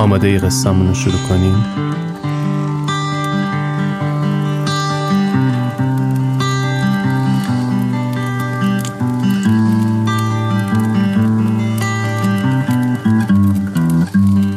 آماده 0.00 0.26
ای 0.26 0.38
قصه‌مون 0.38 0.88
رو 0.88 0.94
شروع 0.94 1.20
کنیم؟ 1.28 1.64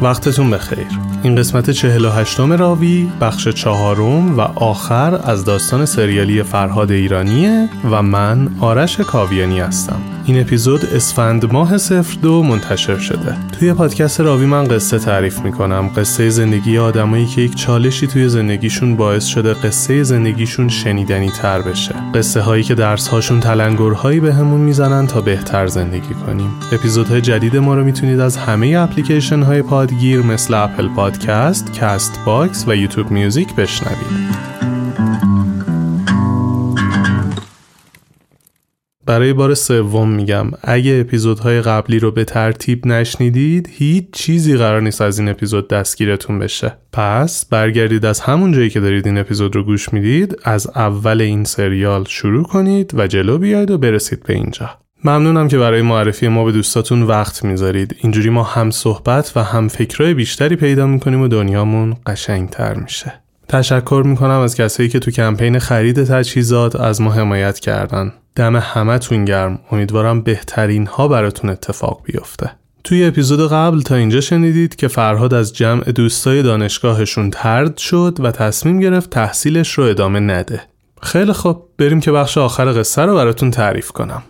وقتتون 0.02 0.52
بخیر. 0.52 0.88
این 1.24 1.36
قسمت 1.36 1.70
48 1.70 2.40
راوی 2.40 3.12
بخش 3.22 3.48
چهارم 3.48 4.38
و 4.38 4.42
آخر 4.42 5.20
از 5.24 5.46
داستان 5.46 5.86
سریالی 5.86 6.44
فرهاد 6.44 6.92
ایرانیه 6.92 7.70
و 7.92 8.02
من 8.02 8.50
آرش 8.60 9.00
کاویانی 9.00 9.60
هستم. 9.60 10.13
این 10.26 10.42
اپیزود 10.42 10.86
اسفند 10.86 11.54
ماه 11.54 11.78
صفر 11.78 12.18
دو 12.22 12.44
منتشر 12.44 12.98
شده. 12.98 13.38
توی 13.60 13.74
پادکست 13.74 14.22
راوی 14.22 14.46
من 14.46 14.64
قصه 14.64 15.00
تعریف 15.00 15.40
می‌کنم. 15.40 15.90
قصه 15.98 16.30
زندگی 16.30 16.78
آدمایی 16.78 17.26
که 17.26 17.42
یک 17.42 17.56
چالشی 17.56 18.08
توی 18.08 18.30
زندگیشون 18.30 18.96
باعث 18.96 19.26
شده 19.26 19.54
قصه 19.54 20.04
زندگیشون 20.04 20.70
شنیدنی 20.70 21.30
تر 21.30 21.62
بشه. 21.62 21.96
قصه 22.16 22.42
هایی 22.42 22.64
که 22.64 22.76
درس 22.76 23.08
هاشون 23.08 23.40
تلنگرهایی 23.40 24.20
به 24.20 24.34
همون 24.34 24.62
می‌زنن 24.62 25.08
تا 25.08 25.22
بهتر 25.22 25.68
زندگی 25.68 26.14
کنیم. 26.14 26.50
اپیزودهای 26.72 27.22
جدید 27.22 27.58
ما 27.58 27.76
رو 27.76 27.84
می‌تونید 27.84 28.20
از 28.20 28.38
همه 28.38 28.78
اپلیکیشن 28.78 29.44
های 29.44 29.62
پادگیر 29.62 30.22
مثل 30.22 30.54
Apple 30.54 30.88
Podcast، 30.88 31.80
Castbox 31.80 32.66
و 32.68 32.76
YouTube 32.76 33.12
Music 33.12 33.56
بشنوید. 33.56 34.53
برای 39.06 39.34
بار 39.34 39.54
سوم 39.54 40.10
میگم 40.10 40.52
اگه 40.64 40.98
اپیزودهای 41.02 41.62
قبلی 41.62 42.00
رو 42.00 42.12
به 42.12 42.24
ترتیب 42.24 42.88
نشنیدید 42.88 43.70
هیچ 43.72 44.06
چیزی 44.12 44.58
قرار 44.58 44.82
نیست 44.82 45.02
از 45.02 45.20
این 45.20 45.30
اپیزود 45.30 45.68
دستگیرتون 45.68 46.40
بشه. 46.40 46.78
پس 46.94 47.46
برگردید 47.46 48.06
از 48.06 48.20
همون 48.20 48.52
جایی 48.52 48.70
که 48.70 48.80
دارید 48.80 49.08
این 49.08 49.18
اپیزود 49.18 49.56
رو 49.56 49.64
گوش 49.64 49.94
می‌دید 49.94 50.38
از 50.44 50.68
اول 50.76 51.22
این 51.22 51.44
سریال 51.44 52.06
شروع 52.08 52.44
کنید 52.44 52.92
و 52.94 53.08
جلو 53.08 53.38
بیاید 53.38 53.72
و 53.72 53.78
برسید 53.78 54.24
به 54.24 54.34
اینجا. 54.34 54.70
ممنونم 55.04 55.48
که 55.48 55.58
برای 55.58 55.82
معرفی 55.82 56.28
ما 56.28 56.46
به 56.46 56.52
دوستاتون 56.52 57.04
وقت 57.04 57.44
می‌ذارید. 57.46 57.96
اینجوری 58.02 58.30
ما 58.30 58.44
هم 58.44 58.72
صحبت 58.72 59.32
و 59.36 59.44
هم 59.44 59.68
فکرهای 59.68 60.14
بیشتری 60.14 60.56
پیدا 60.56 60.88
می‌کنیم 60.88 61.22
و 61.22 61.28
دنیامون 61.28 61.96
قشنگتر 62.06 62.74
میشه. 62.74 63.23
تشکر 63.48 64.04
می‌کنم 64.06 64.40
از 64.40 64.56
کسایی 64.56 64.90
که 64.90 65.00
تو 65.00 65.12
کمپین 65.12 65.60
خرید 65.60 66.04
تجهیزات 66.04 66.76
از 66.76 67.02
ما 67.02 67.12
حمایت 67.12 67.60
کردن. 67.60 68.14
دم 68.36 68.56
همتون 68.56 69.26
گرم. 69.26 69.60
امیدوارم 69.72 70.22
بهترین 70.22 70.88
ها 70.88 71.08
براتون 71.08 71.50
اتفاق 71.50 72.02
بیفته. 72.04 72.52
توی 72.84 73.06
اپیزود 73.06 73.52
قبل 73.52 73.82
تا 73.82 73.96
اینجا 73.96 74.22
شنیدید 74.22 74.76
که 74.76 74.88
فرهاد 74.88 75.34
از 75.34 75.54
جمع 75.54 75.84
دوستای 75.84 76.44
دانشگاهشون 76.44 77.30
ترد 77.30 77.78
شد 77.78 78.18
و 78.20 78.32
تصمیم 78.32 78.80
گرفت 78.80 79.10
تحصیلش 79.10 79.74
رو 79.74 79.84
ادامه 79.84 80.20
نده. 80.20 80.62
خیلی 81.02 81.34
خب 81.34 81.64
بریم 81.78 82.00
که 82.00 82.12
بخش 82.12 82.38
آخر 82.38 82.80
قصه 82.80 83.02
رو 83.02 83.16
براتون 83.16 83.52
تعریف 83.52 83.92
کنم. 83.92 84.24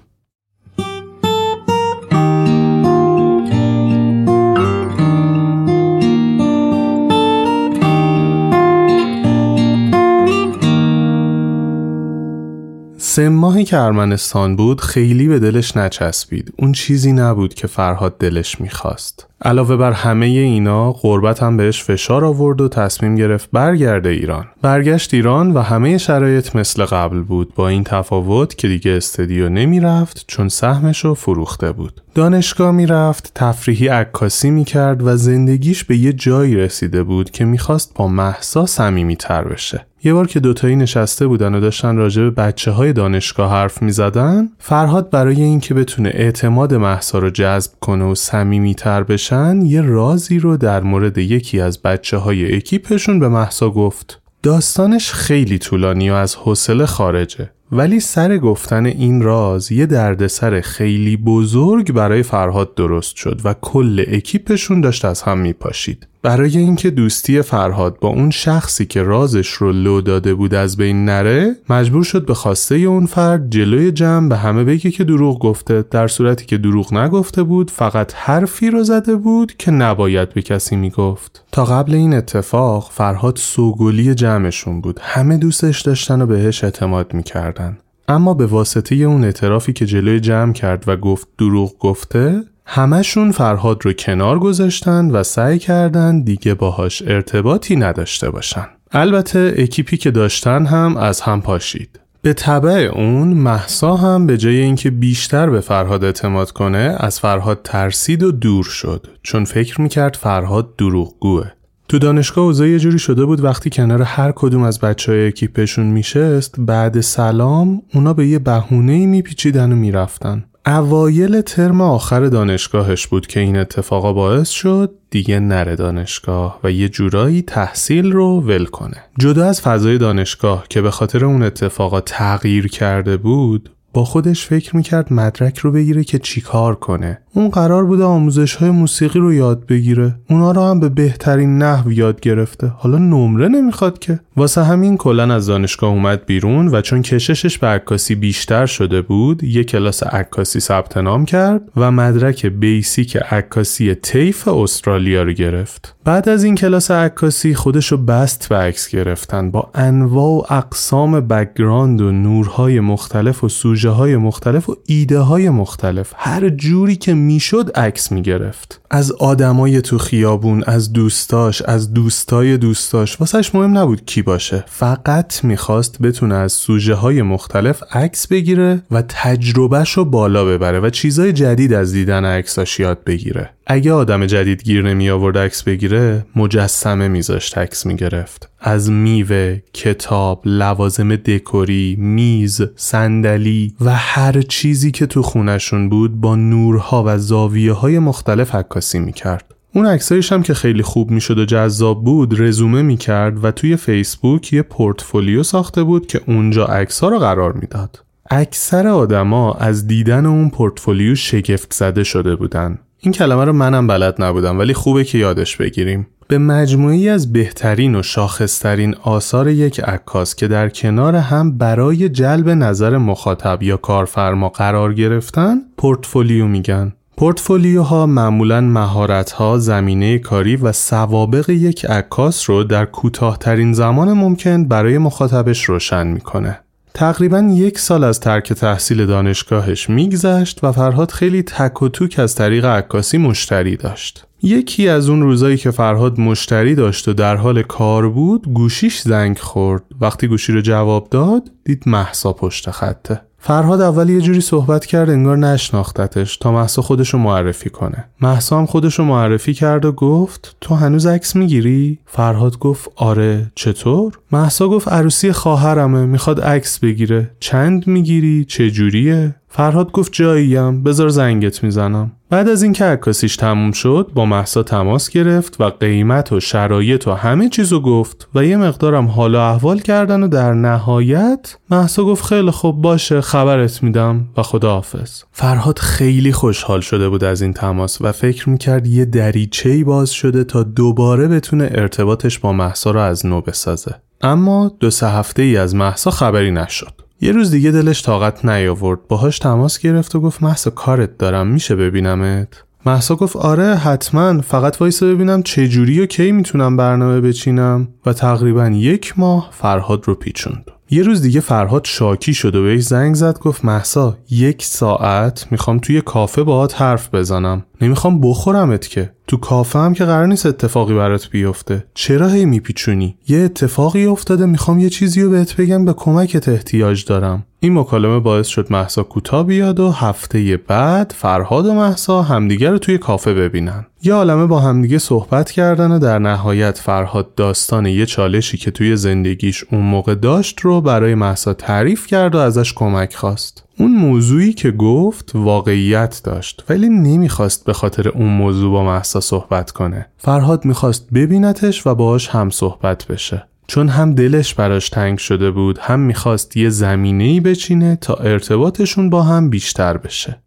سه 13.14 13.30
ماهی 13.30 13.64
که 13.64 13.78
ارمنستان 13.78 14.56
بود 14.56 14.82
خیلی 14.82 15.28
به 15.28 15.40
دلش 15.40 15.78
نچسبید. 15.78 16.54
اون 16.58 16.72
چیزی 16.72 17.14
نبود 17.14 17.54
که 17.54 17.68
فرهاد 17.68 18.18
دلش 18.18 18.62
می‌خواست. 18.62 19.28
علاوه 19.46 19.76
بر 19.76 19.92
همه 19.92 20.26
اینا 20.26 20.92
قربت 20.92 21.44
هم 21.44 21.58
بهش 21.58 21.84
فشار 21.84 22.26
آورد 22.26 22.62
و 22.62 22.68
تصمیم 22.68 23.16
گرفت 23.16 23.50
برگرده 23.52 24.10
ایران. 24.10 24.46
برگشت 24.62 25.14
ایران 25.14 25.52
و 25.52 25.62
همه 25.62 25.98
شرایط 25.98 26.56
مثل 26.56 26.86
قبل 26.86 27.20
بود. 27.20 27.54
با 27.56 27.68
این 27.68 27.84
تفاوت 27.84 28.58
که 28.58 28.68
دیگه 28.68 28.92
استدیو 28.92 29.50
نمی‌رفت 29.50 30.26
چون 30.28 30.50
سهمش 30.50 31.06
رو 31.06 31.14
فروخته 31.14 31.72
بود. 31.72 32.02
دانشگاه 32.16 32.72
می‌رفت 32.72 33.32
تفریحی 33.36 33.88
عکاسی 33.88 34.50
می‌کرد 34.50 35.04
و 35.04 35.18
زندگیش 35.18 35.84
به 35.84 35.98
یه 35.98 36.14
جایی 36.14 36.56
رسیده 36.56 37.04
بود 37.04 37.32
که 37.32 37.46
می‌خواست 37.46 37.94
با 37.96 38.08
محسا 38.08 38.66
صمیمی 38.66 39.16
تر 39.16 39.44
بشه. 39.44 39.86
یه 40.06 40.14
بار 40.14 40.28
که 40.28 40.40
دوتایی 40.40 40.76
نشسته 40.76 41.28
بودن 41.28 41.56
و 41.56 41.60
داشتن 41.60 41.96
راجع 41.98 42.24
به 42.24 42.30
بچه 42.30 42.72
های 42.72 42.94
دانشگاه 42.94 43.52
حرف 43.52 43.82
می 43.82 43.92
زدن 43.92 44.50
فرهاد 44.60 45.10
برای 45.10 45.42
اینکه 45.42 45.74
بتونه 45.74 46.12
اعتماد 46.14 46.74
محسا 46.74 47.20
رو 47.20 47.30
جذب 47.30 47.72
کنه 47.82 48.06
و 48.06 48.16
صمیمی 48.16 48.76
تر 48.76 49.04
بشن 49.34 49.62
یه 49.62 49.82
رازی 49.82 50.40
رو 50.40 50.58
در 50.58 50.84
مورد 50.84 51.18
یکی 51.18 51.60
از 51.60 51.82
بچه 51.82 52.18
های 52.18 52.56
اکیپشون 52.56 53.20
به 53.20 53.30
محسا 53.30 53.70
گفت. 53.70 54.22
داستانش 54.44 55.12
خیلی 55.12 55.58
طولانی 55.58 56.10
و 56.10 56.14
از 56.14 56.36
حوصله 56.36 56.86
خارجه. 56.86 57.50
ولی 57.74 58.00
سر 58.00 58.38
گفتن 58.38 58.86
این 58.86 59.22
راز 59.22 59.72
یه 59.72 59.86
دردسر 59.86 60.62
خیلی 60.62 61.18
بزرگ 61.18 61.92
برای 61.92 62.24
فرهاد 62.24 62.76
درست 62.76 63.16
شد 63.16 63.42
و 63.44 63.56
کل 63.62 64.06
اکیپشون 64.08 64.82
داشت 64.82 65.06
از 65.06 65.22
هم 65.22 65.38
میپاشید. 65.38 66.08
برای 66.22 66.58
اینکه 66.58 66.90
دوستی 66.90 67.42
فرهاد 67.42 68.00
با 68.00 68.08
اون 68.08 68.30
شخصی 68.30 68.86
که 68.86 69.04
رازش 69.04 69.48
رو 69.50 69.72
لو 69.72 70.02
داده 70.02 70.34
بود 70.34 70.54
از 70.54 70.78
بین 70.78 71.06
نره 71.06 71.56
مجبور 71.70 72.04
شد 72.04 72.26
به 72.26 72.34
خواسته 72.34 72.76
اون 72.76 73.06
فرد 73.06 73.50
جلوی 73.50 73.92
جمع 73.92 74.30
به 74.30 74.38
همه 74.38 74.64
بگه 74.64 74.92
که 74.92 75.04
دروغ 75.04 75.40
گفته. 75.40 75.86
در 75.92 76.08
صورتی 76.08 76.46
که 76.46 76.58
دروغ 76.58 76.94
نگفته 76.94 77.44
بود 77.44 77.72
فقط 77.72 78.14
حرفی 78.16 78.70
رو 78.70 78.84
زده 78.84 79.16
بود 79.16 79.54
که 79.58 79.72
نباید 79.72 80.34
به 80.34 80.42
کسی 80.42 80.76
می‌گفت. 80.76 81.44
تا 81.52 81.66
قبل 81.66 81.94
این 81.94 82.14
اتفاق 82.14 82.90
فرهاد 82.92 83.38
سوگلی 83.38 84.16
جمعشون 84.16 84.82
بود. 84.82 85.00
همه 85.02 85.38
دوستش 85.38 85.82
داشتن 85.82 86.22
و 86.22 86.26
بهش 86.26 86.64
اعتماد 86.64 87.14
می‌کردن. 87.14 87.63
اما 88.08 88.34
به 88.34 88.46
واسطه 88.46 88.96
اون 88.96 89.24
اعترافی 89.24 89.74
که 89.74 89.86
جلوی 89.86 90.20
جمع 90.20 90.54
کرد 90.54 90.84
و 90.88 90.98
گفت 90.98 91.28
دروغ 91.38 91.78
گفته 91.80 92.44
همشون 92.66 93.32
فرهاد 93.32 93.86
رو 93.86 93.94
کنار 93.94 94.40
گذاشتن 94.40 95.12
و 95.12 95.24
سعی 95.24 95.60
کردن 95.60 96.22
دیگه 96.22 96.54
باهاش 96.54 97.02
ارتباطی 97.02 97.76
نداشته 97.76 98.30
باشن. 98.30 98.66
البته 98.92 99.54
اکیپی 99.58 99.98
که 99.98 100.12
داشتن 100.12 100.66
هم 100.66 100.98
از 100.98 101.22
هم 101.22 101.42
پاشید. 101.42 102.00
به 102.22 102.34
طبع 102.34 102.92
اون 102.96 103.28
محسا 103.28 103.96
هم 103.96 104.28
به 104.28 104.38
جای 104.38 104.60
اینکه 104.60 104.92
بیشتر 104.92 105.50
به 105.50 105.62
فرهاد 105.62 106.04
اعتماد 106.04 106.52
کنه 106.52 106.96
از 107.00 107.20
فرهاد 107.20 107.62
ترسید 107.64 108.24
و 108.24 108.32
دور 108.32 108.64
شد 108.64 109.08
چون 109.24 109.46
فکر 109.46 109.82
می‌کرد 109.82 110.16
فرهاد 110.16 110.76
دروغگوه. 110.76 111.52
تو 111.90 112.00
دانشگاه 112.00 112.44
اوضاع 112.44 112.68
یه 112.68 112.80
جوری 112.80 113.00
شده 113.00 113.26
بود 113.26 113.44
وقتی 113.44 113.70
کنار 113.70 114.02
هر 114.02 114.32
کدوم 114.32 114.64
از 114.64 114.80
بچه 114.80 115.12
های 115.12 115.28
اکیپشون 115.28 115.86
میشست 115.86 116.56
بعد 116.58 117.02
سلام 117.02 117.82
اونا 117.94 118.14
به 118.14 118.28
یه 118.28 118.40
بهونه 118.40 119.06
میپیچیدن 119.06 119.72
و 119.72 119.76
می‌رفتن. 119.76 120.44
اوایل 120.66 121.42
ترم 121.42 121.82
آخر 121.82 122.26
دانشگاهش 122.26 123.08
بود 123.08 123.28
که 123.28 123.40
این 123.40 123.58
اتفاقا 123.58 124.14
باعث 124.14 124.50
شد 124.50 124.92
دیگه 125.10 125.40
نره 125.40 125.76
دانشگاه 125.76 126.60
و 126.64 126.72
یه 126.72 126.90
جورایی 126.90 127.42
تحصیل 127.42 128.12
رو 128.12 128.42
ول 128.42 128.66
کنه. 128.66 128.98
جدا 129.20 129.46
از 129.46 129.62
فضای 129.62 129.98
دانشگاه 129.98 130.66
که 130.70 130.82
به 130.82 130.92
خاطر 130.92 131.26
اون 131.26 131.44
اتفاقا 131.44 132.02
تغییر 132.02 132.68
کرده 132.68 133.18
بود 133.18 133.70
با 133.94 134.06
خودش 134.06 134.46
فکر 134.46 134.76
می‌کرد 134.76 135.14
مدرک 135.14 135.58
رو 135.58 135.72
بگیره 135.72 136.04
که 136.04 136.20
چیکار 136.20 136.76
کنه. 136.76 137.20
اون 137.34 137.50
قرار 137.50 137.86
بوده 137.86 138.04
آموزش 138.04 138.56
های 138.56 138.70
موسیقی 138.70 139.20
رو 139.20 139.34
یاد 139.34 139.66
بگیره. 139.66 140.16
اونا 140.30 140.52
رو 140.52 140.62
هم 140.62 140.80
به 140.80 140.90
بهترین 140.90 141.58
نحو 141.58 141.92
یاد 141.92 142.20
گرفته. 142.20 142.68
حالا 142.68 142.98
نمره 142.98 143.48
نمی‌خواد 143.48 144.00
که. 144.00 144.20
واسه 144.38 144.64
همین 144.64 144.98
کلا 144.98 145.36
از 145.36 145.46
دانشگاه 145.46 145.90
اومد 145.90 146.26
بیرون 146.26 146.68
و 146.68 146.82
چون 146.82 147.02
کششش 147.02 147.58
به 147.58 147.68
عکاسی 147.68 148.16
بیشتر 148.16 148.66
شده 148.66 149.02
بود 149.02 149.44
یه 149.44 149.64
کلاس 149.64 150.04
عکاسی 150.04 150.60
ثبت 150.60 150.98
نام 150.98 151.26
کرد 151.26 151.62
و 151.78 151.92
مدرک 151.92 152.46
basic 152.46 153.18
عکاسی 153.18 153.96
TAFE 153.96 154.48
استرالیا 154.48 155.24
رو 155.24 155.32
گرفت. 155.32 155.96
بعد 156.06 156.30
از 156.30 156.44
این 156.44 156.56
کلاس 156.56 156.92
عکاسی 156.92 157.54
خودش 157.54 157.92
رو 157.92 157.98
بست 157.98 158.50
به 158.50 158.56
عکس 158.56 158.90
گرفتن. 158.90 159.52
با 159.52 159.70
انواع 159.74 160.30
و 160.30 160.54
اقسام 160.54 161.20
background 161.20 162.02
و 162.02 162.12
نورهای 162.12 162.80
مختلف 162.80 163.44
و 163.44 163.50
سوژه 163.50 163.83
های 163.90 164.18
مختلف 164.18 164.70
و 164.70 164.76
ایده 164.86 165.20
های 165.20 165.50
مختلف. 165.50 166.14
هر 166.16 166.50
جوری 166.50 166.96
که 166.96 167.14
می‌شد 167.14 167.72
عکس 167.76 168.12
می‌گرفت. 168.12 168.82
از 168.96 169.12
آدمای 169.12 169.82
تو 169.82 169.98
خیابون 169.98 170.64
از 170.68 170.94
دوستاش 170.94 171.62
از 171.62 171.94
دوستای 171.94 172.58
دوستاش. 172.58 173.20
واسه‌ش 173.20 173.56
مهم 173.56 173.78
نبود 173.78 174.06
کی 174.06 174.22
باشه. 174.22 174.64
فقط 174.68 175.44
می‌خواست 175.44 176.02
بتونه 176.02 176.36
از 176.36 176.52
سوژه 176.52 176.94
های 176.94 177.22
مختلف 177.22 177.84
عکس 177.92 178.28
بگیره 178.28 178.82
و 178.92 179.02
تجربه‌ش 179.02 179.92
رو 179.92 180.06
بالا 180.06 180.46
ببره 180.46 180.80
و 180.80 180.90
چیزای 180.90 181.34
جدید 181.34 181.74
از 181.74 181.94
دیدن 181.94 182.26
عکساش 182.26 182.80
یاد 182.80 183.04
بگیره. 183.04 183.50
اگه 183.68 183.94
آدم 183.94 184.26
جدید 184.26 184.64
گیر 184.64 184.82
نمی 184.82 185.10
آورد 185.10 185.38
عکس 185.38 185.64
بگیره 185.64 186.26
مجسمه 186.36 187.08
میذاشت 187.08 187.58
عکس 187.58 187.86
می‌گرفت. 187.86 188.50
از 188.60 188.92
میوه، 188.92 189.60
کتاب، 189.74 190.42
لوازم 190.46 191.16
دکوری، 191.16 191.96
میز، 192.00 192.62
صندلی 192.76 193.76
و 193.82 193.96
هر 193.96 194.42
چیزی 194.42 194.92
که 194.92 195.06
تو 195.06 195.22
خونشون 195.22 195.90
بود 195.90 196.22
با 196.22 196.36
نورها 196.36 197.04
و 197.08 197.18
زاویه 197.18 197.74
های 197.74 198.00
مختلف 198.00 198.56
عکاسی 198.56 198.83
می‌کرد 198.92 199.46
اون 199.76 199.86
عکسایش 199.86 200.32
هم 200.32 200.44
که 200.44 200.54
خیلی 200.54 200.84
خوب 200.84 201.12
می‌شد 201.12 201.38
و 201.38 201.46
جذاب 201.46 202.04
بود 202.04 202.42
رزومه 202.42 202.82
می‌کرد 202.82 203.44
و 203.44 203.52
توی 203.52 203.76
فیسبوک 203.76 204.54
یه 204.54 204.62
پورتفولیو 204.62 205.44
ساخته 205.44 205.84
بود 205.84 206.08
که 206.08 206.22
اونجا 206.28 206.66
عکس 206.66 207.04
رو 207.04 207.20
قرار 207.20 207.54
می‌داد. 207.54 208.04
اکثر 208.32 208.88
آدما 208.88 209.54
از 209.54 209.88
دیدن 209.88 210.26
اون 210.26 210.50
پورتفولیو 210.50 211.16
شگفت 211.16 211.74
زده 211.74 212.04
شده 212.04 212.36
بودن. 212.36 212.80
این 213.00 213.14
کلمه 213.14 213.46
رو 213.46 213.54
منم 213.54 213.88
بلد 213.88 214.22
نبودم 214.22 214.60
ولی 214.60 214.74
خوبه 214.74 215.04
که 215.04 215.18
یادش 215.18 215.58
بگیریم. 215.58 216.08
به 216.28 216.38
مجموعی 216.38 217.10
از 217.10 217.34
بهترین 217.34 217.96
و 217.96 218.04
شاخصترین 218.04 218.96
آثار 219.04 219.48
یک 219.48 219.80
عکاس 219.80 220.36
که 220.36 220.48
در 220.48 220.70
کنار 220.70 221.16
هم 221.16 221.58
برای 221.58 222.10
جلب 222.10 222.50
نظر 222.50 222.98
مخاطب 222.98 223.64
یا 223.64 223.78
کارفرما 223.78 224.50
قرار 224.50 224.94
گرفتن 224.94 225.58
پورتفولیو 225.78 226.48
میگن. 226.48 226.94
پورتفولیوها 227.18 228.06
معمولا 228.06 228.62
مهارت‌ها، 228.62 229.58
زمینه 229.58 230.20
کاری 230.20 230.56
و 230.56 230.72
سوابق 230.72 231.50
یک 231.50 231.86
عکاس 231.86 232.50
رو 232.50 232.64
در 232.64 232.86
کوتاهترین 232.86 233.74
زمان 233.74 234.14
ممکن 234.14 234.66
برای 234.66 234.98
مخاطبش 234.98 235.64
روشن 235.64 236.08
می‌کنه. 236.08 236.60
تقریبا 236.94 237.40
یک 237.40 237.80
سال 237.80 238.04
از 238.04 238.20
ترک 238.20 238.54
تحصیل 238.54 239.06
دانشگاهش 239.06 239.90
میگذشت 239.90 240.64
و 240.64 240.72
فرهاد 240.72 241.12
خیلی 241.12 241.44
تک 241.44 241.82
و 241.82 241.90
توک 241.90 242.20
از 242.20 242.36
طریق 242.36 242.66
عکاسی 242.66 243.18
مشتری 243.18 243.76
داشت. 243.76 244.28
یکی 244.44 244.90
از 244.90 245.10
اون 245.10 245.22
روزایی 245.22 245.58
که 245.58 245.72
فرهاد 245.72 246.20
مشتری 246.20 246.76
داشت 246.76 247.08
و 247.08 247.14
در 247.14 247.36
حال 247.36 247.62
کار 247.62 248.10
بود 248.10 248.54
گوشیش 248.54 249.00
زنگ 249.00 249.38
خورد 249.38 249.84
وقتی 250.02 250.28
گوشی 250.28 250.54
رو 250.54 250.62
جواب 250.62 251.08
داد 251.12 251.44
دید 251.66 251.84
محسا 251.86 252.34
پشت 252.34 252.72
خطه 252.72 253.22
فرهاد 253.46 253.82
اول 253.82 254.10
یه 254.10 254.22
جوری 254.22 254.42
صحبت 254.42 254.86
کرد 254.86 255.10
انگار 255.10 255.38
نشناختتش. 255.38 256.38
تا 256.38 256.52
محسا 256.52 256.82
خودشو 256.82 257.18
معرفی 257.18 257.70
کنه. 257.70 258.06
محسا 258.22 258.60
هم 258.60 258.66
خودشو 258.66 259.04
معرفی 259.04 259.54
کرد 259.54 259.86
و 259.86 259.92
گفت 259.92 260.56
تو 260.62 260.76
هنوز 260.76 261.06
عکس 261.06 261.36
می‌گیری؟ 261.36 262.00
فرهاد 262.06 262.60
گفت 262.60 262.90
آره. 262.96 263.52
چطور؟ 263.56 264.14
محسا 264.32 264.68
گفت 264.68 264.88
عروسی 264.88 265.32
خواهرمه 265.32 266.06
می‌خواد 266.06 266.42
عکس 266.42 266.80
بگیره. 266.80 267.32
چند 267.40 267.88
می‌گیری؟ 267.88 268.46
چه 268.46 268.72
جوریه؟ 268.72 269.36
فرهاد 269.56 269.92
گفت 269.92 270.14
جاییم 270.14 270.84
بذار 270.84 271.10
زنگت 271.10 271.64
می‌زنم. 271.64 272.12
بعد 272.30 272.50
از 272.50 272.64
اینکه 272.64 272.86
عکاسیش 272.86 273.36
تموم 273.36 273.72
شد 273.72 274.12
با 274.14 274.26
محسا 274.26 274.64
تماس 274.64 275.10
گرفت 275.10 275.62
و 275.62 275.70
قیمت 275.70 276.32
و 276.32 276.40
شرایط 276.40 277.08
و 277.08 277.12
همه 277.12 277.50
چیزو 277.50 277.80
گفت 277.80 278.28
و 278.36 278.46
یه 278.46 278.58
مقدارم 278.58 279.08
حال 279.08 279.36
و 279.36 279.40
احوال 279.40 279.80
کردن 279.80 280.24
و 280.24 280.28
در 280.28 280.54
نهایت 280.54 281.58
محسا 281.70 282.04
گفت 282.04 282.26
خیلی 282.26 282.52
خوب 282.52 282.82
باشه 282.82 283.22
خبرت 283.22 283.84
میدم 283.84 284.28
و 284.38 284.44
خداحافظ 284.44 285.24
فرهاد 285.32 285.80
خیلی 285.80 286.32
خوشحال 286.32 286.82
شده 286.82 287.10
بود 287.10 287.24
از 287.24 287.42
این 287.42 287.54
تماس 287.54 288.02
و 288.02 288.12
فکر 288.12 288.50
می‌کرد 288.50 288.88
یه 288.88 289.06
دریچه‌ای 289.06 289.84
باز 289.84 290.10
شده 290.10 290.44
تا 290.44 290.64
دوباره 290.64 291.28
بتونه 291.28 291.70
ارتباطش 291.72 292.40
با 292.40 292.54
محسا 292.54 292.92
رو 292.92 293.00
از 293.00 293.26
نو 293.26 293.42
بسازه. 293.42 293.96
اما 294.22 294.72
دو 294.80 294.90
سه 294.90 295.08
هفته 295.08 295.42
ای 295.42 295.58
از 295.58 295.76
محسا 295.76 296.12
خبری 296.12 296.52
نشد. 296.52 297.03
یه 297.24 297.32
روز 297.32 297.52
دیگه 297.52 297.72
دلش 297.72 298.04
طاقت 298.04 298.46
نیاورد. 298.46 299.00
باهاش 299.08 299.40
تماس 299.40 299.80
گرفت 299.80 300.16
و 300.16 300.22
گفت 300.22 300.44
محسا 300.44 300.72
کارت 300.72 301.18
دارم 301.18 301.48
میشه 301.48 301.76
ببینمت؟ 301.76 302.48
محسا 302.86 303.16
گفت 303.16 303.36
آره 303.36 303.76
حتما. 303.76 304.42
فقط 304.42 304.82
وایسا 304.82 305.06
ببینم 305.06 305.44
چه 305.44 305.68
جوری 305.68 306.00
و 306.00 306.06
کی 306.06 306.32
می‌تونم 306.32 306.78
برنامه 306.78 307.22
بچینم. 307.22 307.88
و 308.06 308.14
تقریبا 308.14 308.68
یک 308.68 309.20
ماه 309.20 309.50
فرهاد 309.52 310.04
رو 310.08 310.16
پیچوند. 310.16 310.66
یه 310.94 311.04
روز 311.04 311.22
دیگه 311.22 311.40
فرهاد 311.40 311.86
شاکی 311.86 312.34
شد 312.34 312.56
و 312.56 312.64
بهش 312.64 312.82
زنگ 312.82 313.16
زد 313.16 313.40
گفت 313.40 313.66
محسا 313.66 314.18
یک 314.30 314.64
ساعت 314.64 315.48
می‌خوام 315.52 315.80
توی 315.80 316.02
کافه 316.02 316.44
باهات 316.44 316.82
حرف 316.82 317.16
بزنم. 317.16 317.66
نمی‌خوام 317.82 318.22
بخورمت 318.22 318.88
که. 318.88 319.14
تو 319.28 319.38
کافه 319.38 319.80
هم 319.80 319.94
که 319.94 320.06
قرار 320.06 320.28
نیست 320.28 320.46
اتفاقی 320.46 320.94
برات 320.94 321.30
بیفته. 321.30 321.86
چرا 321.94 322.28
هی 322.28 322.46
میپیچونی؟ 322.46 323.18
یه 323.28 323.40
اتفاقی 323.40 324.06
افتاده 324.06 324.46
می‌خوام 324.46 324.80
یه 324.80 324.90
چیزی 324.90 325.22
رو 325.22 325.30
بهت 325.30 325.56
بگم 325.56 325.86
به 325.86 325.94
کمکت 325.94 326.50
احتیاج 326.50 327.06
دارم. 327.06 327.46
این 327.60 327.74
مکالمه 327.74 328.20
باعث 328.20 328.48
شد 328.48 328.68
محسا 328.70 329.04
کوتاه 329.04 329.46
بیاد 329.46 329.80
و 329.80 329.92
هفته 329.92 330.60
بعد 330.68 331.14
فرهاد 331.18 331.66
و 331.66 331.74
محسا 331.74 332.22
همدیگه 332.22 332.70
رو 332.70 332.78
توی 332.78 332.98
کافه 332.98 333.34
ببینن. 333.34 333.86
یه 334.06 334.14
عالمه 334.14 334.46
با 334.46 334.60
همدیگه 334.60 334.98
صحبت 334.98 335.52
کردن 335.52 335.92
و 335.92 336.00
در 336.00 336.20
نهایت 336.20 336.78
فرهاد 336.78 337.36
داستان 337.36 337.86
یه 337.86 338.06
چالشی 338.06 338.58
که 338.58 338.72
توی 338.72 338.96
زندگیش 338.96 339.64
اون 339.72 339.82
موقع 339.82 340.16
داشت 340.16 340.60
رو 340.60 340.82
برای 340.82 341.16
محسا 341.16 341.54
تعریف 341.54 342.08
کرد 342.08 342.36
و 342.36 342.38
ازش 342.38 342.74
کمک 342.74 343.16
خواست. 343.16 343.64
اون 343.80 343.92
موضوعی 343.92 344.54
که 344.54 344.72
گفت 344.72 345.32
واقعیت 345.36 346.22
داشت 346.24 346.64
ولی 346.70 346.90
نمی‌خواست 346.90 347.66
به 347.66 347.74
خاطر 347.74 348.10
اون 348.10 348.30
موضوع 348.30 348.72
با 348.72 348.84
محسا 348.84 349.20
صحبت 349.20 349.72
کنه. 349.72 350.06
فرهاد 350.18 350.66
می‌خواست 350.66 351.08
ببینتش 351.14 351.88
و 351.88 351.96
باهاش 351.96 352.28
هم 352.30 352.50
صحبت 352.50 353.08
بشه. 353.08 353.48
چون 353.68 353.90
هم 353.90 354.14
دلش 354.14 354.54
براش 354.54 354.90
تنگ 354.90 355.18
شده 355.18 355.52
بود 355.52 355.78
هم 355.82 356.00
می‌خواست 356.00 356.58
یه 356.58 356.70
زمینه‌ای 356.70 357.40
بچینه 357.40 357.96
تا 357.96 358.14
ارتباطشون 358.14 359.10
با 359.10 359.24
هم 359.24 359.50
بیشتر 359.50 359.98
بشه. 359.98 360.44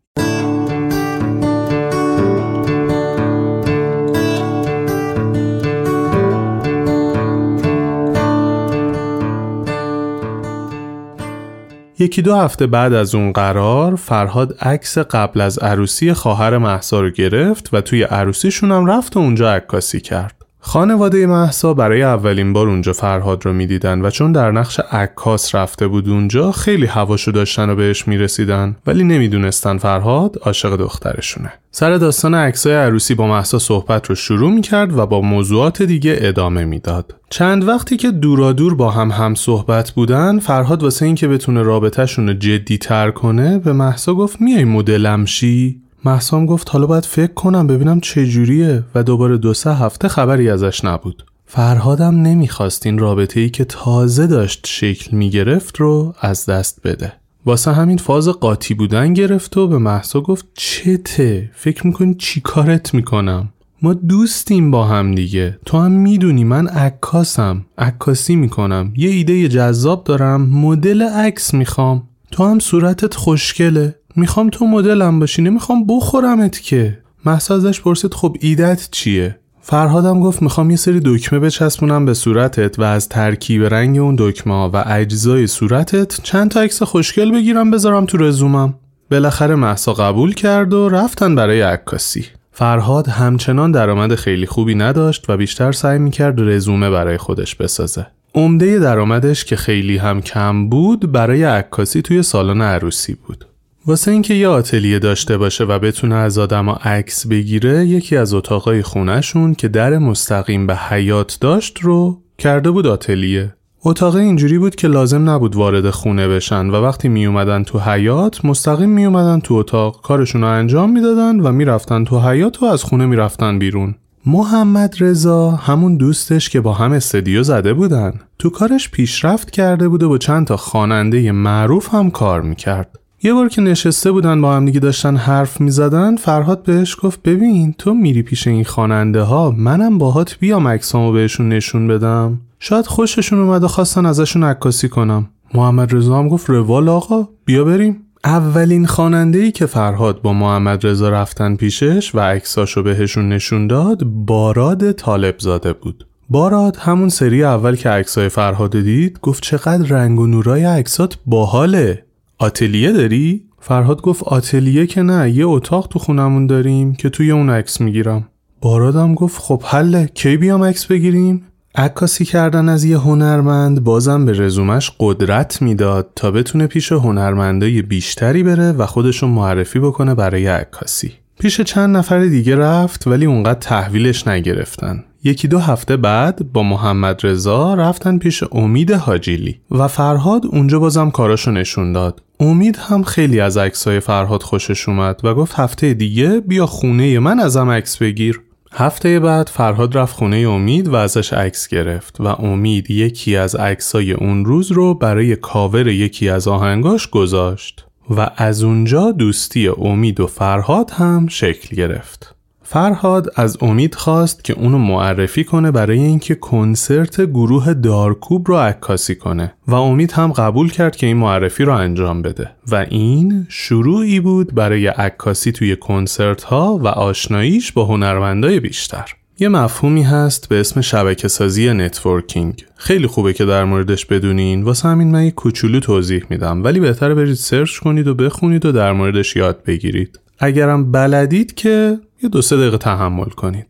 یکی 11.98 12.22
دو 12.22 12.34
هفته 12.34 12.66
بعد 12.66 12.92
از 12.92 13.14
اون 13.14 13.32
قرار 13.32 13.96
فرهاد 13.96 14.56
عکس 14.60 14.98
قبل 14.98 15.40
از 15.40 15.58
عروسی 15.58 16.12
خواهر 16.12 16.58
محسا 16.58 17.00
رو 17.00 17.10
گرفت 17.10 17.74
و 17.74 17.80
توی 17.80 18.02
عروسیشون 18.02 18.72
هم 18.72 18.86
رفت 18.86 19.16
و 19.16 19.20
اونجا 19.20 19.52
عکاسی 19.52 20.00
کرد. 20.00 20.35
خانواده 20.68 21.26
محسا 21.26 21.74
برای 21.74 22.02
اولین 22.02 22.52
بار 22.52 22.68
اونجا 22.68 22.92
فرهاد 22.92 23.46
رو 23.46 23.52
می‌دیدن 23.52 24.00
و 24.00 24.10
چون 24.10 24.32
در 24.32 24.50
نقش 24.50 24.80
عکاس 24.80 25.54
رفته 25.54 25.86
بود 25.86 26.08
اونجا 26.08 26.52
خیلی 26.52 26.86
هواشو 26.86 27.30
داشتن 27.30 27.70
و 27.70 27.74
بهش 27.74 28.08
می‌رسیدن 28.08 28.76
ولی 28.86 29.04
نمی‌دونستن 29.04 29.78
فرهاد 29.78 30.36
عاشق 30.42 30.76
دخترشونه. 30.76 31.52
سر 31.70 31.96
داستان 31.96 32.34
عکسای 32.34 32.74
عروسی 32.74 33.14
با 33.14 33.26
محسا 33.26 33.58
صحبت 33.58 34.06
رو 34.06 34.14
شروع 34.14 34.52
می‌کرد 34.52 34.98
و 34.98 35.06
با 35.06 35.20
موضوعات 35.20 35.82
دیگه 35.82 36.16
ادامه 36.20 36.64
می‌داد. 36.64 37.14
چند 37.30 37.68
وقتی 37.68 37.96
که 37.96 38.10
دورا 38.10 38.52
دور 38.52 38.74
با 38.74 38.90
هم 38.90 39.10
هم 39.10 39.34
صحبت 39.34 39.90
بودن 39.90 40.38
فرهاد 40.38 40.82
واسه 40.82 41.06
اینکه 41.06 41.28
بتونه 41.28 41.62
رابطهشون 41.62 42.26
رو 42.28 42.34
جدی 42.34 42.78
تر 42.78 43.10
کنه 43.10 43.58
به 43.58 43.72
محسا 43.72 44.14
گفت 44.14 44.40
میای 44.40 44.64
مدلم 44.64 45.24
شی 45.24 45.85
محسام 46.06 46.46
گفت 46.46 46.70
حالا 46.70 46.86
باید 46.86 47.04
فکر 47.04 47.32
کنم 47.32 47.66
ببینم 47.66 48.00
چجوریه 48.00 48.84
و 48.94 49.02
دوباره 49.02 49.38
دو 49.38 49.54
سه 49.54 49.74
هفته 49.74 50.08
خبری 50.08 50.50
ازش 50.50 50.84
نبود. 50.84 51.24
فرهادم 51.46 52.22
نمی‌خواست 52.22 52.86
این 52.86 52.98
رابطه 52.98 53.40
ای 53.40 53.50
که 53.50 53.64
تازه 53.64 54.26
داشت 54.26 54.66
شکل 54.66 55.16
می‌گرفت 55.16 55.76
رو 55.76 56.14
از 56.20 56.46
دست 56.46 56.80
بده. 56.84 57.12
واسه 57.46 57.72
همین 57.72 57.98
فاز 57.98 58.28
قاطی 58.28 58.74
بودن 58.74 59.12
گرفت 59.12 59.56
و 59.56 59.68
به 59.68 59.78
محسا 59.78 60.20
گفت 60.20 60.46
چته 60.54 61.50
فکر 61.54 61.86
می‌کنی 61.86 62.14
چی 62.14 62.40
کارت 62.40 62.94
می‌کنم؟ 62.94 63.48
ما 63.82 63.94
دوستیم 63.94 64.70
با 64.70 64.84
هم 64.84 65.14
دیگه. 65.14 65.58
تو 65.66 65.78
هم 65.78 65.92
می‌دونی 65.92 66.44
من 66.44 66.66
عکاسم 66.66 67.66
عکاسی 67.78 68.36
می‌کنم. 68.36 68.92
یه 68.96 69.10
ایده 69.10 69.48
جذاب 69.48 70.04
دارم 70.04 70.42
مدل 70.42 71.02
عکس 71.02 71.54
می‌خوام. 71.54 72.02
تو 72.30 72.44
هم 72.44 72.58
صورتت 72.58 73.14
خوشگله. 73.14 73.94
می‌خوام 74.16 74.50
تو 74.50 74.66
مدلم 74.66 75.18
باشی 75.18 75.42
نمی‌خوام 75.42 75.86
بخورمت 75.86 76.60
که. 76.60 76.98
محسا 77.24 77.54
ازش 77.54 77.80
پرسید 77.80 78.14
خب 78.14 78.36
ایدت 78.40 78.88
چیه؟ 78.90 79.38
فرهادم 79.60 80.20
گفت 80.20 80.42
می‌خوام 80.42 80.70
یه 80.70 80.76
سری 80.76 81.00
دکمه 81.04 81.38
بچسبونم 81.38 82.04
به 82.04 82.14
صورتت 82.14 82.78
و 82.78 82.82
از 82.82 83.08
ترکیب 83.08 83.64
رنگ 83.64 83.98
اون 83.98 84.16
دکمه 84.18 84.54
و 84.54 84.82
اجزای 84.86 85.46
صورتت 85.46 86.20
چند 86.22 86.50
تا 86.50 86.60
عکس 86.60 86.82
خوشگل 86.82 87.32
بگیرم 87.32 87.70
بذارم 87.70 88.06
تو 88.06 88.18
رزومم. 88.18 88.74
بالاخره 89.10 89.54
محسا 89.54 89.92
قبول 89.92 90.34
کرد 90.34 90.74
و 90.74 90.88
رفتن 90.88 91.34
برای 91.34 91.60
عکاسی. 91.60 92.24
فرهاد 92.52 93.08
همچنان 93.08 93.72
درآمد 93.72 94.14
خیلی 94.14 94.46
خوبی 94.46 94.74
نداشت 94.74 95.30
و 95.30 95.36
بیشتر 95.36 95.72
سعی 95.72 95.98
می‌کرد 95.98 96.40
رزومه 96.40 96.90
برای 96.90 97.16
خودش 97.16 97.54
بسازه. 97.54 98.06
عمده 98.34 98.78
درآمدش 98.78 99.44
که 99.44 99.56
خیلی 99.56 99.96
هم 99.96 100.20
کم 100.20 100.68
بود 100.68 101.12
برای 101.12 101.44
عکاسی 101.44 102.02
توی 102.02 102.22
سالن 102.22 102.62
عروسی 102.62 103.14
بود. 103.14 103.46
واسه 103.88 104.10
اینکه 104.10 104.34
یه 104.34 104.48
آتلیه 104.48 104.98
داشته 104.98 105.38
باشه 105.38 105.64
و 105.64 105.78
بتونه 105.78 106.14
از 106.14 106.38
آدما 106.38 106.72
عکس 106.72 107.26
بگیره 107.26 107.86
یکی 107.86 108.16
از 108.16 108.34
اتاقای 108.34 108.82
خونهشون 108.82 109.54
که 109.54 109.68
در 109.68 109.98
مستقیم 109.98 110.66
به 110.66 110.76
حیات 110.76 111.38
داشت 111.40 111.78
رو 111.80 112.22
کرده 112.38 112.70
بود 112.70 112.86
آتلیه. 112.86 113.54
اتاق 113.84 114.16
اینجوری 114.16 114.58
بود 114.58 114.74
که 114.74 114.88
لازم 114.88 115.30
نبود 115.30 115.56
وارد 115.56 115.90
خونه 115.90 116.28
بشن 116.28 116.66
و 116.66 116.74
وقتی 116.74 117.08
می 117.08 117.26
اومدن 117.26 117.62
تو 117.62 117.78
حیات 117.78 118.44
مستقیم 118.44 118.88
می 118.88 119.04
اومدن 119.04 119.40
تو 119.40 119.54
اتاق 119.54 120.02
کارشون 120.02 120.40
رو 120.40 120.48
انجام 120.48 120.90
می‌دادن 120.90 121.40
و 121.40 121.52
می‌رفتن 121.52 122.04
تو 122.04 122.20
حیات 122.20 122.62
و 122.62 122.66
از 122.66 122.82
خونه 122.82 123.06
می‌رفتن 123.06 123.58
بیرون. 123.58 123.94
محمد 124.26 124.94
رضا 125.00 125.50
همون 125.50 125.96
دوستش 125.96 126.50
که 126.50 126.60
با 126.60 126.72
هم 126.72 126.92
استدیو 126.92 127.42
زده 127.42 127.74
بودن. 127.74 128.20
تو 128.38 128.50
کارش 128.50 128.90
پیشرفت 128.90 129.50
کرده 129.50 129.88
بود 129.88 130.02
و 130.02 130.08
با 130.08 130.18
چند 130.18 130.46
تا 130.46 130.56
خواننده 130.56 131.32
معروف 131.32 131.94
هم 131.94 132.10
کار 132.10 132.42
می‌کرد. 132.42 132.98
یه 133.22 133.34
بار 133.34 133.48
که 133.48 133.62
نشسته 133.62 134.12
بودن 134.12 134.40
با 134.40 134.56
هم 134.56 134.64
دیگه 134.64 134.80
داشتن 134.80 135.16
حرف 135.16 135.60
می‌زدن 135.60 136.16
فرهاد 136.16 136.62
بهش 136.62 136.96
گفت 137.02 137.22
ببین 137.22 137.74
تو 137.78 137.94
میری 137.94 138.22
پیش 138.22 138.46
این 138.46 138.64
خواننده 138.64 139.22
ها 139.22 139.54
منم 139.56 139.98
باهات 139.98 140.36
بیام 140.40 140.68
عکسامو 140.68 141.12
بهشون 141.12 141.48
نشون 141.48 141.88
بدم. 141.88 142.40
شاید 142.58 142.86
خوششون 142.86 143.38
اومد 143.38 143.64
و 143.64 143.68
خواستن 143.68 144.06
ازشون 144.06 144.44
عکاسی 144.44 144.88
کنم. 144.88 145.28
محمد 145.54 145.94
رضا 145.94 146.18
هم 146.18 146.28
گفت 146.28 146.50
روال 146.50 146.88
آقا 146.88 147.28
بیا 147.44 147.64
بریم. 147.64 147.96
اولین 148.24 148.86
خواننده 148.86 149.38
ای 149.38 149.50
که 149.50 149.66
فرهاد 149.66 150.22
با 150.22 150.32
محمد 150.32 150.86
رضا 150.86 151.08
رفتن 151.08 151.56
پیشش 151.56 152.14
و 152.14 152.20
عکساشو 152.20 152.82
بهشون 152.82 153.28
نشون 153.28 153.66
داد 153.66 154.04
باراد 154.04 154.92
طالب 154.92 155.34
زاده 155.38 155.72
بود. 155.72 156.06
باراد 156.30 156.76
همون 156.76 157.08
سری 157.08 157.44
اول 157.44 157.76
که 157.76 157.88
عکسای 157.88 158.28
فرهاد 158.28 158.76
دید 158.76 159.18
گفت 159.22 159.42
چقدر 159.42 159.88
رنگ 159.88 160.20
و 160.20 160.26
نورای 160.26 160.64
عکسات 160.64 161.18
باحاله. 161.26 162.05
آتلیه 162.38 162.92
داری؟ 162.92 163.42
فرهاد 163.60 164.02
گفت 164.02 164.22
آتلیه 164.22 164.86
که 164.86 165.02
نه 165.02 165.30
یه 165.30 165.46
اتاق 165.46 165.88
تو 165.88 165.98
خونمون 165.98 166.46
داریم 166.46 166.94
که 166.94 167.08
توی 167.08 167.30
اون 167.30 167.50
عکس 167.50 167.80
می‌گیرم 167.80 168.28
بارادم 168.60 169.14
گفت 169.14 169.38
خب 169.38 169.62
حله 169.64 170.10
کی 170.14 170.36
بیام 170.36 170.64
عکس 170.64 170.86
بگیریم؟ 170.86 171.42
عکاسی 171.74 172.24
کردن 172.24 172.68
از 172.68 172.84
یه 172.84 172.98
هنرمند 172.98 173.84
بازم 173.84 174.24
به 174.24 174.32
رزومش 174.32 174.92
قدرت 175.00 175.62
می‌داد 175.62 176.08
تا 176.16 176.30
بتونه 176.30 176.66
پیش 176.66 176.92
هنرمندای 176.92 177.82
بیشتری 177.82 178.42
بره 178.42 178.72
و 178.72 178.86
خودشون 178.86 179.30
معرفی 179.30 179.78
بکنه 179.78 180.14
برای 180.14 180.46
عکاسی. 180.46 181.12
پیش 181.40 181.60
چند 181.60 181.96
نفر 181.96 182.24
دیگه 182.24 182.56
رفت 182.56 183.06
ولی 183.06 183.26
اونقدر 183.26 183.58
تحویلش 183.58 184.28
نگرفتن. 184.28 185.04
یکی 185.26 185.48
دو 185.48 185.58
هفته 185.58 185.96
بعد 185.96 186.52
با 186.52 186.62
محمد 186.62 187.26
رضا 187.26 187.74
رفتن 187.74 188.18
پیش 188.18 188.44
امید 188.52 188.92
حاجیلی 188.92 189.60
و 189.70 189.88
فرهاد 189.88 190.46
اونجا 190.46 190.78
بازم 190.78 191.10
کاراشو 191.10 191.50
نشون 191.50 191.92
داد. 191.92 192.22
امید 192.40 192.76
هم 192.76 193.02
خیلی 193.02 193.40
از 193.40 193.56
عکسای 193.56 194.00
فرهاد 194.00 194.42
خوشش 194.42 194.88
اومد 194.88 195.20
و 195.24 195.34
گفت 195.34 195.54
هفته 195.54 195.94
دیگه 195.94 196.40
بیا 196.40 196.66
خونه 196.66 197.18
من 197.18 197.40
ازم 197.40 197.70
عکس 197.70 197.96
بگیر. 197.96 198.40
هفته 198.72 199.20
بعد 199.20 199.48
فرهاد 199.48 199.98
رفت 199.98 200.16
خونه 200.16 200.36
امید 200.36 200.88
و 200.88 200.94
ازش 200.94 201.32
عکس 201.32 201.68
گرفت 201.68 202.20
و 202.20 202.26
امید 202.26 202.90
یکی 202.90 203.36
از 203.36 203.54
عکسای 203.54 204.12
اون 204.12 204.44
روز 204.44 204.72
رو 204.72 204.94
برای 204.94 205.36
کاور 205.36 205.88
یکی 205.88 206.28
از 206.28 206.48
آهنگاش 206.48 207.08
گذاشت 207.08 207.86
و 208.10 208.30
از 208.36 208.62
اونجا 208.62 209.12
دوستی 209.12 209.68
امید 209.68 210.20
و 210.20 210.26
فرهاد 210.26 210.90
هم 210.90 211.26
شکل 211.28 211.76
گرفت. 211.76 212.35
فرهاد 212.68 213.32
از 213.36 213.56
امید 213.60 213.94
خواست 213.94 214.44
که 214.44 214.52
اونو 214.52 214.78
معرفی 214.78 215.44
کنه 215.44 215.70
برای 215.70 215.98
اینکه 215.98 216.34
کنسرت 216.34 217.20
گروه 217.20 217.74
دارکوب 217.74 218.48
رو 218.48 218.56
عکاسی 218.56 219.14
کنه 219.14 219.54
و 219.66 219.74
امید 219.74 220.12
هم 220.12 220.32
قبول 220.32 220.70
کرد 220.70 220.96
که 220.96 221.06
این 221.06 221.16
معرفی 221.16 221.64
رو 221.64 221.72
انجام 221.72 222.22
بده. 222.22 222.50
و 222.70 222.86
این 222.90 223.46
شروعی 223.48 224.20
بود 224.20 224.54
برای 224.54 224.86
عکاسی 224.86 225.52
توی 225.52 225.76
کنسرت 225.76 226.42
ها 226.42 226.78
و 226.82 226.86
آشناییش 226.86 227.72
با 227.72 227.84
هنرمندای 227.84 228.60
بیشتر. 228.60 229.04
یه 229.38 229.48
مفهومی 229.48 230.02
هست 230.02 230.48
به 230.48 230.60
اسم 230.60 230.80
شبکه 230.80 231.28
سازی 231.28 231.72
networking. 231.72 232.64
خیلی 232.76 233.06
خوبه 233.06 233.32
که 233.32 233.44
در 233.44 233.64
موردش 233.64 234.06
بدونین. 234.06 234.62
واسه 234.62 234.88
همین 234.88 235.10
من 235.10 235.24
یه 235.24 235.30
کوچولو 235.30 235.80
توضیح 235.80 236.24
میدم. 236.30 236.64
ولی 236.64 236.80
بهتره 236.80 237.14
برید 237.14 237.34
سرچ 237.34 237.78
کنید 237.78 238.08
و 238.08 238.14
بخونید 238.14 238.66
و 238.66 238.72
در 238.72 238.92
موردش 238.92 239.36
یاد 239.36 239.62
بگیرید. 239.66 240.20
اگرم 240.38 240.92
بلدید 240.92 241.54
که 241.54 241.98
یه 242.22 242.28
دو 242.28 242.42
سه 242.42 242.56
دقیقه 242.56 242.78
تحمل 242.78 243.28
کنید. 243.28 243.66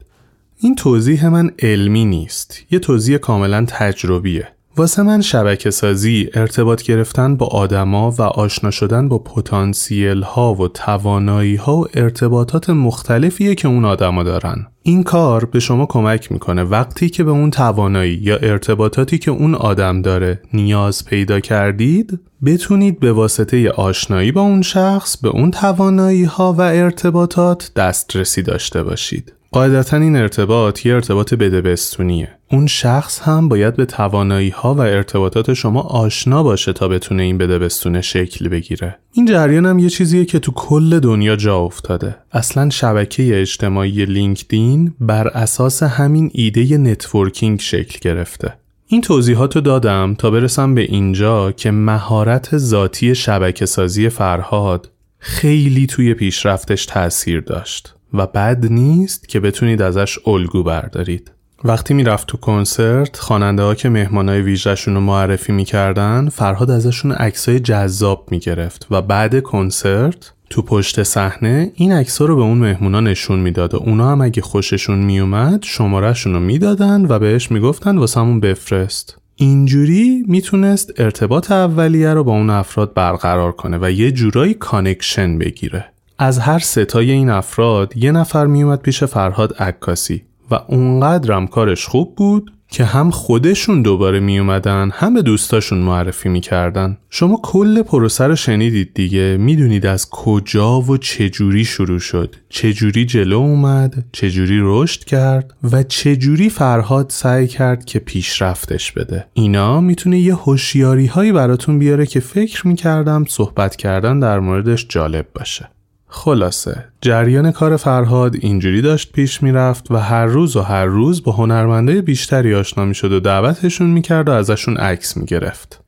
این 0.56 0.74
توضیح 0.74 1.28
من 1.28 1.50
علمی 1.58 2.04
نیست. 2.04 2.62
یه 2.70 2.78
توضیح 2.78 3.16
کاملا 3.16 3.64
تجربیه. 3.68 4.55
واسه 4.78 5.02
من 5.02 5.20
شبکه 5.20 5.70
سازی 5.70 6.30
ارتباط 6.34 6.82
گرفتن 6.82 7.36
با 7.36 7.46
آدما 7.46 8.10
و 8.10 8.22
آشنا 8.22 8.70
شدن 8.70 9.08
با 9.08 9.18
پتانسیل 9.18 10.22
ها 10.22 10.54
و 10.54 10.68
توانایی 10.68 11.56
ها 11.56 11.76
و 11.76 11.86
ارتباطات 11.94 12.70
مختلفیه 12.70 13.54
که 13.54 13.68
اون 13.68 13.84
آدما 13.84 14.22
دارن. 14.22 14.66
این 14.82 15.02
کار 15.02 15.44
به 15.44 15.60
شما 15.60 15.86
کمک 15.86 16.32
می‌کنه 16.32 16.62
وقتی 16.62 17.08
که 17.08 17.24
به 17.24 17.30
اون 17.30 17.50
توانایی 17.50 18.14
یا 18.22 18.36
ارتباطاتی 18.36 19.18
که 19.18 19.30
اون 19.30 19.54
آدم 19.54 20.02
داره 20.02 20.40
نیاز 20.52 21.04
پیدا 21.04 21.40
کردید 21.40 22.20
بتونید 22.44 23.00
به 23.00 23.12
واسطه 23.12 23.70
آشنایی 23.70 24.32
با 24.32 24.40
اون 24.40 24.62
شخص 24.62 25.16
به 25.16 25.28
اون 25.28 25.50
توانایی 25.50 26.24
ها 26.24 26.52
و 26.52 26.60
ارتباطات 26.60 27.70
دسترسی 27.76 28.42
داشته 28.42 28.82
باشید. 28.82 29.35
قاعدتا 29.52 29.96
این 29.96 30.16
ارتباط 30.16 30.86
یه 30.86 30.94
ارتباط 30.94 31.34
بده‌بستونیه. 31.34 32.28
اون 32.50 32.66
شخص 32.66 33.20
هم 33.20 33.48
باید 33.48 33.76
به 33.76 33.84
توانایی 33.84 34.48
ها 34.48 34.74
و 34.74 34.80
ارتباطات 34.80 35.54
شما 35.54 35.80
آشنا 35.80 36.42
باشه 36.42 36.72
تا 36.72 36.88
بتونه 36.88 37.22
این 37.22 37.38
بده‌بستونه 37.38 38.00
شکل 38.00 38.48
بگیره. 38.48 38.98
این 39.12 39.26
جریان 39.26 39.66
هم 39.66 39.78
یه 39.78 39.88
چیزیه 39.88 40.24
که 40.24 40.38
تو 40.38 40.52
کل 40.52 40.98
دنیا 40.98 41.36
جا 41.36 41.58
افتاده. 41.58 42.16
اصلا 42.32 42.70
شبکه 42.70 43.40
اجتماعی 43.40 44.04
LinkedIn 44.04 44.94
بر 45.00 45.28
اساس 45.28 45.82
همین 45.82 46.30
ایده 46.34 46.78
networking 46.78 47.60
شکل 47.60 47.98
گرفته. 48.02 48.54
این 48.86 49.00
توضیحات 49.00 49.56
رو 49.56 49.62
دادم 49.62 50.14
تا 50.18 50.30
برسم 50.30 50.74
به 50.74 50.80
اینجا 50.80 51.52
که 51.52 51.70
مهارت 51.70 52.58
ذاتی 52.58 53.14
شبکه 53.14 53.66
سازی 53.66 54.08
فرهاد 54.08 54.90
خیلی 55.18 55.86
توی 55.86 56.14
پیشرفتش 56.14 56.86
تأثیر 56.86 57.40
داشت. 57.40 57.94
و 58.12 58.26
بد 58.26 58.66
نیست 58.66 59.28
که 59.28 59.40
بتونید 59.40 59.82
ازش 59.82 60.18
الگو 60.26 60.62
بردارید. 60.62 61.30
وقتی 61.64 61.94
می‌رفت 61.94 62.26
تو 62.26 62.36
کنسرت 62.36 63.16
خواننده 63.16 63.62
ها 63.62 63.74
که 63.74 63.88
مهمانای 63.88 64.40
ویژه‌شون 64.40 64.94
رو 64.94 65.00
معرفی 65.00 65.52
می‌کردن 65.52 66.28
فرهاد 66.28 66.70
ازشون 66.70 67.12
عکسای 67.12 67.60
جذاب 67.60 68.28
می‌گرفت 68.30 68.86
و 68.90 69.02
بعد 69.02 69.42
کنسرت 69.42 70.32
تو 70.50 70.62
پشت 70.62 71.02
صحنه 71.02 71.72
این 71.74 71.92
عکس 71.92 72.22
رو 72.22 72.36
به 72.36 72.42
اون 72.42 72.58
مهمونا 72.58 73.00
نشون 73.00 73.40
می‌داد 73.40 73.74
و 73.74 73.76
اونا 73.76 74.10
هم 74.10 74.20
اگه 74.20 74.42
خوششون 74.42 74.98
میومد 74.98 75.62
شماره‌شون 75.62 76.32
رو 76.32 76.40
می‌دادن 76.40 77.06
و 77.08 77.18
بهش 77.18 77.50
می‌گفتن 77.50 77.98
واسمون 77.98 78.40
بفرست 78.40 79.18
اینجوری 79.36 80.24
می‌تونست 80.28 81.00
ارتباط 81.00 81.50
اولیه 81.50 82.14
رو 82.14 82.24
با 82.24 82.32
اون 82.32 82.50
افراد 82.50 82.94
برقرار 82.94 83.52
کنه 83.52 83.78
و 83.80 83.90
یه 83.90 84.10
جورایی 84.10 84.54
connection 84.54 85.38
بگیره 85.38 85.84
از 86.18 86.38
هر 86.38 86.58
ستای 86.58 87.10
این 87.10 87.30
افراد 87.30 87.96
یه 87.96 88.12
نفر 88.12 88.46
میومد 88.46 88.80
پیش 88.80 89.04
فرهاد 89.04 89.54
عکاسی 89.58 90.22
و 90.50 90.54
اونقدرم 90.54 91.46
کارش 91.46 91.86
خوب 91.86 92.14
بود 92.14 92.52
که 92.68 92.84
هم 92.84 93.10
خودشون 93.10 93.82
دوباره 93.82 94.20
می 94.20 94.38
اومدن 94.38 94.90
هم 94.94 95.14
به 95.14 95.22
دوستاشون 95.22 95.78
معرفی 95.78 96.28
می‌کردن. 96.28 96.98
شما 97.10 97.40
کل 97.42 97.82
پروسه 97.82 98.24
رو 98.26 98.36
شنیدید 98.36 98.94
دیگه 98.94 99.36
می‌دونید 99.40 99.86
از 99.86 100.10
کجا 100.10 100.80
و 100.80 100.96
چجوری 100.96 101.64
شروع 101.64 101.98
شد. 101.98 102.34
چجوری 102.48 103.04
جلو 103.04 103.36
اومد 103.36 104.04
چجوری 104.12 104.60
رشد 104.62 105.04
کرد 105.04 105.54
و 105.72 105.82
چجوری 105.82 106.50
فرهاد 106.50 107.10
سعی 107.10 107.48
کرد 107.48 107.84
که 107.84 107.98
پیشرفتش 107.98 108.92
بده. 108.92 109.26
اینا 109.32 109.80
می‌تونه 109.80 110.18
یه 110.18 110.34
هوشیاری 110.34 111.06
هایی 111.06 111.32
براتون 111.32 111.78
بیاره 111.78 112.06
که 112.06 112.20
فکر 112.20 112.66
می‌کردم 112.66 113.24
صحبت 113.28 113.76
کردن 113.76 114.20
در 114.20 114.40
موردش 114.40 114.86
جالب 114.88 115.26
باشه. 115.34 115.68
خلاصه 116.16 116.84
جریان 117.00 117.50
کار 117.52 117.76
فرهاد 117.76 118.34
اینجوری 118.40 118.82
داشت 118.82 119.12
پیش 119.12 119.42
می‌رفت 119.42 119.90
و 119.90 119.96
هر 119.96 120.26
روز 120.26 120.56
و 120.56 120.60
هر 120.60 120.84
روز 120.84 121.22
با 121.22 121.32
هنرمنده 121.32 122.02
بیشتری 122.02 122.54
آشنا 122.54 122.84
می‌شد 122.84 123.12
و 123.12 123.20
دعوتشون 123.20 123.90
می‌کرد 123.90 124.28
و 124.28 124.32
ازشون 124.32 124.76
عکس 124.76 125.16
می‌گرفت. 125.16 125.80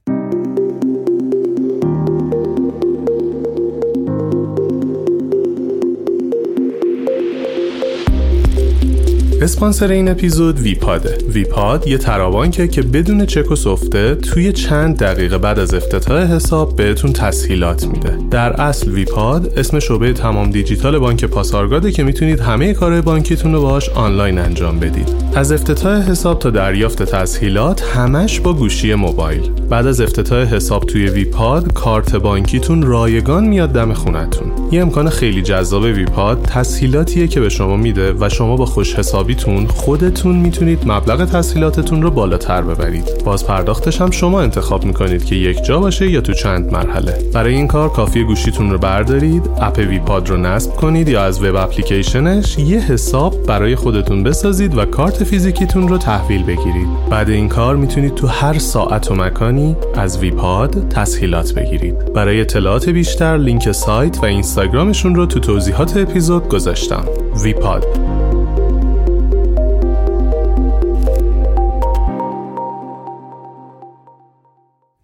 اسپانسر 9.43 9.89
این 9.91 10.09
اپیزود 10.09 10.59
ویپاده. 10.61 11.19
ویپاد 11.33 11.87
یه 11.87 11.99
تراوانکه 11.99 12.69
که 12.69 12.83
بدون 12.83 13.27
چک 13.27 13.51
و 13.51 13.57
سفته 13.57 14.15
توی 14.15 14.53
چند 14.53 14.99
دقیقه 14.99 15.39
بعد 15.39 15.59
از 15.59 15.75
افتتاح 15.75 16.35
حساب 16.35 16.77
بهتون 16.77 17.13
تسهیلات 17.13 17.87
میده. 17.87 18.19
در 18.31 18.61
اصل 18.61 18.91
ویپاد 18.91 19.53
اسم 19.59 19.79
شعبه 19.79 20.13
تمام 20.13 20.51
دیجیتال 20.51 20.99
بانک 20.99 21.25
پاسارگاده 21.25 21.93
که 21.93 22.03
می‌تونید 22.03 22.41
همه 22.41 22.73
کارهای 22.73 23.01
بانکیتون 23.01 23.55
رو 23.55 23.63
باهاش 23.63 23.89
آنلاین 23.89 24.39
انجام 24.39 24.79
بدید. 24.79 25.09
از 25.35 25.53
افتتاح 25.53 26.11
حساب 26.11 26.39
تا 26.39 26.51
دریافت 26.51 27.03
تسهیلات 27.03 27.83
همش 27.83 28.41
با 28.41 28.53
گوشی 28.53 28.95
موبایل. 28.95 29.51
بعد 29.71 29.87
از 29.87 30.01
افتتاح 30.01 30.55
حساب 30.55 30.85
توی 30.85 31.07
ویپاد 31.07 31.73
کارت 31.73 32.17
بانکیتون 32.17 32.83
رایگان 32.83 33.45
میاد 33.45 33.73
دم 33.73 33.93
خونتون. 33.93 34.53
یه 34.73 34.83
امکان 34.83 35.09
خیلی 35.09 35.43
جذاب 35.43 35.83
ویپاد 35.83 36.43
تسهیلاتیه 36.43 37.27
که 37.27 37.41
به 37.41 37.49
شما 37.49 37.77
میده 37.77 38.15
و 38.21 38.29
شما 38.29 38.57
با 38.57 38.67
خوش 38.67 38.95
حسابیتون 39.29 39.67
خودتون 39.67 40.37
می‌تونید 40.37 40.79
مبلغ 40.87 41.25
تسهیلاتتون 41.25 42.03
رو 42.03 42.11
بالاتر 42.11 42.63
ببرید. 42.63 43.23
باز 43.25 43.47
پرداختش 43.47 44.01
هم 44.01 44.11
شما 44.11 44.41
انتخاب 44.41 44.85
می‌کنید 44.85 45.25
که 45.25 45.35
یک 45.35 45.65
جا 45.65 45.79
باشه 45.79 46.11
یا 46.11 46.21
تو 46.21 46.33
چند 46.33 46.73
مرحله. 46.73 47.19
برای 47.35 47.55
این 47.55 47.67
کار 47.67 47.89
کافی 47.89 48.25
گوشیتون 48.25 48.71
رو 48.71 48.79
بردارید 48.79 49.43
اپ 49.61 49.79
ویپاد 49.79 50.29
رو 50.29 50.37
نصب 50.37 50.71
کنید 50.71 51.09
یا 51.09 51.23
از 51.23 51.43
web 51.43 51.57
application 51.57 52.43
ش 52.43 52.59
یه 52.59 52.79
حساب 52.79 53.47
برای 53.47 53.77
خودتون 53.77 54.23
بسازید 54.23 54.79
و 54.79 54.85
کارت 54.85 55.25
فیزیکیتون 55.25 55.89
رو 55.89 55.99
تحویل 55.99 56.43
بگیرید. 56.43 56.89
بعد 57.11 57.31
این 57.31 57.49
کار 57.49 57.77
می‌تونید 57.77 58.15
تو 58.15 58.27
هر 58.27 58.59
ساعت 58.59 59.11
و 59.11 59.15
مکانی 59.15 59.77
از 59.95 60.19
ویپاد 60.19 60.89
تسهیلات 60.89 61.55
بگیرید. 61.55 62.13
برای 62.13 62.41
اطلاعات 62.41 62.89
بیشتر 62.89 63.37
لینک 63.37 63.73
سایت 63.73 64.19
و 64.23 64.25
اینستاگرامشون 64.25 65.15
رو 65.15 65.27
تو 65.27 65.41
توضیحات 65.41 65.97
اپیزود 65.97 66.49
گذاشتم. 66.49 67.05
ویپاد 67.45 67.87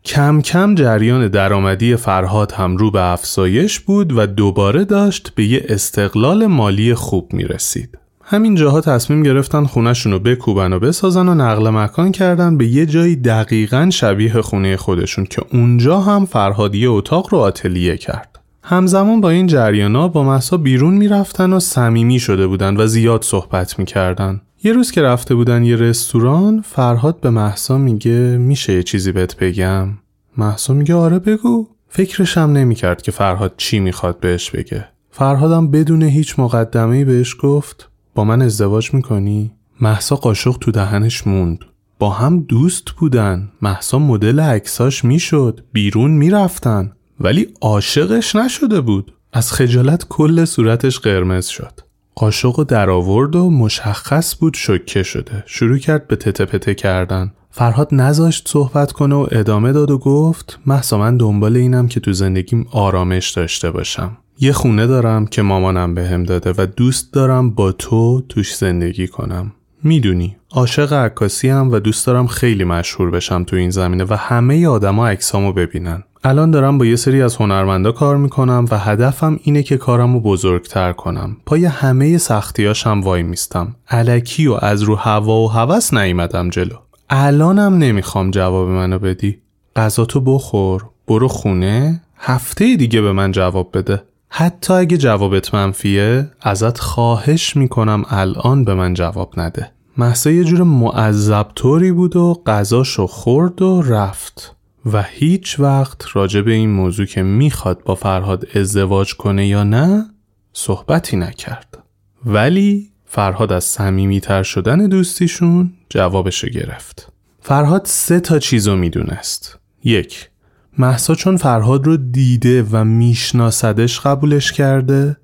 کم 0.07 0.41
کم 0.41 0.75
جریان 0.75 1.29
درآمدی 1.29 1.97
فرهاد 1.97 2.53
هم 2.53 2.77
رو 2.77 2.91
به 2.91 3.13
افزایش 3.13 3.81
بود 3.81 4.19
و 4.19 4.27
دوباره 4.27 4.85
داشت 4.85 5.33
به 5.35 5.45
یه 5.45 5.67
استقلال 5.69 6.47
مالی 6.47 6.95
خوب 6.95 7.33
می 7.33 7.45
رسید. 7.45 7.99
همین 8.25 8.55
جاها 8.55 8.81
تصمیم 8.81 9.23
گرفتن 9.23 9.65
خونهشون 9.65 10.13
رو 10.13 10.19
بکوبن 10.19 10.73
و 10.73 10.79
بسازن 10.79 11.29
و 11.29 11.35
نقل 11.35 11.71
مکان 11.71 12.13
کردن 12.13 12.59
به 12.59 12.67
یه 12.67 12.87
جایی 12.87 13.17
دقیقا 13.17 13.91
شبیه 13.93 14.41
خونه 14.41 14.77
خودشون 14.77 15.25
که 15.25 15.43
اونجا 15.53 16.01
هم 16.01 16.25
فرهادی 16.27 16.87
اتاق 16.87 17.29
رو 17.31 17.39
آتلیه 17.39 17.97
کرد. 17.97 18.39
همزمان 18.63 19.21
با 19.21 19.31
این 19.31 19.47
جریانا 19.47 20.09
با 20.09 20.23
محسا 20.23 20.57
بیرون 20.57 20.95
می‌رفتن 20.95 21.53
و 21.53 21.61
صمیمی 21.61 22.19
شده 22.19 22.47
بودن 22.47 22.77
و 22.77 22.87
زیاد 22.87 23.23
صحبت 23.23 23.79
می‌کردن. 23.79 24.41
یه 24.67 24.73
روز 24.73 24.91
که 24.91 25.03
رفته 25.03 25.35
بودن 25.35 25.65
یه 25.65 25.77
رستوران 25.77 26.61
فرهاد 26.61 27.21
به 27.21 27.31
محسا 27.31 27.79
میگه 27.79 28.39
میشه 28.39 28.73
یه 28.73 28.83
چیزی 28.83 29.13
بهت 29.13 29.37
بگم. 29.37 29.89
محسا 30.37 30.75
میگه 30.75 30.95
آره 30.95 31.19
بگو. 31.19 31.69
فکرش 31.89 32.39
هم 32.39 32.53
نمی‌کرد 32.53 33.03
که 33.03 33.11
فرهاد 33.13 33.55
چی 33.57 33.79
می‌خواد 33.79 34.21
بهش 34.21 34.51
بگه. 34.51 34.89
فرهادم 35.11 35.71
بدون 35.71 36.03
هیچ 36.03 36.39
مقدمه‌ای 36.39 37.05
بهش 37.05 37.37
گفت 37.41 37.89
با 38.15 38.25
من 38.25 38.43
ازدواج 38.43 38.95
می‌کنی؟ 38.95 39.53
محسا 39.81 40.17
قاشق 40.17 40.57
تو 40.61 40.71
دهنش 40.71 41.27
موند. 41.27 41.59
با 41.99 42.11
هم 42.11 42.41
دوست 42.41 42.91
بودن. 42.91 43.53
محسا 43.63 43.99
مدل 43.99 44.41
عکساش 44.41 45.05
می‌شد. 45.05 45.61
بیرون 45.73 46.11
می‌رفتن. 46.11 46.93
ولی 47.21 47.49
عاشقش 47.61 48.37
نشده 48.37 48.81
بود. 48.81 49.15
از 49.33 49.53
خجالت 49.53 50.07
کل 50.09 50.45
صورتش 50.45 50.99
قرمز 50.99 51.47
شد. 51.47 51.81
قاشق 52.15 52.63
در 52.63 52.91
آورد 52.91 53.37
و 53.37 53.51
مشخص 53.51 54.37
بود 54.37 54.55
شکه 54.55 55.03
شده. 55.03 55.43
شروع 55.47 55.79
کرد 55.79 56.09
به 56.09 56.17
تته 56.17 56.45
پته 56.45 56.75
کردن. 56.75 57.33
فرهاد 57.51 57.89
نذاشت 57.93 58.49
صحبت 58.49 58.93
کنه 58.93 59.15
و 59.15 59.27
ادامه 59.31 59.73
داد 59.73 59.91
و 59.91 59.99
گفت 59.99 60.59
محسا 60.67 60.99
من 60.99 61.17
دنبال 61.17 61.57
اینم 61.57 61.89
که 61.89 62.01
تو 62.01 62.13
زندگیم 62.13 62.67
آرامش 62.71 63.31
داشته 63.31 63.71
باشم. 63.71 64.17
یه 64.41 64.53
خونه 64.53 64.87
دارم 64.87 65.27
که 65.27 65.43
مامانم 65.43 65.95
بهم 65.95 66.23
به 66.23 66.29
داده 66.29 66.63
و 66.63 66.67
دوست 66.67 67.13
دارم 67.13 67.51
با 67.51 67.73
تو 67.73 68.23
توش 68.29 68.55
زندگی 68.55 69.09
کنم. 69.09 69.53
می‌دونی 69.85 70.37
عاشق 70.53 70.93
عکاسی 70.93 71.49
هم 71.49 71.73
و 71.73 71.79
دوست 71.79 72.07
دارم 72.07 72.27
خیلی 72.27 72.65
مشهور 72.65 73.11
بشم 73.11 73.45
تو 73.45 73.57
این 73.57 73.71
زمینه 73.71 74.05
و 74.05 74.17
همه 74.19 74.69
آدما 74.69 75.09
عکسامو 75.09 75.53
ببینن. 75.53 76.03
الان 76.25 76.51
دارم 76.51 76.79
با 76.79 76.87
یه 76.87 76.97
سری 76.97 77.23
از 77.23 77.37
هنرمندا 77.37 77.93
کار 77.93 78.17
می‌کنم 78.17 78.67
و 78.71 78.79
هدفم 78.79 79.41
اینه 79.43 79.63
که 79.63 79.77
کارمو 79.77 80.21
بزرگتر 80.21 80.93
کنم. 80.93 81.37
پای 81.47 81.65
همه 81.65 82.19
سختیاش 82.19 82.87
هم 82.87 83.01
وای 83.01 83.23
میستم. 83.23 83.77
علکی 83.91 84.47
و 84.47 84.59
از 84.63 84.83
رو 84.83 84.95
هوا 84.95 85.41
و 85.41 85.51
هوس 85.51 85.95
نیومدم 85.95 86.51
جلو. 86.51 86.77
الانم 87.11 87.79
نمی‌خوام 87.79 88.31
جواب 88.31 88.69
منو 88.69 88.99
بدی. 88.99 89.39
غذا 89.77 90.05
تو 90.05 90.21
بخور 90.21 90.85
برو 91.09 91.29
خونه 91.29 92.03
هفته 92.19 92.77
دیگه 92.77 93.01
به 93.01 93.13
من 93.13 93.33
جواب 93.33 93.71
بده. 93.79 94.03
حتی 94.29 94.73
اگه 94.73 94.97
جوابت 94.97 95.55
منفیه 95.55 96.31
ازت 96.43 96.79
خواهش 96.79 97.57
می‌کنم 97.57 98.05
الان 98.09 98.65
به 98.65 98.75
من 98.75 98.95
جواب 98.95 99.33
نده. 99.37 99.71
محسا 99.97 100.31
یه 100.31 100.45
جور 100.45 100.63
معذب 100.63 101.47
طوری 101.55 101.93
بود 101.93 102.17
و 102.17 102.43
غذاشو 102.47 103.07
خورد 103.07 103.63
و 103.63 103.83
رفت. 103.83 104.57
و 104.93 105.03
هیچ 105.03 105.61
وقت 105.61 106.05
راجع 106.13 106.41
به 106.41 106.53
این 106.53 106.71
موضوع 106.71 107.07
که 107.07 107.23
می‌خواد 107.23 107.83
با 107.85 107.95
فرهاد 107.95 108.47
ازدواج 108.55 109.15
کنه 109.15 109.47
یا 109.47 109.65
نه 109.65 110.05
صحبتی 110.53 111.17
نکرد. 111.17 111.79
ولی 112.27 112.91
فرهاد 113.05 113.53
از 113.53 113.65
صمیمیتر 113.65 114.43
شدن 114.43 114.87
دوستیشون 114.87 115.73
جوابشو 115.89 116.49
گرفت. 116.49 117.13
فرهاد 117.41 117.83
سه 117.85 118.21
تا 118.21 118.39
چیزو 118.39 118.77
می‌دونست. 118.77 119.59
یک 119.85 120.31
محسا 120.79 121.15
چون 121.15 121.37
فرهاد 121.37 121.87
رو 121.87 121.97
دیده 121.97 122.63
و 122.63 122.85
میشناسدش 122.85 124.01
قبولش 124.01 124.53
کرده. 124.53 125.17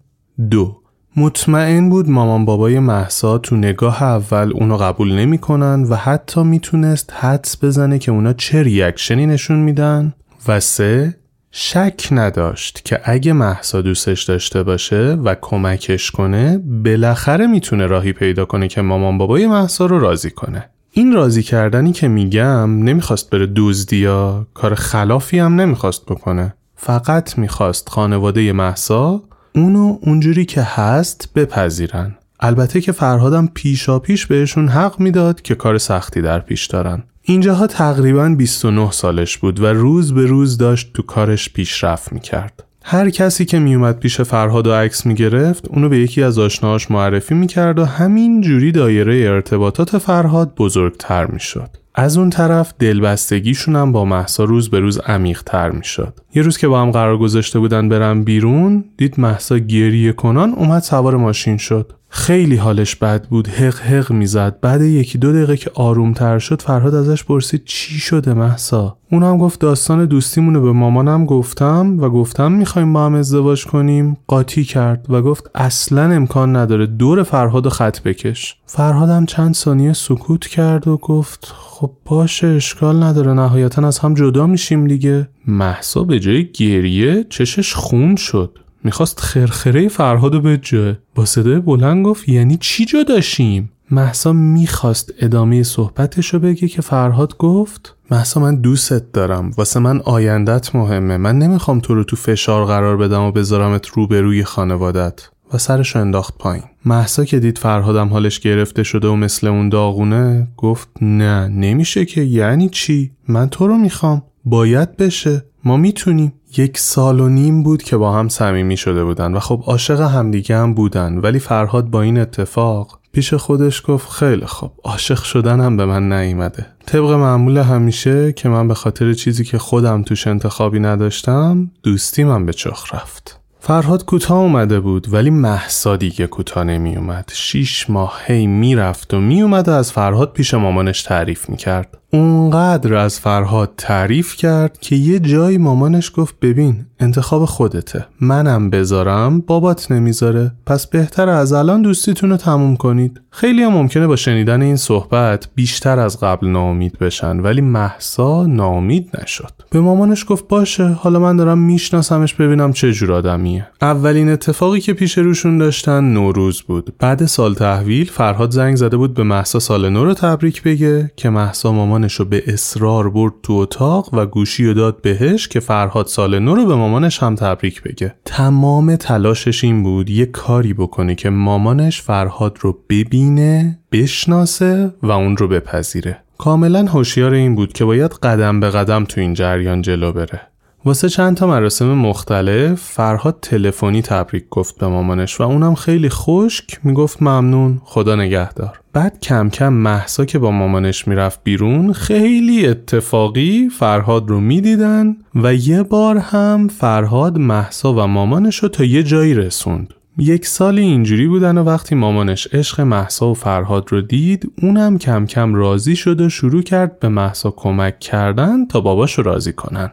دو 0.50 0.79
مطمئن 1.16 1.90
بود 1.90 2.08
مامان 2.08 2.44
بابای 2.44 2.78
محسا 2.78 3.38
تو 3.38 3.56
نگاه 3.56 4.02
اول 4.02 4.52
اونو 4.54 4.76
قبول 4.76 5.12
نمی‌کنن 5.12 5.82
و 5.82 5.94
حتی 5.94 6.42
می‌تونست 6.42 7.12
حدس 7.12 7.64
بزنه 7.64 7.98
که 7.98 8.12
اونا 8.12 8.32
چه 8.32 8.62
ریاکشنی 8.62 9.26
نشون 9.26 9.58
میدن. 9.58 10.14
و 10.48 10.60
سه 10.60 11.16
شک 11.50 12.08
نداشت 12.10 12.84
که 12.84 13.00
اگه 13.04 13.32
محسا 13.32 13.80
دوستش 13.80 14.22
داشته 14.22 14.62
باشه 14.62 15.18
و 15.24 15.36
کمکش 15.40 16.10
کنه 16.10 16.58
بالاخره 16.58 17.46
می‌تونه 17.46 17.86
راهی 17.86 18.12
پیدا 18.12 18.44
کنه 18.44 18.68
که 18.68 18.82
مامان 18.82 19.18
بابای 19.18 19.46
محسا 19.46 19.86
رو 19.86 20.00
راضی 20.00 20.30
کنه. 20.30 20.70
این 20.92 21.12
راضی 21.12 21.42
کردنی 21.42 21.92
که 21.92 22.08
میگم 22.08 22.84
نمی‌خواست 22.84 23.30
بره 23.30 23.48
دزدیا 23.56 24.46
کار 24.54 24.74
خلافی 24.74 25.38
هم 25.38 25.60
نمی‌خواست 25.60 26.06
بکنه. 26.06 26.54
فقط 26.76 27.38
می‌خواست 27.38 27.88
خانواده 27.88 28.52
محسا 28.52 29.22
اونو 29.54 29.98
اونجوری 30.02 30.44
که 30.44 30.62
هست 30.62 31.28
بپذیرن 31.34 32.14
البته 32.40 32.80
که 32.80 32.92
فرهادم 32.92 33.48
پیشا 33.54 33.98
پیش 33.98 34.26
بهشون 34.26 34.68
حق 34.68 35.00
می‌داد 35.00 35.42
که 35.42 35.54
کار 35.54 35.78
سختی 35.78 36.22
در 36.22 36.38
پیش 36.38 36.66
دارن 36.66 37.02
اینجاها 37.22 37.66
تقریبا 37.66 38.28
29 38.28 38.90
سالش 38.90 39.38
بود 39.38 39.60
و 39.60 39.66
روز 39.66 40.14
به 40.14 40.26
روز 40.26 40.58
داشت 40.58 40.92
تو 40.92 41.02
کارش 41.02 41.52
پیشرفت 41.52 42.12
می‌کرد 42.12 42.64
هر 42.84 43.10
کسی 43.10 43.44
که 43.44 43.58
میومد 43.58 43.98
پیش 43.98 44.20
فرهاد 44.20 44.66
و 44.66 44.72
عکس 44.72 45.06
می‌گرفت 45.06 45.68
اونو 45.68 45.88
به 45.88 45.98
یکی 45.98 46.22
از 46.22 46.38
آشناهاش 46.38 46.90
معرفی 46.90 47.34
می‌کرد 47.34 47.78
و 47.78 47.84
همین 47.84 48.40
جوری 48.40 48.72
دایره 48.72 49.16
ارتباطات 49.16 49.98
فرهاد 49.98 50.54
بزرگتر 50.54 51.26
می‌شد. 51.26 51.70
از 51.94 52.18
اون 52.18 52.30
طرف 52.30 52.74
دلبستگیشون 52.78 53.76
هم 53.76 53.92
با 53.92 54.04
محسا 54.04 54.44
روز 54.44 54.70
به 54.70 54.80
روز 54.80 54.98
عمیق 54.98 55.42
تر 55.42 55.70
می 55.70 55.84
شد. 55.84 56.14
یه 56.34 56.42
روز 56.42 56.58
که 56.58 56.68
با 56.68 56.82
هم 56.82 56.90
قرار 56.90 57.18
گذاشته 57.18 57.58
بودن 57.58 57.88
برن 57.88 58.22
بیرون 58.22 58.84
دید 58.96 59.20
محسا 59.20 59.58
گریه 59.58 60.12
کنان 60.12 60.50
اومد 60.50 60.82
سوار 60.82 61.16
ماشین 61.16 61.56
شد. 61.56 61.92
خیلی 62.12 62.56
حالش 62.56 62.96
بد 62.96 63.26
بود 63.28 63.48
حق 63.48 63.78
حق 63.78 64.12
می‌زد. 64.12 64.60
بعد 64.60 64.82
یکی 64.82 65.18
دو 65.18 65.32
دقیقه 65.32 65.56
که 65.56 65.70
آروم 65.74 66.12
تر 66.12 66.38
شد 66.38 66.62
فرهاد 66.62 66.94
ازش 66.94 67.24
پرسید 67.24 67.62
چی 67.64 67.98
شده 67.98 68.34
محسا 68.34 68.96
اون 69.12 69.22
هم 69.22 69.38
گفت 69.38 69.60
داستان 69.60 70.04
دوستیمونو 70.04 70.60
به 70.62 70.72
مامانم 70.72 71.24
گفتم 71.24 71.96
و 72.00 72.08
گفتم 72.08 72.52
می‌خوایم 72.52 72.92
با 72.92 73.06
هم 73.06 73.14
ازدواج 73.14 73.64
کنیم. 73.66 74.16
قاطی 74.26 74.64
کرد 74.64 75.06
و 75.08 75.22
گفت 75.22 75.50
اصلا 75.54 76.02
امکان 76.02 76.56
نداره 76.56 76.86
دور 76.86 77.22
فرهاد 77.22 77.66
و 77.66 77.70
خط 77.70 78.02
بکش. 78.02 78.56
فرهادم 78.66 79.26
چند 79.26 79.54
ثانیه 79.54 79.92
سکوت 79.92 80.46
کرد 80.46 80.88
و 80.88 80.96
گفت 80.96 81.54
خب 81.58 81.90
باشه 82.04 82.46
اشکال 82.46 83.02
نداره 83.02 83.32
نهایتا 83.32 83.86
از 83.86 83.98
هم 83.98 84.14
جدا 84.14 84.46
میشیم 84.46 84.86
دیگه. 84.86 85.28
محسا 85.50 86.02
به 86.02 86.20
جای 86.20 86.48
گریه 86.52 87.26
چشش 87.30 87.74
خون 87.74 88.16
شد. 88.16 88.58
می‌خواست 88.84 89.20
خرخره 89.20 89.88
فرهادو 89.88 90.40
به 90.40 90.58
جه 90.62 90.98
با 91.14 91.24
صدای 91.24 91.60
بلند 91.60 92.06
گفت 92.06 92.28
یعنی 92.28 92.56
چی 92.60 92.86
داشیم؟ 93.08 93.70
محسا 93.90 94.32
می‌خواست 94.32 95.14
ادامه 95.18 95.62
صحبتشو 95.62 96.38
بگه 96.38 96.68
که 96.68 96.82
فرهاد 96.82 97.36
گفت 97.36 97.96
محسا 98.10 98.40
من 98.40 98.60
دوستت 98.60 99.12
دارم. 99.12 99.50
واسه 99.56 99.80
من 99.80 100.00
آیندت 100.00 100.74
مهمه. 100.74 101.16
من 101.16 101.38
نمی‌خوام 101.38 101.80
تو 101.80 101.94
رو 101.94 102.04
تو 102.04 102.16
فشار 102.16 102.64
قرار 102.64 102.96
بدم 102.96 103.22
و 103.22 103.32
بذارمت 103.32 103.86
روبروی 103.86 104.44
خانوادت. 104.44 105.30
و 105.54 105.58
سرش 105.58 105.96
انداخت 105.96 106.38
پایین. 106.38 106.64
محسا 106.84 107.24
که 107.24 107.38
دید 107.38 107.58
فرهادم 107.58 108.08
حالش 108.08 108.40
گرفته 108.40 108.82
شده 108.82 109.08
و 109.08 109.16
مثل 109.16 109.46
اون 109.46 109.68
داغونه 109.68 110.48
گفت 110.56 110.88
نه 111.00 111.48
نمیشه 111.48 112.04
که. 112.04 112.22
یعنی 112.22 112.68
چی؟ 112.68 113.10
من 113.28 113.48
تو 113.48 113.66
رو 113.66 113.78
می‌خوام. 113.78 114.22
باید 114.44 114.96
بشه. 114.96 115.44
ما 115.64 115.76
می‌تونیم. 115.76 116.32
یک 116.56 116.78
سال 116.78 117.20
و 117.20 117.28
نیم 117.28 117.62
بود 117.62 117.82
که 117.82 117.96
با 117.96 118.12
هم 118.12 118.28
صمیمی 118.28 118.76
شده 118.76 119.04
بودن 119.04 119.34
و 119.34 119.40
خب 119.40 119.62
عاشق 119.66 120.00
همدیگه 120.00 120.56
هم 120.56 120.74
بودن. 120.74 121.18
ولی 121.18 121.38
فرهاد 121.38 121.90
با 121.90 122.02
این 122.02 122.18
اتفاق 122.18 123.00
پیش 123.12 123.34
خودش 123.34 123.82
گفت 123.86 124.10
خیلی 124.10 124.46
خب 124.46 124.72
عاشق 124.84 125.22
شدن 125.22 125.60
هم 125.60 125.76
به 125.76 125.86
من 125.86 126.12
نیامده 126.12 126.66
طبق 126.86 127.10
معمول 127.10 127.58
همیشه 127.58 128.32
که 128.32 128.48
من 128.48 128.68
به 128.68 128.74
خاطر 128.74 129.12
چیزی 129.12 129.44
که 129.44 129.58
خودم 129.58 130.02
توش 130.02 130.26
انتخابی 130.26 130.80
نداشتم 130.80 131.70
دوستی 131.82 132.24
من 132.24 132.46
به 132.46 132.52
چخ 132.52 132.94
رفت. 132.94 133.40
فرهاد 133.60 134.04
کوتاه 134.04 134.38
اومده 134.38 134.80
بود 134.80 135.14
ولی 135.14 135.30
محسا 135.30 135.96
دیگه 135.96 136.26
کوتاه 136.26 136.64
نمی 136.64 136.96
اومد 136.96 137.30
شیش 137.34 137.90
ماه 137.90 138.20
هی 138.26 138.46
می‌رفت 138.46 139.14
و 139.14 139.20
میومد 139.20 139.68
و 139.68 139.70
از 139.70 139.92
فرهاد 139.92 140.32
پیش 140.32 140.54
مامانش 140.54 141.02
تعریف 141.02 141.50
می‌کرد. 141.50 141.98
اونقدر 142.12 142.94
از 142.94 143.20
فرهاد 143.20 143.72
تعریف 143.76 144.36
کرد 144.36 144.78
که 144.80 144.96
یه 144.96 145.18
جایی 145.18 145.58
مامانش 145.58 146.12
گفت 146.14 146.34
ببین 146.42 146.86
انتخاب 147.00 147.44
خودته. 147.44 148.06
منم 148.20 148.70
بذارم 148.70 149.40
بابات 149.40 149.92
نمی‌ذاره. 149.92 150.52
پس 150.66 150.86
بهتر 150.86 151.28
از 151.28 151.52
الان 151.52 151.82
دوستیتون 151.82 152.30
رو 152.30 152.36
تموم 152.36 152.76
کنید. 152.76 153.20
خیلی 153.30 153.62
هم 153.62 153.72
ممکنه 153.72 154.06
با 154.06 154.16
شنیدن 154.16 154.62
این 154.62 154.76
صحبت 154.76 155.48
بیشتر 155.54 155.98
از 155.98 156.20
قبل 156.20 156.46
ناامید 156.46 156.98
بشن 156.98 157.40
ولی 157.40 157.60
محسا 157.60 158.46
ناامید 158.46 159.10
نشد. 159.22 159.52
به 159.70 159.80
مامانش 159.80 160.24
گفت 160.28 160.48
باشه 160.48 160.88
حالا 160.88 161.18
من 161.18 161.36
دارم 161.36 161.58
میشناسمش 161.58 162.34
ببینم 162.34 162.72
چه 162.72 162.92
جور 162.92 163.12
آدمیه. 163.12 163.66
اولین 163.82 164.28
اتفاقی 164.28 164.80
که 164.80 164.92
پیش 164.92 165.18
روشون 165.18 165.58
داشتن 165.58 166.04
نوروز 166.04 166.62
بود. 166.62 166.92
بعد 166.98 167.26
سال 167.26 167.54
تحویل 167.54 168.10
فرهاد 168.10 168.50
زنگ 168.50 168.76
زده 168.76 168.96
بود 168.96 169.14
به 169.14 169.22
محسا 169.22 169.58
سال 169.58 169.88
نو 169.88 170.04
رو 170.04 170.14
تبریک 170.14 170.62
بگه 170.62 171.10
که 171.16 171.30
محسا 171.30 171.72
مامانش 172.00 172.14
رو 172.14 172.24
به 172.24 172.42
اصرار 172.46 173.10
برد 173.10 173.32
تو 173.42 173.52
اتاق 173.52 174.14
و 174.14 174.26
گوشی 174.26 174.66
رو 174.66 174.74
داد 174.74 175.02
بهش 175.02 175.48
که 175.48 175.60
فرهاد 175.60 176.06
سال 176.06 176.38
نو 176.38 176.54
رو 176.54 176.66
به 176.66 176.74
مامانش 176.74 177.22
هم 177.22 177.34
تبریک 177.34 177.82
بگه. 177.82 178.14
تمام 178.24 178.96
تلاشش 178.96 179.64
این 179.64 179.82
بود 179.82 180.10
یه 180.10 180.26
کاری 180.26 180.74
بکنه 180.74 181.14
که 181.14 181.30
مامانش 181.30 182.02
فرهاد 182.02 182.58
رو 182.60 182.78
ببینه 182.88 183.78
بشناسه 183.92 184.92
و 185.02 185.10
اون 185.10 185.36
رو 185.36 185.48
بپذیره. 185.48 186.22
کاملا 186.38 186.84
هوشیار 186.84 187.32
این 187.32 187.54
بود 187.54 187.72
که 187.72 187.84
باید 187.84 188.10
قدم 188.10 188.60
به 188.60 188.70
قدم 188.70 189.04
تو 189.04 189.20
این 189.20 189.34
جریان 189.34 189.82
جلو 189.82 190.12
بره. 190.12 190.40
واسه 190.84 191.08
چند 191.08 191.36
تا 191.36 191.46
مراسم 191.46 191.92
مختلف 191.92 192.80
فرهاد 192.82 193.38
تلفنی 193.42 194.02
تبریک 194.02 194.44
گفت 194.50 194.78
به 194.78 194.86
مامانش 194.86 195.40
و 195.40 195.42
اونم 195.42 195.74
خیلی 195.74 196.08
خشک 196.08 196.78
می‌گفت 196.84 197.22
ممنون 197.22 197.80
خدا 197.84 198.16
نگهدار. 198.16 198.80
بعد 198.92 199.20
کم 199.20 199.50
کم 199.50 199.72
محسا 199.72 200.24
که 200.24 200.38
با 200.38 200.50
مامانش 200.50 201.08
می‌رفت 201.08 201.40
بیرون 201.44 201.92
خیلی 201.92 202.66
اتفاقی 202.66 203.68
فرهاد 203.78 204.28
رو 204.28 204.40
می‌دیدن 204.40 205.16
و 205.34 205.54
یه 205.54 205.82
بار 205.82 206.18
هم 206.18 206.68
فرهاد 206.68 207.38
محسا 207.38 207.94
و 207.94 208.06
مامانش 208.06 208.56
رو 208.56 208.68
تا 208.68 208.84
یه 208.84 209.02
جایی 209.02 209.34
رسوند. 209.34 209.94
یک 210.18 210.46
سال 210.46 210.78
اینجوری 210.78 211.26
بودن 211.28 211.58
و 211.58 211.64
وقتی 211.64 211.94
مامانش 211.94 212.46
عشق 212.52 212.80
محسا 212.80 213.28
و 213.28 213.34
فرهاد 213.34 213.92
رو 213.92 214.00
دید 214.00 214.52
اونم 214.62 214.98
کم 214.98 215.26
کم 215.26 215.54
راضی 215.54 215.96
شد 215.96 216.20
و 216.20 216.28
شروع 216.28 216.62
کرد 216.62 216.98
به 216.98 217.08
محسا 217.08 217.50
کمک 217.50 217.98
کردن 217.98 218.66
تا 218.66 218.80
باباش 218.80 219.18
رو 219.18 219.24
راضی 219.24 219.52
کنن. 219.52 219.90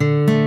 Mm-hmm. 0.00 0.37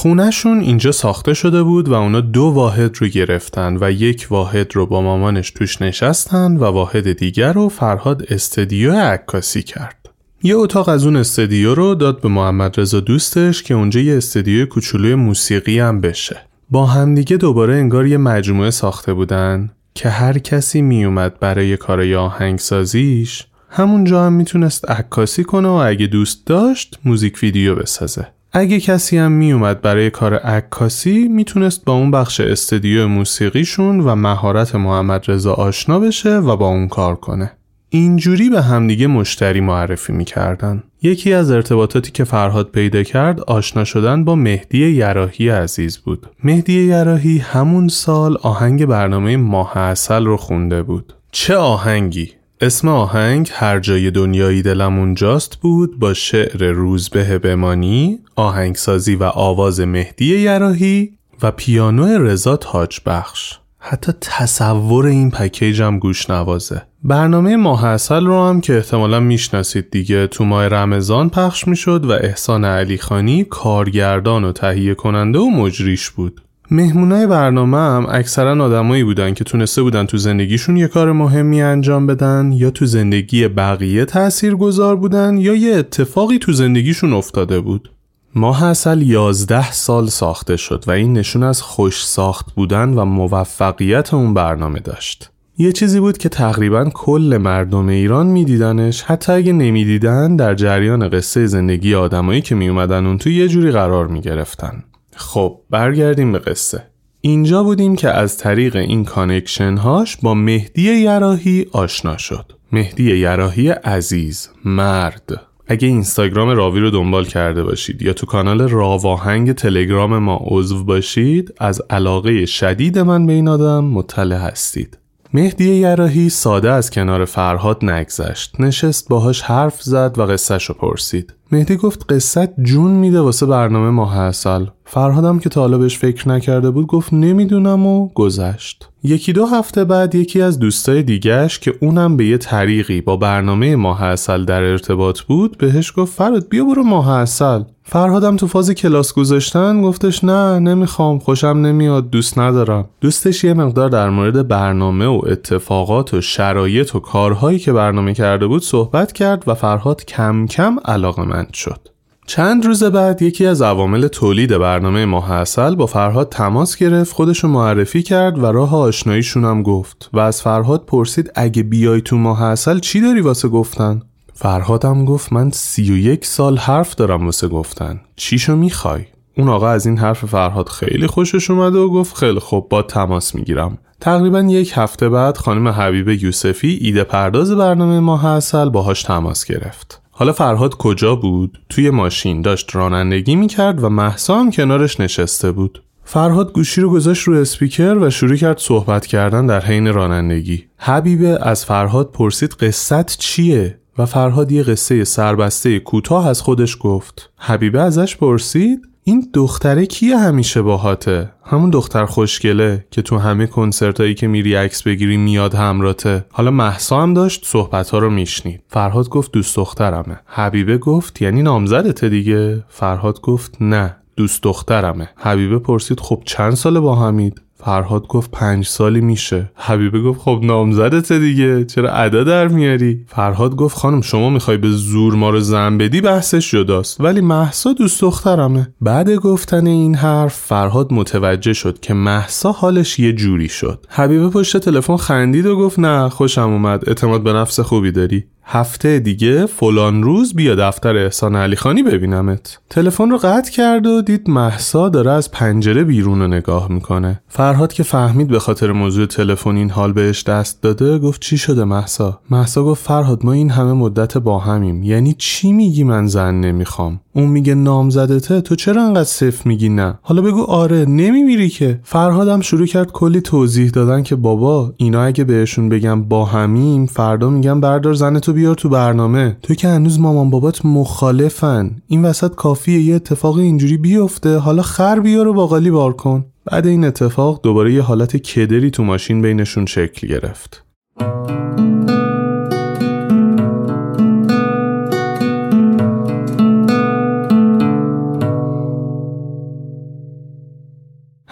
خونهشون 0.00 0.60
اینجا 0.60 0.92
ساخته 0.92 1.34
شده 1.34 1.62
بود 1.62 1.88
و 1.88 1.94
اونا 1.94 2.20
دو 2.20 2.42
واحد 2.42 2.96
رو 3.00 3.08
گرفتن 3.08 3.76
و 3.80 3.90
یک 3.90 4.26
واحد 4.30 4.76
رو 4.76 4.86
با 4.86 5.02
مامانش 5.02 5.50
توش 5.50 5.82
نشستن 5.82 6.56
و 6.56 6.64
واحد 6.64 7.12
دیگر 7.12 7.52
رو 7.52 7.68
فرهاد 7.68 8.22
استدیو 8.28 8.92
عکاسی 8.92 9.62
کرد. 9.62 10.10
یه 10.42 10.56
اتاق 10.56 10.88
از 10.88 11.04
اون 11.04 11.16
استدیو 11.16 11.74
رو 11.74 11.94
داد 11.94 12.20
به 12.20 12.28
محمد 12.28 12.80
رضا 12.80 13.00
دوستش 13.00 13.62
که 13.62 13.74
اونجا 13.74 14.00
یه 14.00 14.16
استدیو 14.16 14.66
کوچولوی 14.66 15.14
موسیقی 15.14 15.78
هم 15.78 16.00
بشه. 16.00 16.40
با 16.70 16.86
همدیگه 16.86 17.36
دوباره 17.36 17.74
انگار 17.74 18.06
یه 18.06 18.16
مجموعه 18.16 18.70
ساخته 18.70 19.14
بودن 19.14 19.70
که 19.94 20.08
هر 20.08 20.38
کسی 20.38 20.82
میومد 20.82 21.40
برای 21.40 21.76
کارای 21.76 22.14
آهنگسازیش 22.14 23.46
همونجا 23.70 24.26
هم 24.26 24.32
می‌تونست 24.32 24.90
عکاسی 24.90 25.44
کنه 25.44 25.68
و 25.68 25.72
اگه 25.72 26.06
دوست 26.06 26.46
داشت 26.46 26.98
موزیک 27.04 27.42
ویدیو 27.42 27.74
بسازه. 27.74 28.26
اگه 28.52 28.80
کسی 28.80 29.18
هم 29.18 29.32
میومد 29.32 29.80
برای 29.80 30.10
کار 30.10 30.34
عکاسی 30.34 31.28
می‌تونست 31.28 31.84
با 31.84 31.92
اون 31.92 32.10
بخش 32.10 32.40
استدیو 32.40 33.08
موسیقیشون 33.08 34.00
و 34.00 34.14
مهارت 34.14 34.74
محمد 34.74 35.24
رضا 35.28 35.54
آشنا 35.54 35.98
بشه 35.98 36.36
و 36.36 36.56
با 36.56 36.68
اون 36.68 36.88
کار 36.88 37.16
کنه. 37.16 37.52
اینجوری 37.88 38.50
به 38.50 38.62
همدیگه 38.62 39.06
مشتری 39.06 39.60
معرفی 39.60 40.12
می‌کردن. 40.12 40.82
یکی 41.02 41.32
از 41.32 41.50
ارتباطاتی 41.50 42.12
که 42.12 42.24
فرهاد 42.24 42.70
پیدا 42.70 43.02
کرد 43.02 43.40
آشنا 43.40 43.84
شدن 43.84 44.24
با 44.24 44.34
مهدی 44.34 44.88
یراهی 44.88 45.48
عزیز 45.48 45.98
بود. 45.98 46.26
مهدی 46.44 46.82
یراهی 46.82 47.38
همون 47.38 47.88
سال 47.88 48.36
آهنگ 48.42 48.86
برنامه 48.86 49.36
ماه 49.36 49.76
اصل 49.76 50.24
رو 50.24 50.36
خونده 50.36 50.82
بود. 50.82 51.12
چه 51.32 51.56
آهنگی؟ 51.56 52.32
اسم 52.62 52.88
آهنگ 52.88 53.50
هر 53.52 53.80
جای 53.80 54.10
دنیایی 54.10 54.62
دلم 54.62 54.98
اونجاست 54.98 55.56
بود 55.56 55.98
با 55.98 56.14
شعر 56.14 56.70
روزبه 56.70 57.38
بمانی، 57.38 58.18
آهنگسازی 58.36 59.14
و 59.14 59.24
آواز 59.24 59.80
مهدی 59.80 60.38
یراهی 60.38 61.12
و 61.42 61.50
پیانو 61.50 62.18
رضا 62.18 62.56
تاج 62.56 63.00
بخش. 63.06 63.58
حتی 63.78 64.12
تصور 64.20 65.06
این 65.06 65.30
پکیج 65.30 65.82
هم 65.82 65.98
گوش 65.98 66.30
نوازه 66.30 66.82
برنامه 67.04 67.56
ماه 67.56 67.84
اصل 67.84 68.24
رو 68.24 68.44
هم 68.44 68.60
که 68.60 68.76
احتمالا 68.76 69.20
می‌شناسید 69.20 69.90
دیگه 69.90 70.26
تو 70.26 70.44
ماه 70.44 70.68
رمضان 70.68 71.30
پخش 71.30 71.68
می‌شد 71.68 72.04
و 72.04 72.10
احسان 72.12 72.64
علی 72.64 72.98
خانی 72.98 73.44
کارگردان 73.44 74.44
و 74.44 74.52
تهیه 74.52 74.94
کننده 74.94 75.38
و 75.38 75.50
مجریش 75.50 76.10
بود 76.10 76.40
مهمونای 76.72 77.26
برنامه 77.26 77.76
هم 77.76 78.06
اکثرا 78.10 78.64
آدمایی 78.64 79.04
بودن 79.04 79.34
که 79.34 79.44
تونسته 79.44 79.82
بودن 79.82 80.06
تو 80.06 80.16
زندگیشون 80.16 80.76
یه 80.76 80.88
کار 80.88 81.12
مهمی 81.12 81.62
انجام 81.62 82.06
بدن 82.06 82.52
یا 82.52 82.70
تو 82.70 82.86
زندگی 82.86 83.48
بقیه 83.48 84.04
تأثیر 84.04 84.54
گذار 84.54 84.96
بودن 84.96 85.36
یا 85.38 85.54
یه 85.54 85.76
اتفاقی 85.76 86.38
تو 86.38 86.52
زندگیشون 86.52 87.12
افتاده 87.12 87.60
بود 87.60 87.90
ماه 88.34 88.64
عسل 88.64 89.02
11 89.02 89.72
سال 89.72 90.06
ساخته 90.06 90.56
شد 90.56 90.84
و 90.86 90.90
این 90.90 91.12
نشون 91.12 91.42
از 91.42 91.62
خوش 91.62 92.06
ساخت 92.06 92.54
بودن 92.54 92.88
و 92.88 93.04
موفقیت 93.04 94.14
اون 94.14 94.34
برنامه 94.34 94.80
داشت. 94.80 95.30
یه 95.58 95.72
چیزی 95.72 96.00
بود 96.00 96.18
که 96.18 96.28
تقریبا 96.28 96.84
کل 96.94 97.38
مردم 97.42 97.88
ایران 97.88 98.26
میدیدنش 98.26 99.02
حتی 99.02 99.32
اگه 99.32 99.52
نمی‌دیدن 99.52 100.36
در 100.36 100.54
جریان 100.54 101.08
قصه 101.08 101.46
زندگی 101.46 101.94
آدمایی 101.94 102.40
که 102.40 102.54
میومدن 102.54 103.06
اون 103.06 103.18
تو 103.18 103.30
یه 103.30 103.48
جوری 103.48 103.70
قرار 103.70 104.06
می‌گرفتن. 104.06 104.84
خب 105.20 105.60
برگردیم 105.70 106.32
به 106.32 106.38
قصه. 106.38 106.86
اینجا 107.20 107.62
بودیم 107.62 107.96
که 107.96 108.08
از 108.08 108.38
طریق 108.38 108.76
این 108.76 109.04
connection 109.04 109.76
هاش 109.76 110.16
با 110.16 110.34
مهدی 110.34 110.92
یراهی 110.92 111.66
آشنا 111.72 112.16
شد. 112.16 112.52
مهدی 112.72 113.16
یراهی 113.16 113.68
عزیز، 113.68 114.48
مرد، 114.64 115.40
اگه 115.66 115.88
اینستاگرام 115.88 116.48
راوی 116.48 116.80
رو 116.80 116.90
دنبال 116.90 117.24
کرده 117.24 117.64
باشید 117.64 118.02
یا 118.02 118.12
تو 118.12 118.26
کانال 118.26 118.68
راواهنگ 118.68 119.52
تلگرام 119.52 120.18
ما 120.18 120.40
عضو 120.42 120.84
باشید 120.84 121.54
از 121.58 121.82
علاقه 121.90 122.46
شدید 122.46 122.98
من 122.98 123.26
به 123.26 123.32
این 123.32 123.48
آدم 123.48 123.84
مطلع 123.84 124.36
هستید 124.36 124.98
مهدی 125.34 125.74
یراهی 125.74 126.28
ساده 126.28 126.70
از 126.70 126.90
کنار 126.90 127.24
فرهاد 127.24 127.84
نگذشت. 127.84 128.60
نشست 128.60 129.08
باهاش 129.08 129.42
حرف 129.42 129.82
زد 129.82 130.14
و 130.18 130.22
قصهش 130.22 130.64
رو 130.64 130.74
پرسید. 130.74 131.34
مهدی 131.52 131.76
گفت 131.76 132.12
قصت 132.12 132.60
جون 132.60 132.90
میده 132.90 133.20
واسه 133.20 133.46
برنامه 133.46 133.90
ماه 133.90 134.18
اصل 134.18 134.66
فرهادم 134.84 135.38
که 135.38 135.48
تا 135.48 135.68
بهش 135.68 135.98
فکر 135.98 136.28
نکرده 136.28 136.70
بود 136.70 136.86
گفت 136.86 137.12
نمی‌دونم 137.12 137.86
و 137.86 138.08
گذشت. 138.08 138.89
یکی 139.02 139.32
دو 139.32 139.46
هفته 139.46 139.84
بعد 139.84 140.14
یکی 140.14 140.42
از 140.42 140.58
دوستای 140.58 141.02
دیگهش 141.02 141.58
که 141.58 141.74
اونم 141.80 142.16
به 142.16 142.26
یه 142.26 142.38
طریقی 142.38 143.00
با 143.00 143.16
برنامه 143.16 143.76
ماه 143.76 144.02
اصل 144.02 144.44
در 144.44 144.62
ارتباط 144.62 145.20
بود 145.20 145.58
بهش 145.58 145.92
گفت 145.96 146.12
فراد 146.12 146.48
بیا 146.48 146.64
برو 146.64 146.82
ماه 146.82 147.10
اصل 147.10 147.62
فرهادم 147.82 148.36
تو 148.36 148.46
فاز 148.46 148.70
کلاس 148.70 149.12
گذاشتن 149.12 149.82
گفتش 149.82 150.24
نه 150.24 150.58
نمی‌خوام 150.58 151.18
خوشم 151.18 151.46
نمیاد 151.46 152.10
دوست 152.10 152.38
ندارم. 152.38 152.88
دوستش 153.00 153.44
یه 153.44 153.54
مقدار 153.54 153.88
در 153.88 154.10
مورد 154.10 154.48
برنامه 154.48 155.06
و 155.06 155.20
اتفاقات 155.26 156.14
و 156.14 156.20
شرایط 156.20 156.94
و 156.94 157.00
کارهایی 157.00 157.58
که 157.58 157.72
برنامه 157.72 158.14
کرده 158.14 158.46
بود 158.46 158.62
صحبت 158.62 159.12
کرد 159.12 159.44
و 159.46 159.54
فرهاد 159.54 160.04
کم 160.04 160.46
کم 160.46 160.76
علاقه 160.84 161.22
مند 161.22 161.54
شد. 161.54 161.99
چند 162.30 162.66
روز 162.66 162.84
بعد 162.84 163.22
یکی 163.22 163.46
از 163.46 163.62
عوامل 163.62 164.08
تولید 164.08 164.58
برنامه 164.58 165.04
ماه 165.04 165.32
اصل 165.32 165.74
با 165.74 165.86
فرهاد 165.86 166.28
تماس 166.28 166.76
گرفت 166.76 167.12
خودشو 167.12 167.48
معرفی 167.48 168.02
کرد 168.02 168.38
و 168.38 168.46
راه 168.46 168.76
آشناییشون 168.76 169.44
هم 169.44 169.62
گفت 169.62 170.10
و 170.12 170.18
از 170.18 170.42
فرهاد 170.42 170.84
پرسید 170.86 171.32
اگه 171.34 171.62
بیای 171.62 172.00
تو 172.00 172.16
ماه 172.16 172.42
اصل 172.42 172.78
چی 172.78 173.00
داری 173.00 173.20
واسه 173.20 173.48
گفتن؟ 173.48 174.02
فرهادم 174.34 175.04
گفت 175.04 175.32
من 175.32 175.50
سی 175.50 175.92
و 175.92 175.96
یک 175.96 176.24
سال 176.24 176.56
حرف 176.56 176.94
دارم 176.94 177.24
واسه 177.24 177.48
گفتن 177.48 178.00
چیشو 178.16 178.56
می‌خوای؟ 178.56 179.02
اون 179.38 179.48
آقا 179.48 179.68
از 179.68 179.86
این 179.86 179.98
حرف 179.98 180.24
فرهاد 180.24 180.68
خیلی 180.68 181.06
خوشش 181.06 181.50
اومده 181.50 181.78
و 181.78 181.88
گفت 181.88 182.16
خیلی 182.16 182.40
خوب 182.40 182.68
با 182.68 182.82
تماس 182.82 183.34
می‌گیرم 183.34 183.78
تقریبا 184.00 184.40
یک 184.40 184.72
هفته 184.74 185.08
بعد 185.08 185.36
خانم 185.36 185.68
حبیب 185.68 186.08
یوسفی 186.08 186.78
ایده 186.80 187.04
پرداز 187.04 187.52
برنامه 187.52 188.00
ماه 188.00 188.26
اصل 188.26 188.68
باهاش 188.68 189.02
تماس 189.02 189.44
گرفت 189.44 190.00
حالا 190.20 190.32
فرهاد 190.32 190.76
کجا 190.76 191.16
بود؟ 191.16 191.58
توی 191.68 191.90
ماشین 191.90 192.42
داشت 192.42 192.76
رانندگی 192.76 193.36
می‌کرد 193.36 193.84
و 193.84 193.88
محسا 193.88 194.38
هم 194.38 194.50
کنارش 194.50 195.00
نشسته 195.00 195.52
بود. 195.52 195.82
فرهاد 196.04 196.52
گوشی 196.52 196.80
رو 196.80 196.90
گذاشت 196.90 197.22
رو 197.22 197.34
اسپیکر 197.34 197.98
و 198.00 198.10
شروع 198.10 198.36
کرد 198.36 198.58
صحبت 198.58 199.06
کردن 199.06 199.46
در 199.46 199.60
حین 199.60 199.92
رانندگی. 199.92 200.64
حبیبه 200.76 201.38
از 201.42 201.64
فرهاد 201.64 202.10
پرسید 202.12 202.52
قصت 202.52 203.18
چیه؟ 203.18 203.78
و 203.98 204.06
فرهاد 204.06 204.52
یه 204.52 204.62
قصه 204.62 205.04
سربسته 205.04 205.78
کوتاه 205.78 206.28
از 206.28 206.42
خودش 206.42 206.76
گفت. 206.80 207.32
حبیبه 207.36 207.80
ازش 207.80 208.16
پرسید 208.16 208.80
این 209.04 209.28
دختره 209.34 209.86
کیه 209.86 210.18
همیشه 210.18 210.62
باهاته 210.62 211.32
همون 211.44 211.70
دختر 211.70 212.04
خوشگله 212.04 212.86
که 212.90 213.02
تو 213.02 213.18
همه 213.18 213.46
کنسرت 213.46 214.16
که 214.16 214.26
میری 214.26 214.54
عکس 214.54 214.82
بگیری 214.82 215.16
میاد 215.16 215.54
همراته. 215.54 216.24
حالا 216.30 216.50
محسا 216.50 217.02
هم 217.02 217.14
داشت 217.14 217.46
صحبت 217.46 217.90
ها 217.90 217.98
رو 217.98 218.10
میشنید. 218.10 218.62
فرهاد 218.68 219.08
گفت 219.08 219.32
دوست 219.32 219.56
دخترمه. 219.56 220.20
حبیبه 220.26 220.78
گفت 220.78 221.22
یعنی 221.22 221.42
نامزدته 221.42 222.08
دیگه؟ 222.08 222.64
فرهاد 222.68 223.20
گفت 223.20 223.56
نه 223.60 223.96
دوست 224.16 224.42
دخترمه. 224.42 225.10
حبیبه 225.16 225.58
پرسید 225.58 226.00
خب 226.00 226.22
چند 226.24 226.54
ساله 226.54 226.80
با 226.80 226.94
همید 226.94 227.40
فرهاد 227.64 228.06
گفت 228.06 228.30
پنج 228.30 228.66
سالی 228.66 229.00
میشه. 229.00 229.50
حبیبه 229.54 230.00
گفت 230.00 230.20
خب 230.20 230.40
نامزدت 230.42 231.12
دیگه. 231.12 231.64
چرا 231.64 231.92
ادا 231.92 232.24
در 232.24 232.48
میاری؟ 232.48 233.04
فرهاد 233.06 233.56
گفت 233.56 233.78
خانم 233.78 234.00
شما 234.00 234.30
می‌خوای 234.30 234.56
به 234.56 234.70
زور 234.70 235.14
ما 235.14 235.30
رو 235.30 235.40
زن 235.40 235.78
بدی؟ 235.78 236.00
بحثش 236.00 236.50
جداست. 236.50 237.00
ولی 237.00 237.20
محسا 237.20 237.72
دوست 237.72 238.00
دخترمه. 238.00 238.68
بعد 238.80 239.14
گفتن 239.14 239.66
این 239.66 239.94
حرف 239.94 240.34
فرهاد 240.34 240.92
متوجه 240.92 241.52
شد 241.52 241.80
که 241.80 241.94
محسا 241.94 242.52
حالش 242.52 242.98
یه 242.98 243.12
جوری 243.12 243.48
شد. 243.48 243.86
حبیبه 243.88 244.28
پشت 244.28 244.56
تلفن 244.56 244.96
خندید 244.96 245.46
و 245.46 245.56
گفت 245.56 245.78
نه 245.78 246.08
خوشم 246.08 246.50
اومد. 246.50 246.88
اعتماد 246.88 247.22
به 247.22 247.32
نفس 247.32 247.60
خوبی 247.60 247.92
داری. 247.92 248.24
هفته 248.52 248.98
دیگه 248.98 249.46
فلان 249.46 250.02
روز 250.02 250.34
بیا 250.34 250.54
دفتر 250.54 250.96
احسان 250.96 251.36
علی 251.36 251.56
خانی 251.56 251.82
ببینمت. 251.82 252.58
تلفن 252.70 253.10
رو 253.10 253.16
قطع 253.16 253.50
کرد 253.52 253.86
و 253.86 254.02
دید 254.02 254.30
محسا 254.30 254.88
داره 254.88 255.10
از 255.10 255.30
پنجره 255.30 255.84
بیرون 255.84 256.20
رو 256.20 256.26
نگاه 256.26 256.72
می‌کنه. 256.72 257.20
فرهاد 257.28 257.72
که 257.72 257.82
فهمید 257.82 258.28
به 258.28 258.38
خاطر 258.38 258.72
موضوع 258.72 259.06
تلفن 259.06 259.56
این 259.56 259.70
حال 259.70 259.92
بهش 259.92 260.22
دست 260.22 260.62
داده 260.62 260.98
گفت 260.98 261.20
چی 261.20 261.38
شده 261.38 261.64
محسا 261.64 262.20
محسا 262.30 262.64
گفت 262.64 262.86
فرهاد 262.86 263.24
ما 263.24 263.32
این 263.32 263.50
همه 263.50 263.72
مدت 263.72 264.18
با 264.18 264.38
همیم. 264.38 264.82
یعنی 264.82 265.14
چی 265.18 265.52
میگی 265.52 265.84
من 265.84 266.06
زن 266.06 266.34
نمی‌خوام؟ 266.34 267.00
اون 267.12 267.26
میگه 267.26 267.54
نامزدته 267.54 268.40
تو 268.40 268.54
چرا 268.54 268.82
انقدر 268.82 269.04
صف 269.04 269.46
میگی 269.46 269.68
نه؟ 269.68 269.98
حالا 270.02 270.22
بگو 270.22 270.42
آره 270.42 270.84
نمیمیری 270.84 271.48
که. 271.48 271.80
فرهادم 271.82 272.40
شروع 272.40 272.66
کرد 272.66 272.92
کلی 272.92 273.20
توضیح 273.20 273.70
دادن 273.70 274.02
که 274.02 274.16
بابا 274.16 274.72
اینا 274.76 275.02
اگه 275.02 275.24
بهشون 275.24 275.68
بگم 275.68 276.02
با 276.02 276.24
همیم 276.24 276.86
فردا 276.86 277.30
میگم 277.30 277.60
بردار 277.60 277.94
زن 277.94 278.18
تو 278.18 278.32
بیار 278.40 278.54
تو 278.54 278.68
برنامه. 278.68 279.36
تو 279.42 279.54
که 279.54 279.68
هنوز 279.68 280.00
مامان 280.00 280.30
بابات 280.30 280.64
مخالفن. 280.64 281.76
این 281.86 282.04
وسط 282.04 282.34
کافیه 282.34 282.80
یه 282.80 282.94
اتفاق 282.94 283.36
اینجوری 283.36 283.76
بیفته. 283.76 284.38
حالا 284.38 284.62
خر 284.62 285.00
بیار 285.00 285.28
و 285.28 285.32
باقالی 285.32 285.70
بار 285.70 285.92
کن. 285.92 286.24
بعد 286.44 286.66
این 286.66 286.84
اتفاق 286.84 287.40
دوباره 287.42 287.74
یه 287.74 287.82
حالت 287.82 288.16
کدری 288.16 288.70
تو 288.70 288.84
ماشین 288.84 289.22
بینشون 289.22 289.66
شکل 289.66 290.08
گرفت. 290.08 290.64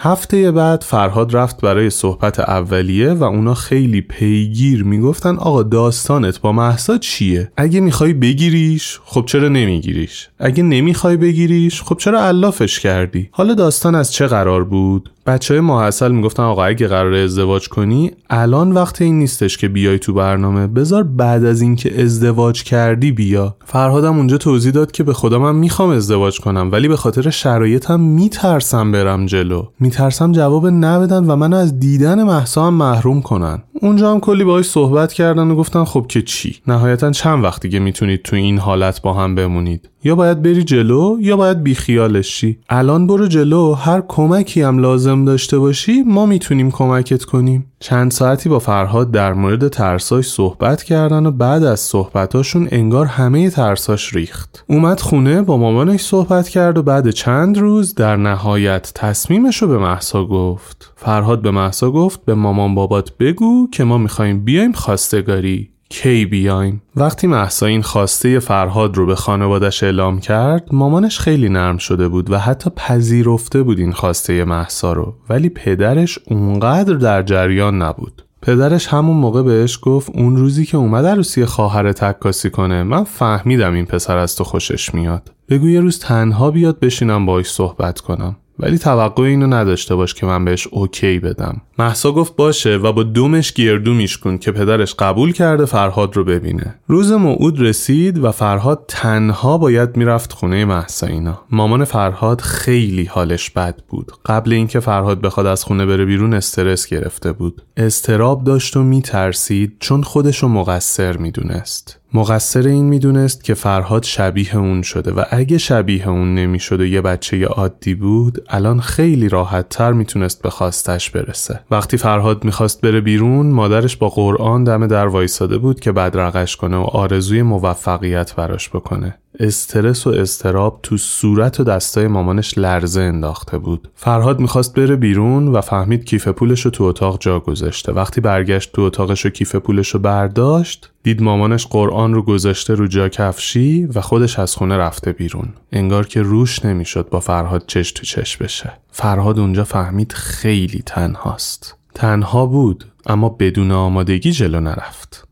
هفته 0.01 0.51
بعد 0.51 0.83
فرهاد 0.83 1.35
رفت 1.35 1.61
برای 1.61 1.89
صحبت 1.89 2.39
اولیه 2.39 3.13
و 3.13 3.23
اونا 3.23 3.53
خیلی 3.53 4.01
پیگیر 4.01 4.83
می‌گفتن 4.83 5.35
آقا 5.35 5.63
داستانت 5.63 6.41
با 6.41 6.51
محسا 6.51 6.97
چیه؟ 6.97 7.51
اگه 7.57 7.79
می‌خوای 7.79 8.13
بگیریش 8.13 8.99
خب 9.05 9.23
چرا 9.25 9.47
نمیگیریش؟ 9.47 10.29
اگه 10.39 10.63
نمی‌خوای 10.63 11.17
بگیریش 11.17 11.81
خب 11.81 11.97
چرا 11.97 12.21
علافش 12.21 12.79
کردی؟ 12.79 13.29
حالا 13.31 13.53
داستان 13.53 13.95
از 13.95 14.13
چه 14.13 14.27
قرار 14.27 14.63
بود؟ 14.63 15.09
بچه 15.29 15.53
های 15.53 15.61
ماحصل 15.61 16.11
می‌گفتن 16.11 16.43
آقا 16.43 16.63
اگه 16.63 16.87
قرار 16.87 17.13
ازدواج 17.13 17.69
کنی 17.69 18.11
الان 18.29 18.71
وقت 18.71 19.01
این 19.01 19.19
نیستش 19.19 19.57
که 19.57 19.67
بیای 19.67 19.99
تو 19.99 20.13
برنامه. 20.13 20.67
بذار 20.67 21.03
بعد 21.03 21.45
از 21.45 21.61
اینکه 21.61 22.01
ازدواج 22.01 22.63
کردی 22.63 23.11
بیا. 23.11 23.55
فرهادم 23.65 24.17
اونجا 24.17 24.37
توضیح 24.37 24.71
داد 24.71 24.91
که 24.91 25.03
به 25.03 25.13
خدا 25.13 25.39
من 25.39 25.55
می‌خوام 25.55 25.89
ازدواج 25.89 26.39
کنم 26.39 26.69
ولی 26.71 26.87
به 26.87 26.95
خاطر 26.95 27.29
شرایطم 27.29 27.99
میترسم 27.99 28.91
برم 28.91 29.25
جلو. 29.25 29.65
میترسم 29.79 30.31
جواب 30.31 30.67
نبدن 30.67 31.25
و 31.25 31.35
من 31.35 31.53
از 31.53 31.79
دیدن 31.79 32.23
محسا 32.23 32.67
هم 32.67 32.73
محروم 32.73 33.21
کنن. 33.21 33.63
اونجا 33.81 34.11
هم 34.11 34.19
کلی 34.19 34.43
باهاش 34.43 34.65
صحبت 34.65 35.13
کردن 35.13 35.51
و 35.51 35.55
گفتن 35.55 35.83
خب 35.83 36.05
که 36.09 36.21
چی؟ 36.21 36.55
نهایتا 36.67 37.11
چند 37.11 37.43
وقت 37.43 37.61
دیگه 37.61 37.79
می‌تونید 37.79 38.23
تو 38.23 38.35
این 38.35 38.57
حالت 38.57 39.01
با 39.01 39.13
هم 39.13 39.35
بمونید. 39.35 39.89
یا 40.03 40.15
باید 40.15 40.41
بری 40.41 40.63
جلو 40.63 41.17
یا 41.19 41.37
باید 41.37 41.63
بیخیالش 41.63 42.27
شی. 42.27 42.57
الان 42.69 43.07
برو 43.07 43.27
جلو 43.27 43.73
هر 43.73 44.03
کمکی 44.07 44.61
هم 44.61 44.77
لازم 44.77 45.25
داشته 45.25 45.59
باشی 45.59 46.03
ما 46.03 46.25
می‌تونیم 46.25 46.71
کمکت 46.71 47.23
کنیم. 47.23 47.65
چند 47.79 48.11
ساعتی 48.11 48.49
با 48.49 48.59
فرهاد 48.59 49.11
در 49.11 49.33
مورد 49.33 49.67
ترساش 49.67 50.27
صحبت 50.27 50.83
کردن 50.83 51.25
و 51.25 51.31
بعد 51.31 51.63
از 51.63 51.79
صحبتاشون 51.79 52.67
انگار 52.71 53.05
همه 53.05 53.49
ترساش 53.49 54.13
ریخت. 54.13 54.63
اومد 54.67 54.99
خونه 54.99 55.41
با 55.41 55.57
مامانش 55.57 56.01
صحبت 56.01 56.49
کرد 56.49 56.77
و 56.77 56.83
بعد 56.83 57.09
چند 57.09 57.57
روز 57.57 57.95
در 57.95 58.15
نهایت 58.15 58.91
تصمیمش 58.95 59.61
رو 59.61 59.67
به 59.67 59.77
محسا 59.77 60.25
گفت. 60.25 60.93
فرهاد 60.95 61.41
به 61.41 61.51
محسا 61.51 61.91
گفت 61.91 62.25
به 62.25 62.33
مامان 62.33 62.75
بابات 62.75 63.17
بگو 63.17 63.67
که 63.71 63.83
ما 63.83 63.97
می‌خوایم 63.97 64.43
بیایم 64.45 64.71
خواستگاری. 64.71 65.69
کی 65.89 66.25
بیایم 66.25 66.81
وقتی 66.95 67.27
محسا 67.27 67.65
این 67.65 67.81
خواسته 67.81 68.39
فرهاد 68.39 68.97
رو 68.97 69.05
به 69.05 69.15
خانوادش 69.15 69.83
اعلام 69.83 70.19
کرد 70.19 70.67
مامانش 70.71 71.19
خیلی 71.19 71.49
نرم 71.49 71.77
شده 71.77 72.07
بود 72.07 72.31
و 72.31 72.37
حتی 72.37 72.69
پذیرفته 72.75 73.63
بود 73.63 73.79
این 73.79 73.91
خواسته 73.91 74.45
محسا 74.45 74.93
رو 74.93 75.15
ولی 75.29 75.49
پدرش 75.49 76.19
اونقدر 76.27 76.93
در 76.93 77.23
جریان 77.23 77.81
نبود. 77.81 78.23
پدرش 78.41 78.87
همون 78.87 79.17
موقع 79.17 79.43
بهش 79.43 79.79
گفت 79.81 80.11
اون 80.15 80.37
روزی 80.37 80.65
که 80.65 80.77
اومد 80.77 81.05
عروسی 81.05 81.45
خواهر 81.45 81.91
تکاسی 81.91 82.49
کنه 82.49 82.83
من 82.83 83.03
فهمیدم 83.03 83.73
این 83.73 83.85
پسر 83.85 84.17
از 84.17 84.35
تو 84.35 84.43
خوشش 84.43 84.93
میاد. 84.93 85.31
بگو 85.49 85.69
یه 85.69 85.81
روز 85.81 85.99
تنها 85.99 86.51
بیاد 86.51 86.79
بشینم 86.79 87.25
باش 87.25 87.51
صحبت 87.51 87.99
کنم. 87.99 88.35
ولی 88.59 88.77
توقع 88.77 89.23
اینو 89.23 89.47
نداشته 89.47 89.95
باش 89.95 90.13
که 90.13 90.25
من 90.25 90.45
بهش 90.45 90.67
اوکی 90.67 91.19
بدم. 91.19 91.61
محسا 91.79 92.11
گفت 92.11 92.35
باشه 92.35 92.77
و 92.77 92.91
با 92.91 93.03
دومش 93.03 93.53
گردو 93.53 93.93
میشکن 93.93 94.37
که 94.37 94.51
پدرش 94.51 94.95
قبول 94.99 95.31
کرده 95.31 95.65
فرهاد 95.65 96.15
رو 96.15 96.23
ببینه. 96.23 96.75
روز 96.87 97.11
موعود 97.11 97.61
رسید 97.61 98.23
و 98.23 98.31
فرهاد 98.31 98.85
تنها 98.87 99.57
باید 99.57 99.97
می‌رفت 99.97 100.33
خونه 100.33 100.65
محسا 100.65 101.07
اینا. 101.07 101.41
مامان 101.51 101.83
فرهاد 101.83 102.41
خیلی 102.41 103.03
حالش 103.03 103.49
بد 103.49 103.75
بود. 103.89 104.11
قبل 104.25 104.53
اینکه 104.53 104.79
فرهاد 104.79 105.21
بخواد 105.21 105.45
از 105.45 105.63
خونه 105.63 105.85
بره 105.85 106.05
بیرون 106.05 106.33
استرس 106.33 106.87
گرفته 106.87 107.31
بود. 107.31 107.61
استراب 107.77 108.43
داشت 108.43 108.77
و 108.77 108.83
میترسید 108.83 109.77
چون 109.79 110.03
خودش 110.03 110.37
رو 110.37 110.47
مقصر 110.49 111.17
می‌دونست. 111.17 111.99
مقصر 112.13 112.67
این 112.67 112.85
می‌دونست 112.85 113.43
که 113.43 113.53
فرهاد 113.53 114.03
شبیه 114.03 114.57
اون 114.57 114.81
شده 114.81 115.11
و 115.11 115.23
اگه 115.31 115.57
شبیه 115.57 116.09
اون 116.09 116.35
نمی‌شد 116.35 116.79
و 116.81 116.85
یه 116.85 117.01
بچه 117.01 117.45
عادی 117.45 117.95
بود 117.95 118.43
الان 118.49 118.79
خیلی 118.79 119.29
راحت 119.29 119.69
تر 119.69 119.93
می‌تونست 119.93 120.41
به 120.41 120.49
خواستش 120.49 121.09
برسه. 121.09 121.59
وقتی 121.71 121.97
فرهاد 121.97 122.43
می‌خواست 122.43 122.81
بره 122.81 123.01
بیرون 123.01 123.45
مادرش 123.45 123.97
با 123.97 124.09
قرآن 124.09 124.63
دم 124.63 124.87
در 124.87 125.07
وایساده 125.07 125.57
بود 125.57 125.79
که 125.79 125.91
بدرقش 125.91 126.55
کنه 126.55 126.77
و 126.77 126.81
آرزوی 126.81 127.41
موفقیت 127.41 128.35
براش 128.35 128.69
بکنه. 128.69 129.17
استرس 129.39 130.07
و 130.07 130.09
استراب 130.09 130.79
تو 130.83 130.97
صورت 130.97 131.59
و 131.59 131.63
دستای 131.63 132.07
مامانش 132.07 132.57
لرزه 132.57 133.01
انداخته 133.01 133.57
بود. 133.57 133.89
فرهاد 133.95 134.39
می‌خواست 134.39 134.73
بره 134.73 134.95
بیرون 134.95 135.47
و 135.47 135.61
فهمید 135.61 136.05
کیف 136.05 136.27
پولش 136.27 136.61
رو 136.61 136.71
تو 136.71 136.83
اتاق 136.83 137.17
جا 137.19 137.39
گذاشته. 137.39 137.91
وقتی 137.91 138.21
برگشت 138.21 138.71
تو 138.71 138.81
اتاقش 138.81 139.25
و 139.25 139.29
کیف 139.29 139.55
پولش 139.55 139.89
رو 139.89 139.99
برداشت 139.99 140.91
دید 141.03 141.21
مامانش 141.21 141.67
قرآن 141.67 142.13
رو 142.13 142.21
گذاشته 142.21 142.73
رو 142.73 142.87
جا 142.87 143.09
کفشی 143.09 143.85
و 143.85 144.01
خودش 144.01 144.39
از 144.39 144.55
خونه 144.55 144.77
رفته 144.77 145.11
بیرون. 145.11 145.53
انگار 145.71 146.07
که 146.07 146.21
روش 146.21 146.65
نمی‌شد 146.65 147.09
با 147.09 147.19
فرهاد 147.19 147.63
چش 147.67 147.91
تو 147.91 148.03
چش 148.03 148.37
بشه. 148.37 148.73
فرهاد 148.91 149.39
اونجا 149.39 149.63
فهمید 149.63 150.11
خیلی 150.11 150.83
تنهاست. 150.85 151.75
تنها 151.95 152.45
بود 152.45 152.85
اما 153.05 153.29
بدون 153.29 153.71
آمادگی 153.71 154.31
جلو 154.31 154.59
نرفت. 154.59 155.28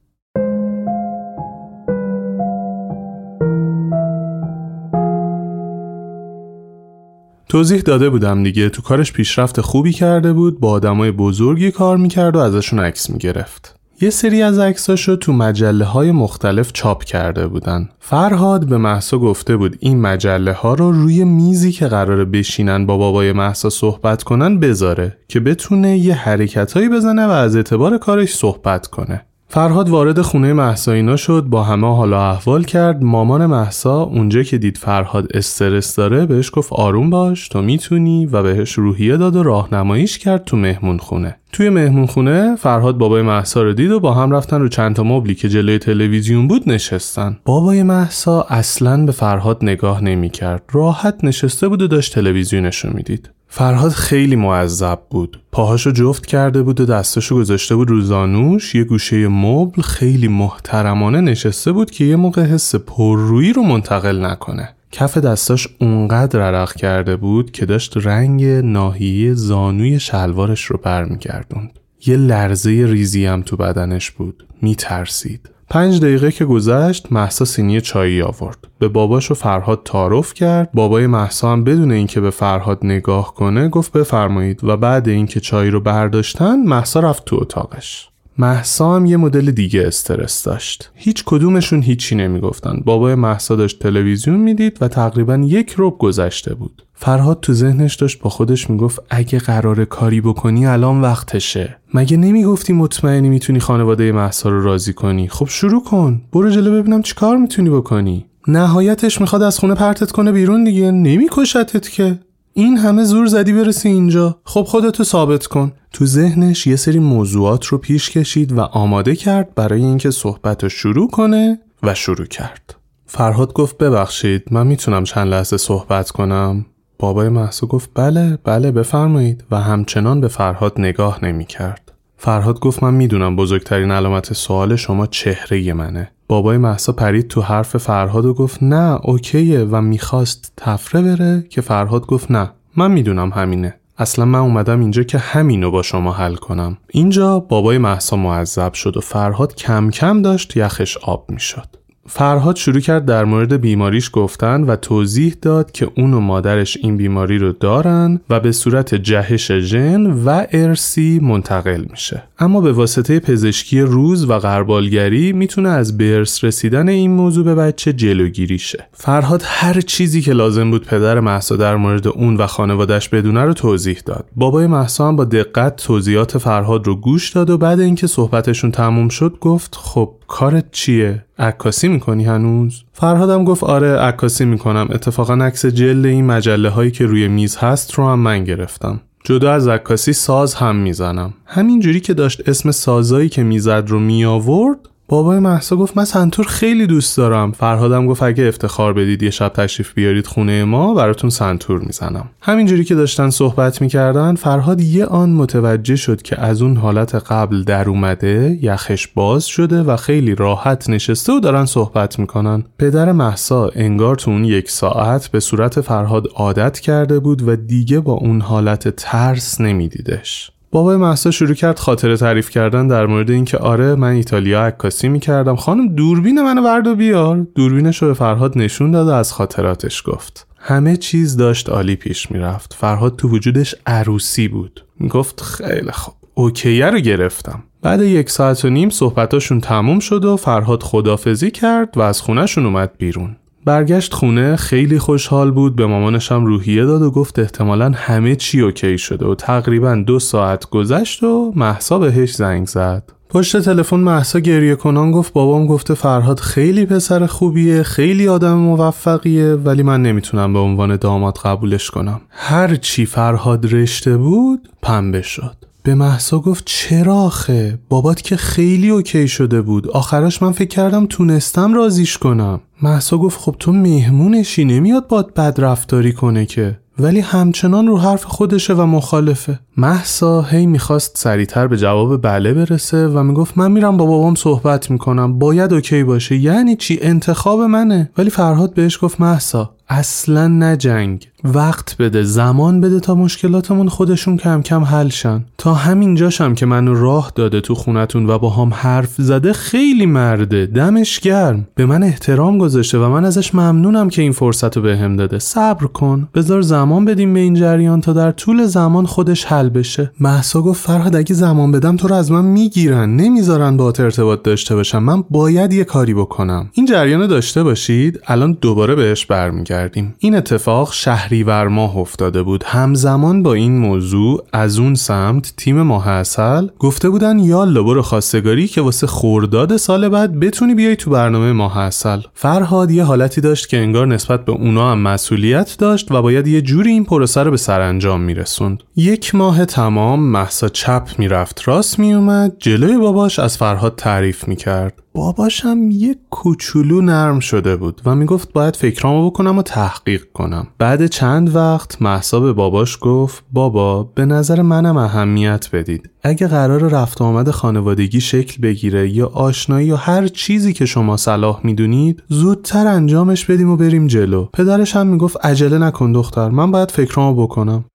توضیح 7.50 7.82
داده 7.82 8.10
بودم 8.10 8.44
دیگه 8.44 8.70
تو 8.70 8.82
کارش 8.82 9.14
پیشرفت 9.14 9.62
خوبی 9.62 9.94
کرده 9.94 10.34
بود 10.34 10.60
با 10.60 10.72
آدمای 10.72 11.12
بزرگی 11.12 11.72
کار 11.72 11.98
می‌کرد 11.98 12.36
و 12.36 12.40
ازشون 12.40 12.80
عکس 12.80 13.10
می‌گرفت. 13.10 13.76
یه 14.02 14.10
سری 14.10 14.42
از 14.42 14.60
عکساشو 14.60 15.16
تو 15.16 15.34
مجله 15.34 15.86
های 15.86 16.12
مختلف 16.12 16.72
چاپ 16.74 17.04
کرده 17.04 17.48
بودن. 17.48 17.90
فرهاد 18.00 18.66
به 18.70 18.78
محسا 18.78 19.18
گفته 19.18 19.58
بود 19.58 19.78
این 19.80 20.02
مجله 20.02 20.54
ها 20.54 20.74
رو 20.74 20.92
روی 20.92 21.24
میزی 21.24 21.72
که 21.72 21.88
قراره 21.88 22.26
بشینن 22.26 22.86
با 22.86 22.98
بابای 22.98 23.32
محسا 23.32 23.70
صحبت 23.70 24.24
کنن 24.24 24.60
بذاره 24.60 25.18
که 25.28 25.40
بتونه 25.40 25.98
یه 25.98 26.14
حرکتهایی 26.14 26.90
بزنه 26.90 27.26
و 27.26 27.30
از 27.30 27.56
اعتبار 27.56 27.98
کارش 27.98 28.36
صحبت 28.36 28.88
کنه. 28.88 29.26
فرهاد 29.50 29.90
وارد 29.90 30.22
خونه 30.22 30.54
محسا 30.54 30.92
اینا 30.92 31.16
شد 31.16 31.44
با 31.50 31.64
همه 31.64 31.96
حالا 31.96 32.30
احوال 32.30 32.64
کرد. 32.64 33.04
مامان 33.04 33.46
محسا 33.46 34.02
اونجا 34.02 34.44
که 34.44 34.58
دید 34.58 34.78
فرهاد 34.78 35.28
استرس 35.34 35.96
داره 35.96 36.26
بهش 36.26 36.52
گفت 36.54 36.74
آروم 36.74 37.10
باش 37.10 37.48
تو 37.48 37.62
می‌تونی 37.62 38.26
و 38.26 38.44
بهش 38.44 38.74
روحیه 38.74 39.18
داد 39.18 39.36
و 39.36 39.44
راهنماییش 39.44 40.18
کرد 40.18 40.44
تو 40.44 40.58
مهمون 40.58 40.98
خونه. 40.98 41.36
توی 41.52 41.70
مهمون 41.70 42.06
خونه 42.06 42.56
فرهاد 42.56 42.98
بابای 42.98 43.22
محسا 43.22 43.64
رو 43.64 43.74
دید 43.74 43.92
و 43.92 44.00
با 44.00 44.14
هم 44.14 44.32
رفتن 44.32 44.62
رو 44.62 44.68
چند 44.68 44.96
تا 44.96 45.04
مبلی 45.04 45.36
که 45.36 45.50
جلوی 45.50 45.80
تلویزیون 45.80 46.48
بود 46.48 46.70
نشستن. 46.70 47.38
بابای 47.46 47.84
محسا 47.84 48.46
اصلا 48.50 49.06
به 49.06 49.12
فرهاد 49.12 49.58
نگاه 49.62 50.04
نمی‌کرد. 50.04 50.64
راحت 50.72 51.24
نشسته 51.24 51.68
بود 51.68 51.82
و 51.82 51.88
داشت 51.88 52.14
تلویزیونش 52.14 52.86
رو 52.86 52.94
می‌دید. 52.94 53.30
فرهاد 53.48 53.92
خیلی 53.92 54.36
معذب 54.36 55.00
بود. 55.10 55.42
پاهاشو 55.52 55.92
جفت 55.92 56.26
کرده 56.26 56.64
بود 56.64 56.82
و 56.82 56.86
دستاشو 56.86 57.36
گذاشته 57.36 57.76
بود 57.76 57.90
رو 57.90 58.02
زانوش. 58.02 58.76
یه 58.76 58.84
گوشه 58.84 59.28
مبل 59.28 59.82
خیلی 59.82 60.28
محترمانه 60.28 61.22
نشسته 61.22 61.72
بود 61.72 61.92
که 61.92 62.06
یه 62.06 62.16
موقع 62.16 62.44
حس 62.44 62.76
پررویی 62.76 63.54
رو 63.54 63.64
منتقل 63.64 64.26
نکنه. 64.26 64.70
کف 64.92 65.18
دستاش 65.18 65.68
اونقدر 65.82 66.42
عرق 66.42 66.74
کرده 66.74 67.16
بود 67.16 67.52
که 67.52 67.66
داشت 67.66 67.98
رنگ 67.98 68.46
ناحیه 68.46 69.34
زانوی 69.34 70.00
شلوارش 70.00 70.66
رو 70.66 70.80
برمیگردوند. 70.84 71.80
یه 72.06 72.18
لرزه 72.18 72.70
ریزی 72.70 73.26
هم 73.26 73.42
تو 73.42 73.58
بدنش 73.58 74.12
بود. 74.12 74.44
میترسید. 74.62 75.50
پنج 75.70 76.02
دقیقه 76.02 76.32
که 76.32 76.46
گذشت 76.46 77.12
محسا 77.12 77.46
سینی 77.46 77.82
چایی 77.82 78.22
آورد. 78.22 78.58
به 78.80 78.88
باباش 78.88 79.32
و 79.32 79.34
فرهاد 79.34 79.82
تعارف 79.86 80.34
کرد. 80.34 80.70
بابای 80.74 81.08
محسا 81.08 81.52
هم 81.52 81.64
بدون 81.64 81.92
اینکه 81.92 82.22
به 82.22 82.30
فرهاد 82.30 82.80
نگاه 82.84 83.34
کنه 83.34 83.70
گفت 83.70 83.92
بفرمایید. 83.92 84.64
و 84.64 84.78
بعد 84.78 85.08
اینکه 85.08 85.40
چای 85.40 85.70
رو 85.70 85.80
برداشتن 85.80 86.56
محسا 86.56 87.00
رفت 87.00 87.26
تو 87.26 87.36
اتاقش. 87.42 88.10
محسا 88.40 88.96
هم 88.96 89.06
یه 89.06 89.18
مدل 89.18 89.52
دیگه 89.52 89.88
استرس 89.88 90.44
داشت. 90.44 90.92
هیچ 90.96 91.24
کدومشون 91.26 91.82
هیچی 91.82 92.16
نمی‌گفتن 92.16 92.82
بابای 92.86 93.16
محسا 93.16 93.56
داشت 93.56 93.80
تلویزیون 93.80 94.40
می‌دید 94.40 94.78
و 94.82 94.88
تقریبا 94.88 95.36
یک 95.36 95.76
رب 95.78 95.98
گذشته 95.98 96.54
بود. 96.54 96.84
فرهاد 96.94 97.40
تو 97.40 97.54
ذهنش 97.54 97.96
داشت 97.96 98.20
با 98.20 98.30
خودش 98.30 98.70
می‌گفت 98.70 99.00
اگه 99.10 99.40
قرار 99.40 99.86
کاری 99.86 100.22
بکنی 100.22 100.66
الان 100.66 101.02
وقتشه. 101.02 101.78
مگه 101.94 102.18
نمی‌گفتی 102.18 102.74
مطمئنی 102.74 103.30
می‌تونی 103.30 103.60
خانواده 103.60 104.12
محسا 104.12 104.50
رو 104.50 104.64
راضی 104.64 104.94
کنی؟ 104.94 105.28
خب 105.28 105.48
شروع 105.50 105.84
کن. 105.84 106.22
برو 106.34 106.50
جلو 106.50 106.72
ببینم 106.72 107.02
چی 107.02 107.16
کار 107.16 107.38
می‌تونی 107.38 107.70
بکنی. 107.70 108.26
نهایتش 108.48 109.22
می‌خواد 109.22 109.42
از 109.42 109.60
خونه 109.60 109.76
پرتت 109.76 110.12
کنه 110.12 110.32
بیرون 110.32 110.64
دیگه. 110.64 110.92
نمیکشتت 110.92 111.90
که. 111.90 112.20
این 112.58 112.78
همه 112.78 113.04
زور 113.04 113.28
زدی 113.28 113.54
برسی 113.54 113.90
اینجا. 113.90 114.40
خب 114.44 114.64
خودتو 114.64 115.04
ثابت 115.04 115.48
کن. 115.48 115.72
تو 115.94 116.06
ذهنش 116.06 116.68
یه 116.68 116.76
سری 116.76 117.00
موضوعات 117.00 117.66
رو 117.66 117.78
پیش 117.78 118.10
کشید 118.10 118.52
و 118.52 118.60
آماده 118.62 119.16
کرد 119.16 119.56
برای 119.56 119.82
اینکه 119.82 120.12
صحبت 120.12 120.64
رو 120.64 120.70
شروع 120.70 121.10
کنه 121.10 121.60
و 121.84 121.94
شروع 121.94 122.26
کرد. 122.26 122.76
فرهاد 123.06 123.54
گفت 123.54 123.78
ببخشید 123.78 124.44
من 124.52 124.68
می‌تونم 124.68 125.04
چند 125.04 125.28
لحظه 125.28 125.58
صحبت 125.58 126.12
کنم. 126.12 126.66
بابای 127.00 127.30
محسا 127.30 127.68
گفت 127.68 127.90
بله 127.96 128.38
بله 128.44 128.72
بفرمایید. 128.72 129.44
و 129.52 129.62
همچنان 129.62 130.22
به 130.22 130.28
فرهاد 130.28 130.74
نگاه 130.78 131.26
نمی 131.26 131.46
کرد. 131.46 131.92
فرهاد 132.18 132.60
گفت 132.60 132.84
من 132.84 132.94
می‌دونم 132.94 133.36
بزرگترین 133.36 133.92
علامت 133.92 134.34
سوال 134.34 134.76
شما 134.76 135.06
چهره 135.08 135.74
منه. 135.74 136.12
بابای 136.28 136.58
محسا 136.58 136.94
پرید 136.94 137.28
تو 137.28 137.42
حرف 137.42 137.78
فرهاد 137.78 138.26
و 138.26 138.34
گفت 138.34 138.64
نه 138.64 139.00
اوکیه 139.04 139.60
و 139.60 139.82
می‌خواست 139.82 140.54
تفره 140.58 141.02
بره 141.02 141.46
که 141.50 141.62
فرهاد 141.62 142.06
گفت 142.06 142.32
نه 142.32 142.52
من 142.76 142.92
می‌دونم 142.92 143.30
همینه. 143.30 143.76
اصلا 143.98 144.26
من 144.26 144.40
اومدم 144.40 144.80
اینجا 144.80 145.04
که 145.04 145.18
همینو 145.18 145.72
با 145.72 145.82
شما 145.82 146.12
حل 146.12 146.36
کنم. 146.36 146.78
اینجا 146.92 147.40
بابای 147.40 147.78
محسا 147.78 148.18
معذب 148.18 148.74
شد 148.74 148.98
و 148.98 149.02
فرهاد 149.02 149.56
کم 149.56 149.90
کم 149.90 150.22
داشت 150.22 150.58
یخش 150.58 150.98
آب 150.98 151.26
می‌شد. 151.30 151.68
فرهاد 152.08 152.56
شروع 152.56 152.80
کرد 152.80 153.06
در 153.06 153.26
مورد 153.26 153.62
بیماریش 153.62 154.10
گفتن 154.14 154.64
و 154.64 154.76
توضیح 154.76 155.36
داد 155.42 155.72
که 155.72 155.92
اون 155.98 156.14
و 156.14 156.20
مادرش 156.20 156.78
این 156.82 156.98
بیماری 156.98 157.38
رو 157.38 157.52
دارن 157.52 158.20
و 158.30 158.40
به 158.40 158.52
صورت 158.52 158.96
جهش 158.96 159.52
ژن 159.52 160.06
و 160.06 160.46
ارسی 160.52 161.20
منتقل 161.24 161.86
میشه. 161.90 162.24
اما 162.40 162.62
به 162.62 162.72
واسطه 162.72 163.20
پزشکی 163.20 163.82
روز 163.82 164.30
و 164.30 164.40
غربالگری 164.40 165.34
می‌تونه 165.34 165.70
از 165.70 165.98
برس 165.98 166.44
رسیدن 166.44 166.90
این 166.90 167.12
موضوع 167.12 167.46
به 167.46 167.56
بچه 167.56 167.94
جلوگیری 167.94 168.58
شه. 168.58 168.88
فرهاد 168.94 169.42
هر 169.46 169.82
چیزی 169.82 170.22
که 170.22 170.34
لازم 170.34 170.72
بود 170.72 170.86
پدر 170.86 171.20
محسا 171.20 171.56
در 171.56 171.76
مورد 171.76 172.08
اون 172.08 172.38
و 172.38 172.48
خانوادش 172.48 173.10
بدونه 173.10 173.42
رو 173.42 173.54
توضیح 173.54 174.02
داد. 174.06 174.26
بابای 174.36 174.68
محسا 174.68 175.08
هم 175.08 175.16
با 175.16 175.26
دقت 175.26 175.76
توضیحات 175.76 176.38
فرهاد 176.38 176.88
رو 176.88 176.96
گوش 176.96 177.30
داد 177.30 177.50
و 177.50 177.58
بعد 177.58 177.80
اینکه 177.80 178.08
صحبتشون 178.08 178.72
تموم 178.72 179.10
شد 179.10 179.38
گفت 179.42 179.76
خب 179.76 180.17
کارت 180.28 180.72
چیه؟ 180.72 181.26
عکاسی 181.40 181.88
می‌کنی 181.88 182.26
هنوز؟ 182.26 182.84
فرهادم 182.94 183.44
گفت 183.44 183.64
آره 183.64 183.98
عکاسی 183.98 184.46
می‌کنم. 184.46 184.88
اتفاقا 184.92 185.34
عکس 185.34 185.66
جلد 185.66 186.06
این 186.06 186.26
مجله 186.26 186.70
هایی 186.70 186.92
که 186.92 187.06
روی 187.06 187.28
میز 187.28 187.58
هست 187.58 187.94
رو 187.94 188.08
هم 188.08 188.20
من 188.20 188.44
گرفتم. 188.44 189.02
جدا 189.24 189.54
از 189.54 189.68
عکاسی 189.68 190.14
ساز 190.14 190.54
هم 190.54 190.76
می‌زنم. 190.76 191.34
همینجوری 191.46 192.00
که 192.00 192.14
داشت 192.14 192.50
اسم 192.50 192.72
سازایی 192.72 193.30
که 193.30 193.44
می‌زد 193.44 193.84
رو 193.88 194.00
می 194.00 194.26
آورد 194.26 194.78
بابای 195.10 195.40
محسا 195.40 195.76
گفت 195.76 195.98
من 195.98 196.06
سنتور 196.06 196.46
خیلی 196.46 196.88
دوست 196.88 197.18
دارم. 197.18 197.52
فرهادم 197.52 198.08
گفت 198.08 198.24
اگه 198.24 198.48
افتخار 198.48 198.94
بدید 198.94 199.24
یه 199.24 199.30
شب 199.30 199.50
تشریف 199.50 199.94
بیارید 199.94 200.28
خونه 200.28 200.64
ما 200.64 200.94
براتون 200.94 201.30
سنتور 201.30 201.80
می‌زنم. 201.80 202.30
همینجوری 202.42 202.84
که 202.84 202.96
داشتن 202.96 203.30
صحبت 203.30 203.82
می‌کردن 203.82 204.36
فرهاد 204.36 204.82
یه 204.82 205.06
آن 205.06 205.30
متوجه 205.30 205.96
شد 205.96 206.22
که 206.22 206.42
از 206.42 206.62
اون 206.62 206.78
حالت 206.78 207.16
قبل 207.16 207.64
در 207.64 207.90
اومده 207.90 208.60
یخش 208.62 209.08
باز 209.08 209.46
شده 209.46 209.84
و 209.84 209.96
خیلی 209.96 210.36
راحت 210.36 210.90
نشسته 210.90 211.34
و 211.34 211.40
دارن 211.40 211.66
صحبت 211.66 212.20
می‌کنن. 212.20 212.64
پدر 212.80 213.12
محسا 213.12 213.70
انگار 213.76 214.16
تو 214.16 214.32
اون 214.32 214.46
یک 214.46 214.72
ساعت 214.72 215.28
به 215.28 215.40
صورت 215.40 215.82
فرهاد 215.82 216.28
عادت 216.36 216.80
کرده 216.80 217.20
بود 217.20 217.48
و 217.48 217.56
دیگه 217.56 218.00
با 218.00 218.14
اون 218.14 218.42
حالت 218.42 218.96
ترس 218.96 219.62
نمیدیدش. 219.62 220.52
بابای 220.72 220.98
محسا 220.98 221.32
شروع 221.32 221.54
کرد 221.54 221.80
خاطره 221.80 222.18
تعریف 222.18 222.50
کردن 222.50 222.88
در 222.88 223.06
مورد 223.06 223.32
اینکه 223.32 223.58
آره 223.58 223.96
من 223.96 224.12
ایتالیا 224.12 224.66
عکاسی 224.66 225.10
می‌کردم. 225.10 225.56
خانم 225.56 225.88
دوربین 225.88 226.42
منو 226.42 226.62
ورد 226.62 226.88
و 226.88 226.96
بیار. 226.96 227.48
دوربینش 227.56 228.02
رو 228.02 228.08
به 228.08 228.14
فرهاد 228.14 228.58
نشون 228.58 228.92
داد 228.92 229.08
و 229.08 229.12
از 229.12 229.34
خاطراتش 229.34 230.04
گفت. 230.06 230.48
همه 230.60 230.98
چیز 230.98 231.38
داشت 231.38 231.70
عالی 231.70 231.96
پیش 231.96 232.32
می‌رفت. 232.32 232.74
فرهاد 232.74 233.16
تو 233.16 233.30
وجودش 233.30 233.76
عروسی 233.86 234.48
بود. 234.48 234.86
می‌گفت 235.00 235.42
خیلی 235.42 235.92
خوب. 235.92 236.14
اوکیه 236.34 236.86
رو 236.86 237.00
گرفتم. 237.00 237.64
بعد 237.82 238.02
یک 238.02 238.30
ساعت 238.30 238.66
و 238.66 238.70
نیم 238.70 238.90
صحبتاشون 238.90 239.62
تموم 239.62 240.00
شد 240.00 240.26
و 240.26 240.38
فرهاد 240.38 240.84
خدافزی 240.84 241.52
کرد 241.52 241.98
و 241.98 242.02
از 242.02 242.22
خونهشون 242.22 242.66
اومد 242.66 242.92
بیرون. 242.98 243.36
برگشت 243.68 244.14
خونه 244.14 244.56
خیلی 244.56 245.00
خوشحال 245.00 245.52
بود. 245.52 245.76
به 245.76 245.86
مامانش 245.86 246.32
هم 246.32 246.46
روحیه 246.46 246.86
داد 246.86 247.02
و 247.02 247.12
گفت 247.12 247.40
احتمالا 247.40 247.92
همه 247.96 248.36
چی 248.36 248.62
اوکی 248.62 248.98
شده 248.98 249.26
و 249.26 249.36
تقریبا 249.36 249.96
دو 249.96 250.20
ساعت 250.20 250.70
گذشت 250.70 251.24
و 251.24 251.54
محسا 251.56 252.00
بهش 252.00 252.34
زنگ 252.34 252.68
زد. 252.68 253.12
پشت 253.30 253.58
تلفن 253.58 254.00
محسا 254.00 254.40
گریه 254.40 254.76
کنان 254.76 255.12
گفت 255.12 255.34
بابام 255.34 255.68
گفته 255.68 255.94
فرهاد 255.94 256.40
خیلی 256.40 256.86
پسر 256.86 257.26
خوبیه 257.26 257.84
خیلی 257.84 258.28
آدم 258.28 258.54
موفقیه 258.54 259.54
ولی 259.54 259.84
من 259.84 260.02
نمی‌تونم 260.02 260.54
به 260.54 260.60
عنوان 260.60 260.96
داماد 260.96 261.38
قبولش 261.38 261.90
کنم. 261.90 262.22
هر 262.30 262.76
چی 262.76 263.06
فرهاد 263.06 263.74
رشته 263.74 264.18
بود 264.18 264.70
پنبه 264.82 265.22
شد. 265.22 265.56
به 265.84 265.96
مهسا 265.96 266.40
گفت 266.40 266.64
چرا 266.66 267.16
آخه؟ 267.16 267.80
بابات 267.90 268.22
که 268.22 268.38
خیلی 268.38 268.90
okay 268.90 269.28
شده 269.28 269.62
بود. 269.62 269.88
آخرش 269.88 270.42
من 270.42 270.52
فکر 270.52 270.68
کردم 270.68 271.06
تونستم 271.06 271.74
راضیش 271.74 272.18
کنم. 272.18 272.60
مهسا 272.82 273.18
گفت 273.18 273.40
خب 273.40 273.56
تو 273.60 273.72
مهمونشی 273.72 274.66
نمیاد 274.66 275.08
بات 275.08 275.34
بد 275.34 275.56
رفتاری 275.58 276.14
کنه 276.14 276.46
که. 276.46 276.80
ولی 277.00 277.20
همچنان 277.20 277.88
رو 277.88 277.98
حرف 277.98 278.24
خودشه 278.24 278.74
و 278.74 278.86
مخالفه. 278.86 279.60
مهسا 279.78 280.42
هی 280.42 280.66
می‌خواست 280.66 281.18
سریعتر 281.18 281.68
به 281.68 281.78
جواب 281.78 282.22
بله 282.22 282.54
برسه 282.54 283.08
و 283.08 283.24
می‌گفت 283.24 283.58
من 283.58 283.72
میرم 283.72 283.98
با 283.98 284.06
بابام 284.06 284.36
صحبت 284.36 284.92
می‌کنم. 284.92 285.40
باید 285.40 285.74
okay 285.74 286.04
باشه. 286.04 286.36
یعنی 286.36 286.76
چی؟ 286.76 287.00
انتخاب 287.02 287.60
منه. 287.60 288.10
ولی 288.18 288.30
فرهاد 288.30 288.74
بهش 288.74 289.00
گفت 289.02 289.22
مهسا 289.22 289.76
اصلا 289.90 290.48
نجنگ 290.48 291.28
وقت 291.44 291.98
بده 291.98 292.24
زمان 292.24 292.82
بده 292.82 293.00
تا 293.00 293.16
مشکلاتمون 293.16 293.90
خودشون 293.90 294.38
کم 294.38 294.62
کم 294.62 294.84
حل 294.84 295.10
شن. 295.10 295.46
تا 295.58 295.74
همین 295.74 296.16
جاشم 296.16 296.54
که 296.54 296.66
منو 296.66 296.94
راه 296.94 297.32
داده 297.36 297.62
تو 297.62 297.76
خونتون 297.76 298.30
و 298.30 298.40
با 298.40 298.50
هم 298.50 298.74
حرف 298.74 299.14
زده 299.18 299.54
خیلی 299.54 300.06
مرده. 300.06 300.66
دمش 300.66 301.20
گرم. 301.20 301.68
به 301.76 301.86
من 301.86 302.04
احترام 302.04 302.58
گذاشته 302.58 302.98
و 302.98 303.10
من 303.10 303.26
ازش 303.26 303.56
ممنونم 303.56 304.10
که 304.10 304.22
این 304.22 304.32
فرصت 304.32 304.78
رو 304.78 304.84
بهم 304.84 305.16
داده. 305.16 305.40
صبر 305.40 305.86
کن. 305.86 306.28
بذار 306.36 306.62
زمان 306.62 307.06
بدیم 307.06 307.34
به 307.34 307.40
این 307.40 307.54
جریان 307.54 308.02
تا 308.02 308.14
در 308.14 308.32
طول 308.32 308.66
زمان 308.66 309.06
خودش 309.06 309.46
حل 309.46 309.70
بشه. 309.70 310.12
محسا 310.20 310.62
گفت 310.62 310.88
فرهاد 310.88 311.16
اگه 311.16 311.34
زمان 311.34 311.72
بدم 311.72 311.96
تو 311.98 312.08
رو 312.08 312.16
از 312.16 312.32
من 312.32 312.46
می‌گیرن. 312.46 313.16
نمی‌ذارن 313.16 313.78
با 313.78 313.94
ارتباط 314.00 314.44
داشته 314.44 314.76
باشم. 314.76 315.04
من 315.04 315.24
باید 315.30 315.74
یه 315.74 315.84
کاری 315.84 316.14
بکنم. 316.14 316.70
این 316.74 316.86
جریان 316.86 317.28
داشته 317.28 317.64
باشید؟ 317.64 318.20
الان 318.28 318.58
دوباره 318.62 318.96
بهش 318.96 319.26
برمیگردیم. 319.26 320.16
این 320.20 320.36
اتفاق 320.36 320.94
شهریور 321.38 321.68
ماه 321.68 321.98
افتاده 321.98 322.44
بود 322.44 322.64
همزمان 322.64 323.44
با 323.44 323.54
این 323.54 323.78
موضوع 323.78 324.44
از 324.54 324.80
اون 324.80 324.96
سمت 324.96 325.54
تیم 325.58 325.82
ماه 325.82 326.08
اصل 326.08 326.68
گفته 326.80 327.10
بودن 327.10 327.40
یالا 327.40 327.84
برو 327.84 328.02
خواستگاری 328.02 328.68
که 328.68 328.82
واسه 328.82 329.08
خورداد 329.08 329.78
سال 329.78 330.10
بعد 330.10 330.40
بتونی 330.40 330.76
بیای 330.76 330.96
تو 330.96 331.10
برنامه 331.10 331.52
ماه 331.52 331.78
اصل 331.78 332.22
فرهاد 332.34 332.92
یه 332.92 333.04
حالتی 333.04 333.42
داشت 333.42 333.70
که 333.70 333.78
انگار 333.78 334.08
نسبت 334.08 334.46
به 334.46 334.52
اونا 334.52 334.92
هم 334.92 335.00
مسئولیت 335.00 335.76
داشت 335.80 336.12
و 336.12 336.22
باید 336.22 336.48
یه 336.48 336.62
جوری 336.62 336.92
این 336.92 337.06
پروسه 337.06 337.44
رو 337.44 337.52
به 337.52 337.58
سرانجام 337.58 338.22
میرسوند. 338.22 338.84
یک 338.96 339.36
ماه 339.36 339.66
تمام 339.66 340.20
محسا 340.20 340.70
چپ 340.70 341.08
می‌رفت. 341.18 341.62
راست 341.68 342.00
میومد 342.00 342.54
جلوی 342.60 342.98
باباش 342.98 343.40
از 343.40 343.58
فرهاد 343.58 343.96
تعریف 343.96 344.48
می‌کرد. 344.48 344.94
باباشم 345.18 345.92
یه 345.92 346.16
کوچولو 346.30 347.02
نرم 347.02 347.40
شده 347.40 347.76
بود 347.76 348.02
و 348.06 348.16
می‌گفت 348.16 348.54
باید 348.54 348.76
فکرامو 348.76 349.30
بکنم 349.30 349.58
و 349.58 349.62
تحقیق 349.62 350.24
کنم. 350.34 350.68
بعد 350.80 351.08
چند 351.08 351.56
وقت 351.56 352.02
محسا 352.02 352.54
باباش 352.54 352.98
گفت 353.02 353.44
بابا 353.52 354.04
به 354.04 354.26
نظر 354.26 354.62
منم 354.62 354.98
اهمیت 354.98 355.70
بدید. 355.74 356.10
اگه 356.24 356.48
قرار 356.48 356.80
رفت 356.80 357.22
آمد 357.22 357.52
خانوادگی 357.52 358.22
شکل 358.22 358.62
بگیره 358.62 359.10
یا 359.10 359.28
آشنایی 359.28 359.88
یا 359.88 359.96
هر 359.96 360.28
چیزی 360.28 360.74
که 360.74 360.86
شما 360.86 361.18
صلاح 361.18 361.60
می‌دونید 361.64 362.24
زودتر 362.28 362.88
انجامش 362.88 363.46
بدیم 363.46 363.70
و 363.70 363.76
بریم 363.76 364.08
جلو. 364.08 364.46
پدرش 364.46 364.96
هم 364.96 365.08
می‌گفت 365.08 365.46
عجله 365.46 365.78
نکن 365.78 366.12
دختر 366.12 366.50
من 366.50 366.72
باید 366.72 366.92
فکرامو 366.92 367.44
بکنم. 367.44 367.86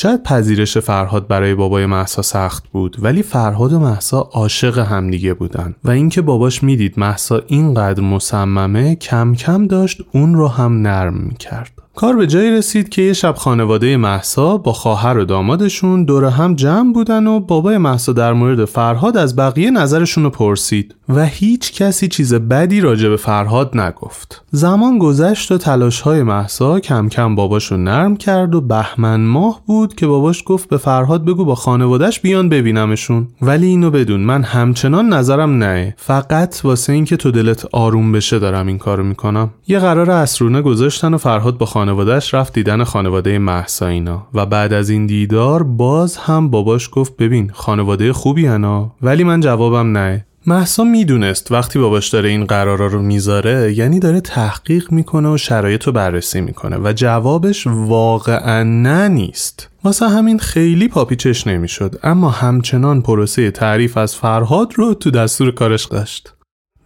شاید 0.00 0.22
پذیرش 0.22 0.78
فرهاد 0.78 1.28
برای 1.28 1.54
بابای 1.54 1.86
محسا 1.86 2.22
سخت 2.22 2.68
بود 2.68 2.96
ولی 2.98 3.22
فرهاد 3.22 3.72
و 3.72 3.78
محسا 3.78 4.20
عاشق 4.20 4.78
همدیگه 4.78 5.34
بودن. 5.34 5.74
و 5.84 5.90
اینکه 5.90 6.22
باباش 6.22 6.62
می‌دید 6.62 6.94
محسا 6.96 7.42
اینقدر 7.46 8.02
مصممه 8.02 8.94
کم 8.94 9.34
کم 9.34 9.66
داشت 9.66 10.02
اون 10.12 10.34
رو 10.34 10.48
هم 10.48 10.82
نرم 10.82 11.14
می‌کرد. 11.14 11.72
کار 11.94 12.16
به 12.16 12.26
جایی 12.26 12.50
رسید 12.50 12.88
که 12.88 13.02
یه 13.02 13.12
شب 13.12 13.34
خانواده 13.34 13.96
محسا 13.96 14.56
با 14.56 14.72
خواهر 14.72 15.18
و 15.18 15.24
دامادشون 15.24 16.04
دور 16.04 16.24
هم 16.24 16.54
جمع 16.54 16.92
بودن 16.92 17.26
و 17.26 17.40
بابای 17.40 17.78
محسا 17.78 18.12
در 18.12 18.32
مورد 18.32 18.64
فرهاد 18.64 19.16
از 19.16 19.36
بقیه 19.36 19.70
نظرشون 19.70 20.24
رو 20.24 20.30
پرسید 20.30 20.94
و 21.08 21.26
هیچ 21.26 21.72
کسی 21.72 22.08
چیز 22.08 22.34
بدی 22.34 22.80
راجع 22.80 23.08
به 23.08 23.16
فرهاد 23.16 23.80
نگفت. 23.80 24.44
زمان 24.50 24.98
گذشت 24.98 25.52
و 25.52 25.58
تلاش 25.58 26.00
های 26.00 26.22
محسا 26.22 26.80
کم 26.80 27.08
کم 27.08 27.34
باباشو 27.34 27.76
نرم 27.76 28.16
کرد 28.16 28.54
و 28.54 28.60
بهمن 28.60 29.20
ماه 29.20 29.60
بود 29.66 29.94
که 29.94 30.06
باباش 30.06 30.42
گفت 30.46 30.68
به 30.68 30.76
فرهاد 30.76 31.24
بگو 31.24 31.44
با 31.44 31.54
خانوادهش 31.54 32.20
بیان 32.20 32.48
ببینمشون. 32.48 33.28
ولی 33.42 33.66
اینو 33.66 33.90
بدون 33.90 34.20
من 34.20 34.42
همچنان 34.42 35.12
نظرم 35.12 35.50
نه. 35.50 35.94
فقط 35.98 36.60
واسه 36.64 36.92
اینکه 36.92 37.16
تو 37.16 37.30
دلت 37.30 37.66
آروم 37.72 38.12
بشه 38.12 38.38
دارم 38.38 38.66
این 38.66 38.78
کارو 38.78 39.04
می‌کنم. 39.04 39.50
یه 39.68 39.78
قرار 39.78 40.10
اسرونه 40.10 40.62
گذاشتن 40.62 41.14
و 41.14 41.18
فرهاد 41.18 41.58
با 41.58 41.66
خانوادهش 41.80 42.34
رفت 42.34 42.52
دیدن 42.52 42.84
خانواده 42.84 43.38
محسا 43.38 43.86
اینا 43.86 44.26
و 44.34 44.46
بعد 44.46 44.72
از 44.72 44.90
این 44.90 45.06
دیدار 45.06 45.62
باز 45.62 46.16
هم 46.16 46.50
باباش 46.50 46.88
گفت 46.92 47.16
ببین 47.16 47.50
خانواده 47.54 48.12
خوبی 48.12 48.46
هنا 48.46 48.92
ولی 49.02 49.24
من 49.24 49.40
جوابم 49.40 49.96
نه. 49.96 50.26
محسا 50.46 50.84
می‌دونست 50.84 51.52
وقتی 51.52 51.78
باباش 51.78 52.08
داره 52.08 52.28
این 52.28 52.44
قرارا 52.44 52.86
رو 52.86 53.02
می‌ذاره 53.02 53.72
یعنی 53.76 54.00
داره 54.00 54.20
تحقیق 54.20 54.92
می‌کنه 54.92 55.28
و 55.28 55.36
شرایط 55.36 55.84
رو 55.84 55.92
بررسی 55.92 56.40
می‌کنه 56.40 56.76
و 56.76 56.92
جوابش 56.96 57.66
واقعا 57.66 58.62
نه 58.62 59.08
نیست. 59.08 59.68
واسه 59.84 60.08
همین 60.08 60.38
خیلی 60.38 60.88
پاپیچش 60.88 61.46
نمی‌شد 61.46 62.00
اما 62.02 62.30
همچنان 62.30 63.02
پروسه 63.02 63.50
تعریف 63.50 63.96
از 63.96 64.14
فرهاد 64.14 64.72
رو 64.76 64.94
تو 64.94 65.10
دستور 65.10 65.50
کارش 65.50 65.84
داشت. 65.84 66.34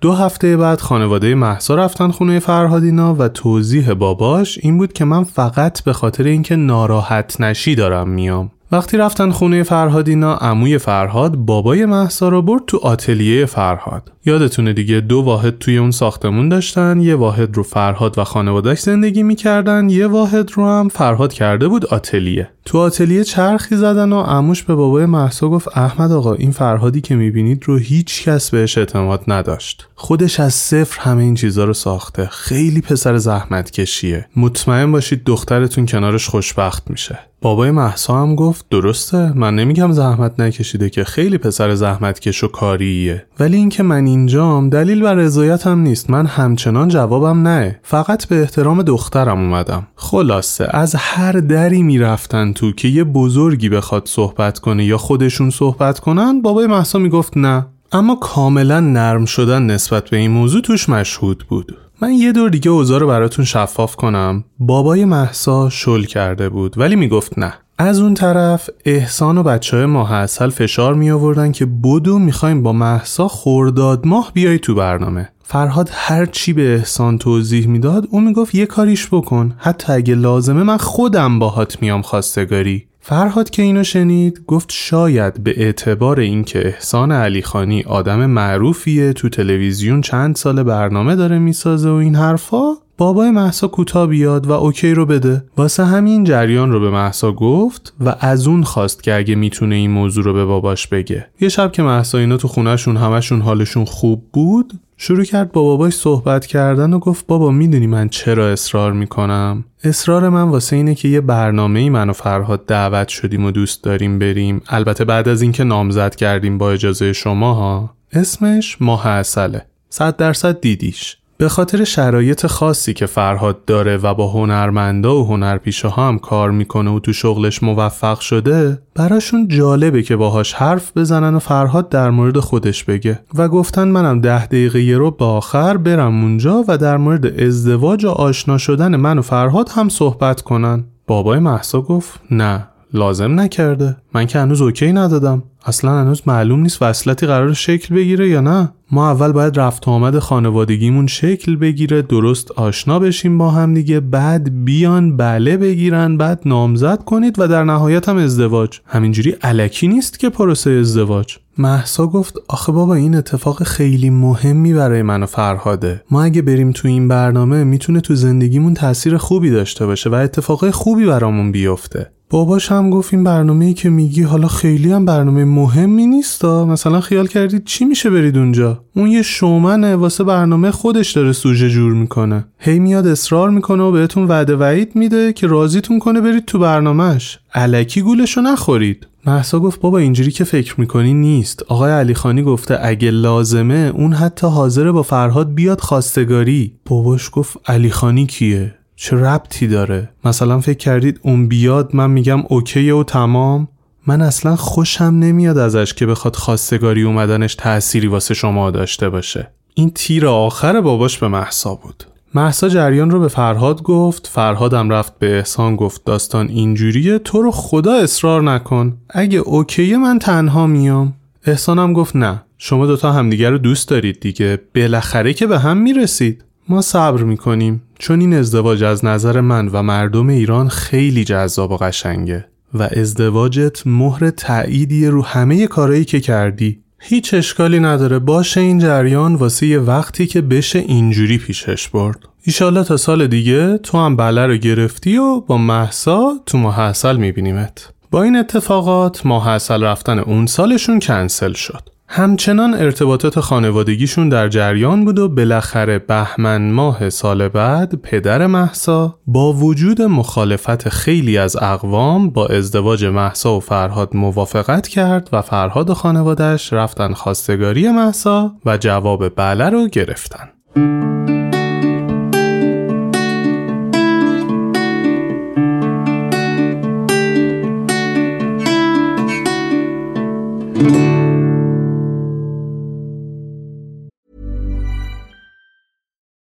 دو 0.05 0.13
هفته 0.13 0.57
بعد 0.57 0.81
خانواده 0.81 1.35
محسا 1.35 1.75
رفتن 1.75 2.11
خونه 2.11 2.39
فرهادینا 2.39 3.15
و 3.15 3.29
توضیح 3.29 3.93
باباش 3.93 4.59
این 4.63 4.79
بود 4.79 4.93
که 4.93 5.05
من 5.05 5.25
فقط 5.25 5.83
به 5.83 5.93
خاطر 5.93 6.25
اینکه 6.25 6.57
ناراحت 6.57 7.41
نشی 7.41 7.75
دارم 7.75 8.09
میام. 8.09 8.51
وقتی 8.73 8.97
رفتن 8.97 9.31
خونه 9.31 9.63
فرهادینا 9.63 10.35
عموی 10.35 10.79
فرهاد 10.79 11.37
بابای 11.37 11.87
محسا 11.87 12.29
رو 12.29 12.43
برد 12.43 12.63
تو 12.67 12.79
آتلیه 12.83 13.47
فرهاد. 13.47 14.13
یادتونه 14.27 14.73
دیگه 14.73 15.01
دو 15.01 15.21
واحد 15.21 15.59
توی 15.59 15.79
اون 15.79 15.91
ساختمون 15.91 16.49
داشتن 16.49 17.01
یه 17.01 17.15
واحد 17.15 17.57
رو 17.57 17.63
فرهاد 17.63 18.19
و 18.19 18.25
خانوادهش 18.25 18.81
زندگی 18.81 19.23
می‌کردن 19.23 19.89
یه 19.89 20.07
واحد 20.07 20.51
رو 20.53 20.67
هم 20.67 20.89
فرهاد 20.89 21.33
کرده 21.33 21.69
بود 21.69 21.87
آتلیه. 21.87 22.51
تو 22.65 22.79
آتلیه 22.79 23.25
چرخی 23.25 23.77
زدن 23.77 24.13
و 24.13 24.21
عموش 24.21 24.63
به 24.63 24.75
بابای 24.75 25.07
محسا 25.07 25.49
گفت 25.49 25.79
احمد 25.79 26.13
آقا 26.13 26.35
این 26.35 26.51
فرهادی 26.51 27.01
که 27.01 27.15
می‌بینید 27.15 27.63
رو 27.65 27.77
هیچ 27.77 28.25
کس 28.25 28.51
بهش 28.51 28.79
اعتماد 28.79 29.23
نداشت. 29.29 29.89
خودش 29.95 30.41
از 30.41 30.55
صفر 30.55 31.01
همه 31.01 31.23
این 31.23 31.35
چیزا 31.35 31.65
رو 31.65 31.73
ساخته. 31.73 32.27
خیلی 32.27 32.81
پسر 32.81 33.17
زحمت 33.17 33.71
کشیه 33.71 34.27
مطمئن 34.37 34.93
باشید 34.93 35.25
دخترتون 35.25 35.87
کنارش 35.87 36.29
خوشبخت 36.29 36.91
میشه. 36.91 37.19
بابای 37.41 37.71
محسا 37.71 38.23
هم 38.23 38.35
گفت 38.35 38.67
درسته 38.71 39.39
من 39.39 39.55
نمیگم 39.55 39.93
زحمت 39.93 40.41
نکشیده 40.41 40.91
که 40.91 41.05
خیلی 41.05 41.39
پسر 41.39 41.75
زحمت 41.75 42.21
کش 42.21 42.45
و 42.45 42.49
کاریه. 42.49 43.27
ولی 43.41 43.57
اینکه 43.57 43.83
من 43.83 44.07
اینجام 44.07 44.71
دلیل 44.71 45.03
بر 45.03 45.15
رضایتم 45.15 45.79
نیست. 45.79 46.11
من 46.11 46.27
همچنان 46.27 46.89
جوابم 46.89 47.49
نه. 47.49 47.81
فقط 47.83 48.27
به 48.29 48.41
احترام 48.41 48.83
دخترم 48.83 49.39
اومدم. 49.39 49.87
خلاصه 49.97 50.67
از 50.71 50.95
هر 50.99 51.33
دری 51.33 51.83
می‌رفتن 51.83 52.53
تو 52.55 52.73
که 52.73 52.89
یه 52.89 53.05
بزرگی 53.05 53.69
بخواد 53.69 54.03
صحبت 54.07 54.59
کنه 54.59 54.85
یا 54.85 54.99
خودشون 54.99 55.51
صحبت 55.51 56.01
کنن 56.01 56.43
بابای 56.43 56.67
محسا 56.67 56.99
می‌گفت 56.99 57.37
نه. 57.37 57.67
اما 57.93 58.15
کاملا 58.17 58.81
نرم 58.81 59.25
شدن 59.25 59.63
نسبت 59.63 60.11
به 60.11 60.17
این 60.17 60.31
موضوع 60.31 60.61
توش 60.61 60.89
مشهود 60.89 61.45
بود. 61.49 61.77
من 62.03 62.13
یه 62.13 62.33
دور 62.33 62.51
دیگه 62.51 62.71
اوضاع 62.71 63.01
رو 63.01 63.07
براتون 63.07 63.45
شفاف 63.45 63.97
کنم. 63.97 64.45
بابای 64.59 65.05
محسا 65.05 65.71
شل 65.71 66.03
کرده 66.05 66.49
بود 66.49 66.79
ولی 66.79 66.97
می‌گفت 66.97 67.39
نه. 67.39 67.55
از 67.79 68.01
اون 68.01 68.15
طرف 68.15 68.71
احسان 68.85 69.39
و 69.39 69.43
بچه 69.43 69.77
های 69.77 69.87
ماه 69.87 70.13
اصل 70.13 70.49
فشار 70.49 70.95
می 70.95 71.11
آوردن 71.11 71.53
که 71.53 71.67
بدو 71.67 72.19
می‌خوایم 72.19 72.63
با 72.63 72.73
محسا 72.73 73.29
خورداد 73.29 74.07
ماه 74.07 74.31
بیای 74.35 74.59
تو 74.59 74.75
برنامه. 74.75 75.29
فرهاد 75.47 75.91
هر 75.93 76.27
چی 76.27 76.53
به 76.53 76.75
احسان 76.75 77.19
توضیح 77.19 77.67
می‌داد 77.67 78.09
اون 78.11 78.25
می‌گفت 78.25 78.55
یه 78.55 78.67
کاریش 78.67 79.09
بکن. 79.13 79.55
حتی 79.59 79.93
اگه 79.93 80.15
لازمه 80.15 80.63
من 80.63 80.77
خودم 80.77 81.39
باهات 81.39 81.83
میام 81.83 82.03
خواستگاری. 82.03 82.87
فرهاد 83.01 83.51
که 83.51 83.63
اینو 83.63 83.85
شنید 83.85 84.45
گفت 84.47 84.69
شاید 84.73 85.45
به 85.45 85.55
اعتبار 85.57 86.21
اینکه 86.21 86.67
احسان 86.67 87.13
علیخانی 87.13 87.83
آدم 87.83 88.27
معروفیه 88.27 89.13
تو 89.13 89.29
تلویزیون 89.29 90.01
چند 90.01 90.37
سال 90.37 90.63
برنامه 90.63 91.17
داره 91.17 91.39
می‌سازه 91.39 91.91
و 91.91 91.95
این 91.95 92.15
حرفا 92.15 92.65
بابای 92.99 93.31
محسا 93.31 93.69
کوتا 93.69 94.07
بیاد 94.07 94.47
و 94.47 94.53
اوکی 94.53 94.95
رو 94.95 95.07
بده. 95.07 95.45
واسه 95.57 95.85
همین 95.85 96.25
جریان 96.25 96.73
رو 96.73 96.81
به 96.81 96.91
محسا 96.91 97.33
گفت 97.33 97.95
و 98.01 98.15
از 98.21 98.47
اون 98.47 98.63
خواست 98.63 99.03
که 99.03 99.15
اگه 99.15 99.35
می‌تونه 99.35 99.75
این 99.75 99.91
موضوع 99.91 100.25
رو 100.25 100.33
به 100.33 100.45
باباش 100.45 100.87
بگه. 100.87 101.27
یه 101.41 101.49
شب 101.49 101.73
که 101.73 101.83
محسا 101.83 102.19
اینا 102.19 102.37
تو 102.37 102.49
خونهشون 102.49 102.97
همشون 102.97 103.41
حالشون 103.41 103.85
خوب 103.85 104.23
بود 104.33 104.73
شروع 104.97 105.25
کرد 105.25 105.53
با 105.53 105.63
باباش 105.63 105.95
صحبت 105.95 106.47
کردن 106.47 106.93
و 106.93 106.99
گفت 106.99 107.27
بابا 107.27 107.51
می‌دونی 107.51 107.87
من 107.87 108.09
چرا 108.09 108.53
اصرار 108.53 108.93
می‌کنم؟ 108.93 109.65
اصرار 109.85 110.29
من 110.29 110.43
واسه 110.43 110.77
اینه 110.77 110.95
که 110.95 111.09
یه 111.09 111.21
برنامه 111.21 111.81
ای 111.81 111.91
من 111.91 112.11
و 112.11 112.13
فرهاد 112.13 112.67
دعوت 112.67 113.09
شدیم 113.09 113.45
و 113.45 113.51
دوست 113.51 113.85
داریم 113.85 114.19
بریم. 114.19 114.63
البته 114.69 115.05
بعد 115.05 115.29
از 115.29 115.43
اینکه 115.43 115.65
نامزد 115.65 116.15
کردیم 116.15 116.59
با 116.59 116.73
اجازه 116.73 117.13
شما 117.13 117.55
ها 117.55 117.95
اسمش 118.13 118.77
ماه 118.81 119.07
اصله 119.07 119.67
صد 119.89 120.17
درصد 120.17 120.61
دیدیش. 120.61 121.17
به 121.37 121.49
خاطر 121.49 121.85
شرایط 121.85 122.47
خاصی 122.47 122.95
که 122.95 123.07
فرهاد 123.07 123.65
داره 123.65 123.97
و 123.97 124.15
با 124.15 124.29
هنرمندا 124.29 125.17
و 125.17 125.27
هنرپیشه 125.27 125.89
ها 125.89 126.09
هم 126.09 126.19
کار 126.19 126.51
می‌کنه 126.51 126.91
و 126.91 126.99
تو 126.99 127.13
شغلش 127.13 127.63
موفق 127.63 128.21
شده 128.21 128.79
براشون 128.95 129.49
جالبه 129.49 130.03
که 130.03 130.17
باهاش 130.17 130.53
حرف 130.53 130.97
بزنن 130.97 131.35
و 131.35 131.39
فرهاد 131.39 131.89
در 131.89 132.11
مورد 132.11 132.39
خودش 132.39 132.85
بگه. 132.85 133.21
و 133.35 133.49
گفتن 133.49 133.89
منم 133.89 134.21
ده 134.21 134.47
دقیقه 134.47 134.83
یه 134.83 134.99
رو 134.99 135.11
با 135.11 135.37
آخر 135.37 135.77
برم 135.77 136.23
اونجا 136.23 136.65
و 136.69 136.79
در 136.79 136.97
مورد 136.97 137.41
ازدواج 137.41 138.05
و 138.05 138.09
آشنا 138.09 138.59
شدن 138.59 138.97
من 138.97 139.19
و 139.19 139.23
فرهاد 139.23 139.69
هم 139.69 139.89
صحبت 139.89 140.41
کنن. 140.41 140.85
بابای 141.07 141.39
محسا 141.39 141.81
گفت 141.81 142.21
نه. 142.31 142.69
لازم 142.95 143.41
نکرده. 143.41 143.97
من 144.15 144.27
که 144.27 144.39
هنوز 144.39 144.63
اوکی 144.63 144.93
ندادم. 144.93 145.43
اصلا 145.67 146.01
هنوز 146.01 146.23
معلوم 146.27 146.61
نیست 146.61 146.83
وصلتی 146.83 147.27
قرار 147.27 147.53
شکل 147.53 147.95
بگیره 147.95 148.29
یا 148.29 148.41
نه. 148.41 148.73
ما 148.91 149.11
اول 149.11 149.33
باید 149.33 149.59
رفت 149.61 149.89
آمد 149.89 150.19
خانوادگیمون 150.19 151.07
شکل 151.07 151.57
بگیره 151.57 152.03
درست 152.03 152.51
آشنا 152.53 152.99
بشیم 152.99 153.39
با 153.39 153.51
هم 153.51 153.75
دیگه 153.75 154.01
بعد 154.01 154.65
بیان 154.65 155.17
بله 155.17 155.57
بگیرن 155.57 156.17
بعد 156.17 156.43
نامزد 156.47 157.05
کنید 157.05 157.39
و 157.39 157.49
در 157.49 157.65
نهایت 157.65 158.09
هم 158.09 158.17
ازدواج. 158.17 158.81
همینجوری 158.87 159.31
علکی 159.31 159.89
نیست 159.89 160.19
که 160.19 160.29
پروسه 160.29 160.71
ازدواج. 160.71 161.37
محسا 161.59 162.07
گفت 162.07 162.35
آخه 162.49 162.73
بابا 162.73 162.95
این 162.95 163.15
اتفاق 163.15 163.63
خیلی 163.63 164.11
مهمی 164.11 164.75
برای 164.75 165.03
من 165.03 165.23
و 165.23 165.27
فرهاده. 165.27 166.03
ما 166.11 166.23
اگه 166.23 166.43
بریم 166.43 166.73
تو 166.73 166.89
این 166.89 167.09
برنامه 167.09 167.65
می‌تونه 167.65 168.01
تو 168.01 168.15
زندگیمون 168.15 168.75
تاثیر 168.75 169.17
خوبی 169.17 169.51
داشته 169.51 169.87
باشه 169.87 170.11
و 170.11 170.15
اتفاقای 170.15 170.71
خوبی 170.71 171.07
برامون 171.07 171.53
بیفته. 171.53 172.11
باباش 172.31 172.73
هم 172.73 172.91
گفت 172.91 173.15
این 173.15 173.25
برنامه 173.25 173.65
ای 173.65 173.75
که 173.75 173.91
میگی 173.91 174.23
حالا 174.23 174.49
خیلی 174.49 174.93
هم 174.93 175.05
برنامه 175.05 175.45
مهمی 175.45 176.07
نیست 176.07 176.45
مثلا 176.45 177.01
خیال 177.01 177.27
کردید 177.27 177.65
چی 177.65 177.85
میشه 177.85 178.11
برید 178.11 178.39
اونجا؟ 178.39 178.85
اون 178.97 179.11
یه 179.11 179.23
شومنه 179.23 179.97
واسه 179.97 180.25
برنامه 180.25 180.71
خودش 180.71 181.13
داره 181.13 181.33
سوژه 181.33 181.71
جور 181.71 181.93
می‌کنه. 181.93 182.45
هی 182.59 182.79
میاد 182.79 183.07
اصرار 183.07 183.51
می‌کنه 183.51 183.83
و 183.83 183.93
بهتون 183.93 184.25
وعده 184.25 184.57
وعید 184.57 184.97
میده 184.97 185.33
که 185.33 185.47
راضیتون 185.47 185.99
کنه 185.99 186.21
برید 186.21 186.45
تو 186.45 186.59
برنامهش 186.59 187.39
علکی 187.55 188.03
گولشو 188.03 188.41
نخورید. 188.41 189.07
محسا 189.27 189.61
گفت 189.61 189.81
بابا 189.81 189.99
اینجوری 189.99 190.31
که 190.31 190.45
فکر 190.45 190.81
می‌کنی 190.81 191.15
نیست. 191.15 191.63
آقای 191.63 191.93
علی 191.93 192.15
خانی 192.15 192.43
گفته 192.43 192.79
اگه 192.83 193.11
لازمه 193.11 193.93
اون 193.95 194.13
حتی 194.13 194.47
حاضره 194.47 194.93
با 194.93 195.03
فرهاد 195.03 195.55
بیاد 195.55 195.81
خواستگاری. 195.81 196.75
باباش 196.87 197.31
گفت 197.33 197.57
علی 197.67 197.91
خانی 197.91 198.27
کیه؟ 198.27 198.75
چه 198.97 199.17
ربطی 199.17 199.67
داره؟ 199.67 200.11
مثلا 200.25 200.61
فکر 200.61 200.79
کردید 200.79 201.21
اون 201.23 201.49
بیاد 201.49 201.91
من 201.97 202.11
میگم 202.11 202.43
اوکیه 202.49 202.95
و 202.95 203.05
تمام؟ 203.05 203.69
من 204.07 204.23
اصلا 204.23 204.57
خوشم 204.57 205.05
نمیاد 205.05 205.59
ازش 205.59 205.95
که 205.95 206.07
بخواد 206.07 206.37
خواستگاری 206.37 207.03
اومدنش 207.03 207.55
تأثیری 207.55 208.07
واسه 208.07 208.35
شما 208.35 208.71
داشته 208.71 209.09
باشه. 209.09 209.51
این 209.75 209.91
تیر 209.91 210.27
آخر 210.27 210.81
باباش 210.81 211.19
به 211.19 211.29
محسا 211.29 211.75
بود. 211.75 212.05
محسا 212.37 212.69
جریان 212.69 213.11
رو 213.11 213.21
به 213.21 213.29
فرهاد 213.29 213.83
گفت. 213.83 214.27
فرهادم 214.27 214.91
رفت 214.91 215.19
به 215.19 215.37
احسان 215.37 215.77
گفت 215.77 216.05
داستان 216.05 216.49
اینجوریه 216.49 217.19
تو 217.19 217.43
رو 217.43 217.51
خدا 217.51 217.93
اصرار 217.95 218.43
نکن. 218.43 218.97
اگه 219.11 219.39
اوکیه 219.39 219.97
من 219.97 220.19
تنها 220.19 220.67
میام. 220.67 221.15
احسانم 221.47 221.93
گفت 221.93 222.17
نه 222.17 222.43
شما 222.59 222.87
دوتا 222.87 223.13
همدیگر 223.13 223.51
رو 223.51 223.59
دوست 223.59 223.89
دارید 223.89 224.21
دیگه. 224.21 224.61
بالاخره 224.75 225.33
که 225.33 225.47
به 225.47 225.59
هم 225.59 225.77
می‌رسید. 225.77 226.45
ما 226.69 226.83
صبر 226.83 227.23
می‌کنیم. 227.23 227.83
چون 227.99 228.21
این 228.21 228.35
ازدواج 228.35 228.85
از 228.85 229.05
نظر 229.05 229.41
من 229.41 229.69
و 229.69 229.83
مردم 229.83 230.29
ایران 230.29 230.69
خیلی 230.69 231.25
جذاب 231.25 231.71
و 231.71 231.77
قشنگه. 231.77 232.45
و 232.75 232.83
ازدواجت 232.83 233.87
مهر 233.87 234.31
تأییدی 234.31 235.07
رو 235.07 235.25
همه 235.25 235.67
کارهایی 235.67 236.05
که 236.05 236.21
کردی. 236.21 236.84
هیچ 237.07 237.35
اشکالی 237.35 237.81
نداره. 237.81 238.19
باشه 238.19 238.61
این 238.61 238.79
جریان 238.79 239.35
واسه 239.35 239.67
یه 239.67 239.79
وقتی 239.79 240.27
که 240.27 240.41
بشه 240.41 240.79
اینجوری 240.79 241.39
پیشش 241.39 241.89
برد. 241.89 242.19
ایشالله 242.43 242.85
تا 242.85 242.97
سال 242.97 243.27
دیگه 243.27 243.79
تو 243.79 243.99
هم 243.99 244.17
بله 244.17 244.47
رو 244.47 244.57
گرفتی 244.57 245.17
و 245.17 245.41
با 245.41 245.59
محسا 245.59 246.33
تو 246.47 246.59
محصل 246.59 247.17
میبینیمت. 247.17 247.93
با 248.11 248.23
این 248.23 248.37
اتفاقات 248.37 249.27
محصل 249.27 249.83
رفتن 249.83 250.19
اون 250.19 250.47
سالشون 250.47 251.01
کنسل 251.01 251.53
شد. 251.53 251.94
همچنان 252.07 252.75
ارتباطات 252.75 253.41
خانوادگیشون 253.41 254.29
در 254.29 254.49
جریان 254.49 255.05
بود 255.05 255.19
و 255.19 255.29
بالاخره 255.29 255.99
بهمن 255.99 256.71
ماه 256.71 257.11
سال 257.11 257.49
بعد 257.49 258.03
پدر 258.03 258.47
محسا 258.47 259.19
با 259.27 259.53
وجود 259.53 260.03
مخالفت 260.03 260.89
خیلی 260.89 261.39
از 261.39 261.57
اقوام 261.57 262.31
با 262.31 262.47
ازدواج 262.47 263.05
محسا 263.05 263.57
و 263.57 263.61
فرهاد 263.61 264.17
موافقت 264.17 264.89
کرد 264.89 265.29
و 265.33 265.43
فرهاد 265.43 265.91
و 265.91 265.95
خانوادش 265.95 266.73
رفتن 266.73 267.13
خواستگاری 267.13 267.89
محسا 267.89 268.53
و 268.67 268.77
جواب 268.77 269.35
بله 269.37 269.71
رو 269.71 269.89
گرفتن. 269.89 270.49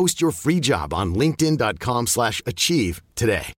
Post 0.00 0.16
your 0.22 0.34
free 0.42 0.60
job 0.70 0.88
on 1.00 1.06
linkedin.com 1.20 2.02
slash 2.06 2.42
achieve 2.52 2.94
today. 3.20 3.52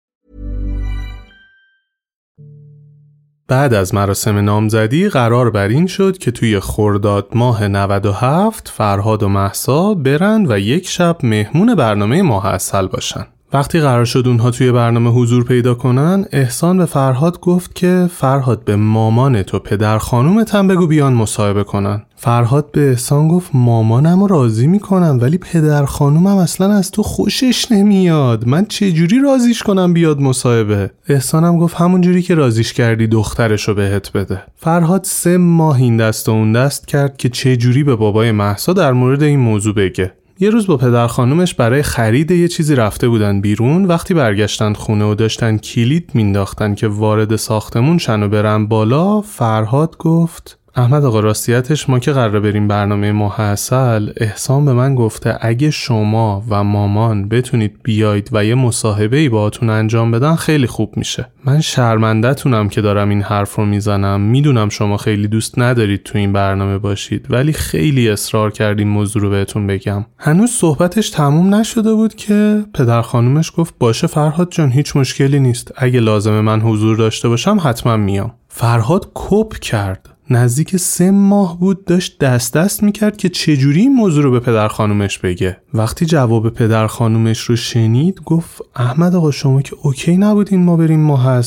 بعد 3.48 3.74
از 3.74 3.94
مراسم 3.94 4.36
نامزدی 4.36 5.08
قرار 5.08 5.50
بر 5.50 5.68
این 5.68 5.86
شد 5.86 6.18
که 6.18 6.30
توی 6.30 6.60
خرداد 6.60 7.28
ماه 7.34 7.68
97 7.68 8.68
فرهاد 8.68 9.22
و 9.22 9.28
محسا 9.28 9.94
برن 9.94 10.46
و 10.48 10.58
یک 10.58 10.88
شب 10.88 11.16
مهمون 11.22 11.74
برنامه 11.74 12.22
ماه 12.22 12.46
اصل 12.46 12.86
باشن. 12.86 13.26
وقتی 13.52 13.80
قرار 13.80 14.04
شد 14.04 14.24
اونها 14.26 14.50
توی 14.50 14.72
برنامه 14.72 15.10
حضور 15.10 15.44
پیدا 15.44 15.74
کنن 15.74 16.26
احسان 16.32 16.78
به 16.78 16.84
فرهاد 16.84 17.40
گفت 17.40 17.74
که 17.74 18.08
فرهاد 18.14 18.64
به 18.64 18.76
مامان 18.76 19.42
تو 19.42 19.58
پدر 19.58 19.98
خانومت 19.98 20.54
هم 20.54 20.68
بگو 20.68 20.86
بیان 20.86 21.12
مصاحبه 21.12 21.64
کنن. 21.64 22.02
فرهاد 22.16 22.72
به 22.72 22.88
احسان 22.90 23.28
گفت 23.28 23.50
مامانم 23.54 24.24
راضی 24.24 24.66
می‌کنم 24.66 25.18
ولی 25.22 25.38
پدر 25.38 25.84
خانومم 25.84 26.36
اصلا 26.36 26.72
از 26.72 26.90
تو 26.90 27.02
خوشش 27.02 27.72
نمیاد. 27.72 28.46
من 28.46 28.66
چجوری 28.66 29.20
راضیش 29.20 29.62
کنم 29.62 29.92
بیاد 29.92 30.20
مصاحبه؟ 30.20 30.90
احسانم 31.08 31.58
گفت 31.58 31.76
همون 31.76 32.00
جوری 32.00 32.22
که 32.22 32.34
راضیش 32.34 32.72
کردی 32.72 33.06
دخترشو 33.06 33.74
بهت 33.74 34.12
بده. 34.12 34.42
فرهاد 34.56 35.04
سه 35.04 35.36
ماه 35.36 35.76
این 35.76 35.96
دست 35.96 36.28
و 36.28 36.32
اون 36.32 36.52
دست 36.52 36.88
کرد 36.88 37.16
که 37.16 37.28
چجوری 37.28 37.84
به 37.84 37.96
بابای 37.96 38.32
محسا 38.32 38.72
در 38.72 38.92
مورد 38.92 39.22
این 39.22 39.40
موضوع 39.40 39.74
بگه. 39.74 40.12
یه 40.40 40.50
روز 40.50 40.66
با 40.66 40.76
پدر 40.76 41.06
خانومش 41.06 41.54
برای 41.54 41.82
خرید 41.82 42.30
یه 42.30 42.48
چیزی 42.48 42.74
رفته 42.74 43.08
بودن 43.08 43.40
بیرون. 43.40 43.84
وقتی 43.84 44.14
برگشتن 44.14 44.72
خونه 44.72 45.04
و 45.04 45.14
داشتن 45.14 45.56
کلید 45.56 46.10
مینداختن 46.14 46.74
که 46.74 46.88
وارد 46.88 47.36
ساختمون 47.36 47.98
شن 47.98 48.22
و 48.22 48.28
برن 48.28 48.66
بالا 48.66 49.20
فرهاد 49.20 49.96
گفت 49.96 50.57
احمد 50.78 51.04
آقا 51.04 51.20
راستیتش 51.20 51.88
ما 51.88 51.98
که 51.98 52.12
قرار 52.12 52.40
بریم 52.40 52.68
برنامه 52.68 53.12
ماه 53.12 53.40
اصل 53.40 54.10
احسان 54.16 54.64
به 54.64 54.72
من 54.72 54.94
گفته 54.94 55.38
اگه 55.40 55.70
شما 55.70 56.44
و 56.48 56.64
مامان 56.64 57.28
بتونید 57.28 57.80
بیاید 57.82 58.28
و 58.32 58.44
یه 58.44 58.54
مصاحبه 58.54 59.16
ای 59.16 59.28
باهاتون 59.28 59.70
انجام 59.70 60.10
بدن 60.10 60.34
خیلی 60.34 60.66
خوب 60.66 60.96
میشه. 60.96 61.26
من 61.44 61.60
شرمندهتونم 61.60 62.68
که 62.68 62.80
دارم 62.80 63.08
این 63.08 63.22
حرف 63.22 63.54
رو 63.54 63.64
می‌زنم. 63.64 64.20
می‌دونم 64.20 64.68
شما 64.68 64.96
خیلی 64.96 65.28
دوست 65.28 65.58
ندارید 65.58 66.02
تو 66.02 66.18
این 66.18 66.32
برنامه 66.32 66.78
باشید 66.78 67.26
ولی 67.30 67.52
خیلی 67.52 68.08
اصرار 68.08 68.50
کردیم 68.50 68.88
موضوع 68.88 69.22
رو 69.22 69.30
بهتون 69.30 69.66
بگم. 69.66 70.04
هنوز 70.18 70.50
صحبتش 70.50 71.10
تموم 71.10 71.54
نشده 71.54 71.94
بود 71.94 72.14
که 72.14 72.64
پدر 72.74 73.02
خانومش 73.02 73.52
گفت 73.56 73.74
باشه 73.78 74.06
فرهاد 74.06 74.48
جان 74.50 74.70
هیچ 74.70 74.96
مشکلی 74.96 75.40
نیست. 75.40 75.72
اگه 75.76 76.00
لازمه 76.00 76.40
من 76.40 76.60
حضور 76.60 76.96
داشته 76.96 77.28
باشم 77.28 77.58
حتما 77.64 77.96
میام. 77.96 78.34
فرهاد 78.48 79.10
کپ 79.14 79.58
کرد. 79.58 80.08
نزدیک 80.30 80.76
سه 80.76 81.10
ماه 81.10 81.60
بود 81.60 81.84
داشت 81.84 82.18
دست 82.18 82.54
دست 82.54 82.82
می‌کرد 82.82 83.16
که 83.16 83.28
چجوری 83.28 83.80
این 83.80 83.94
موضوع 83.94 84.24
رو 84.24 84.30
به 84.30 84.40
پدر 84.40 84.68
خانومش 84.68 85.18
بگه. 85.18 85.56
وقتی 85.74 86.06
جواب 86.06 86.48
پدر 86.48 86.86
خانومش 86.86 87.40
رو 87.40 87.56
شنید 87.56 88.20
گفت 88.24 88.62
احمد 88.76 89.14
آقا 89.14 89.30
شما 89.30 89.62
که 89.62 89.76
OK 89.82 90.16
نبودین 90.16 90.64
ما 90.64 90.76
بریم 90.76 91.00
ماه 91.00 91.42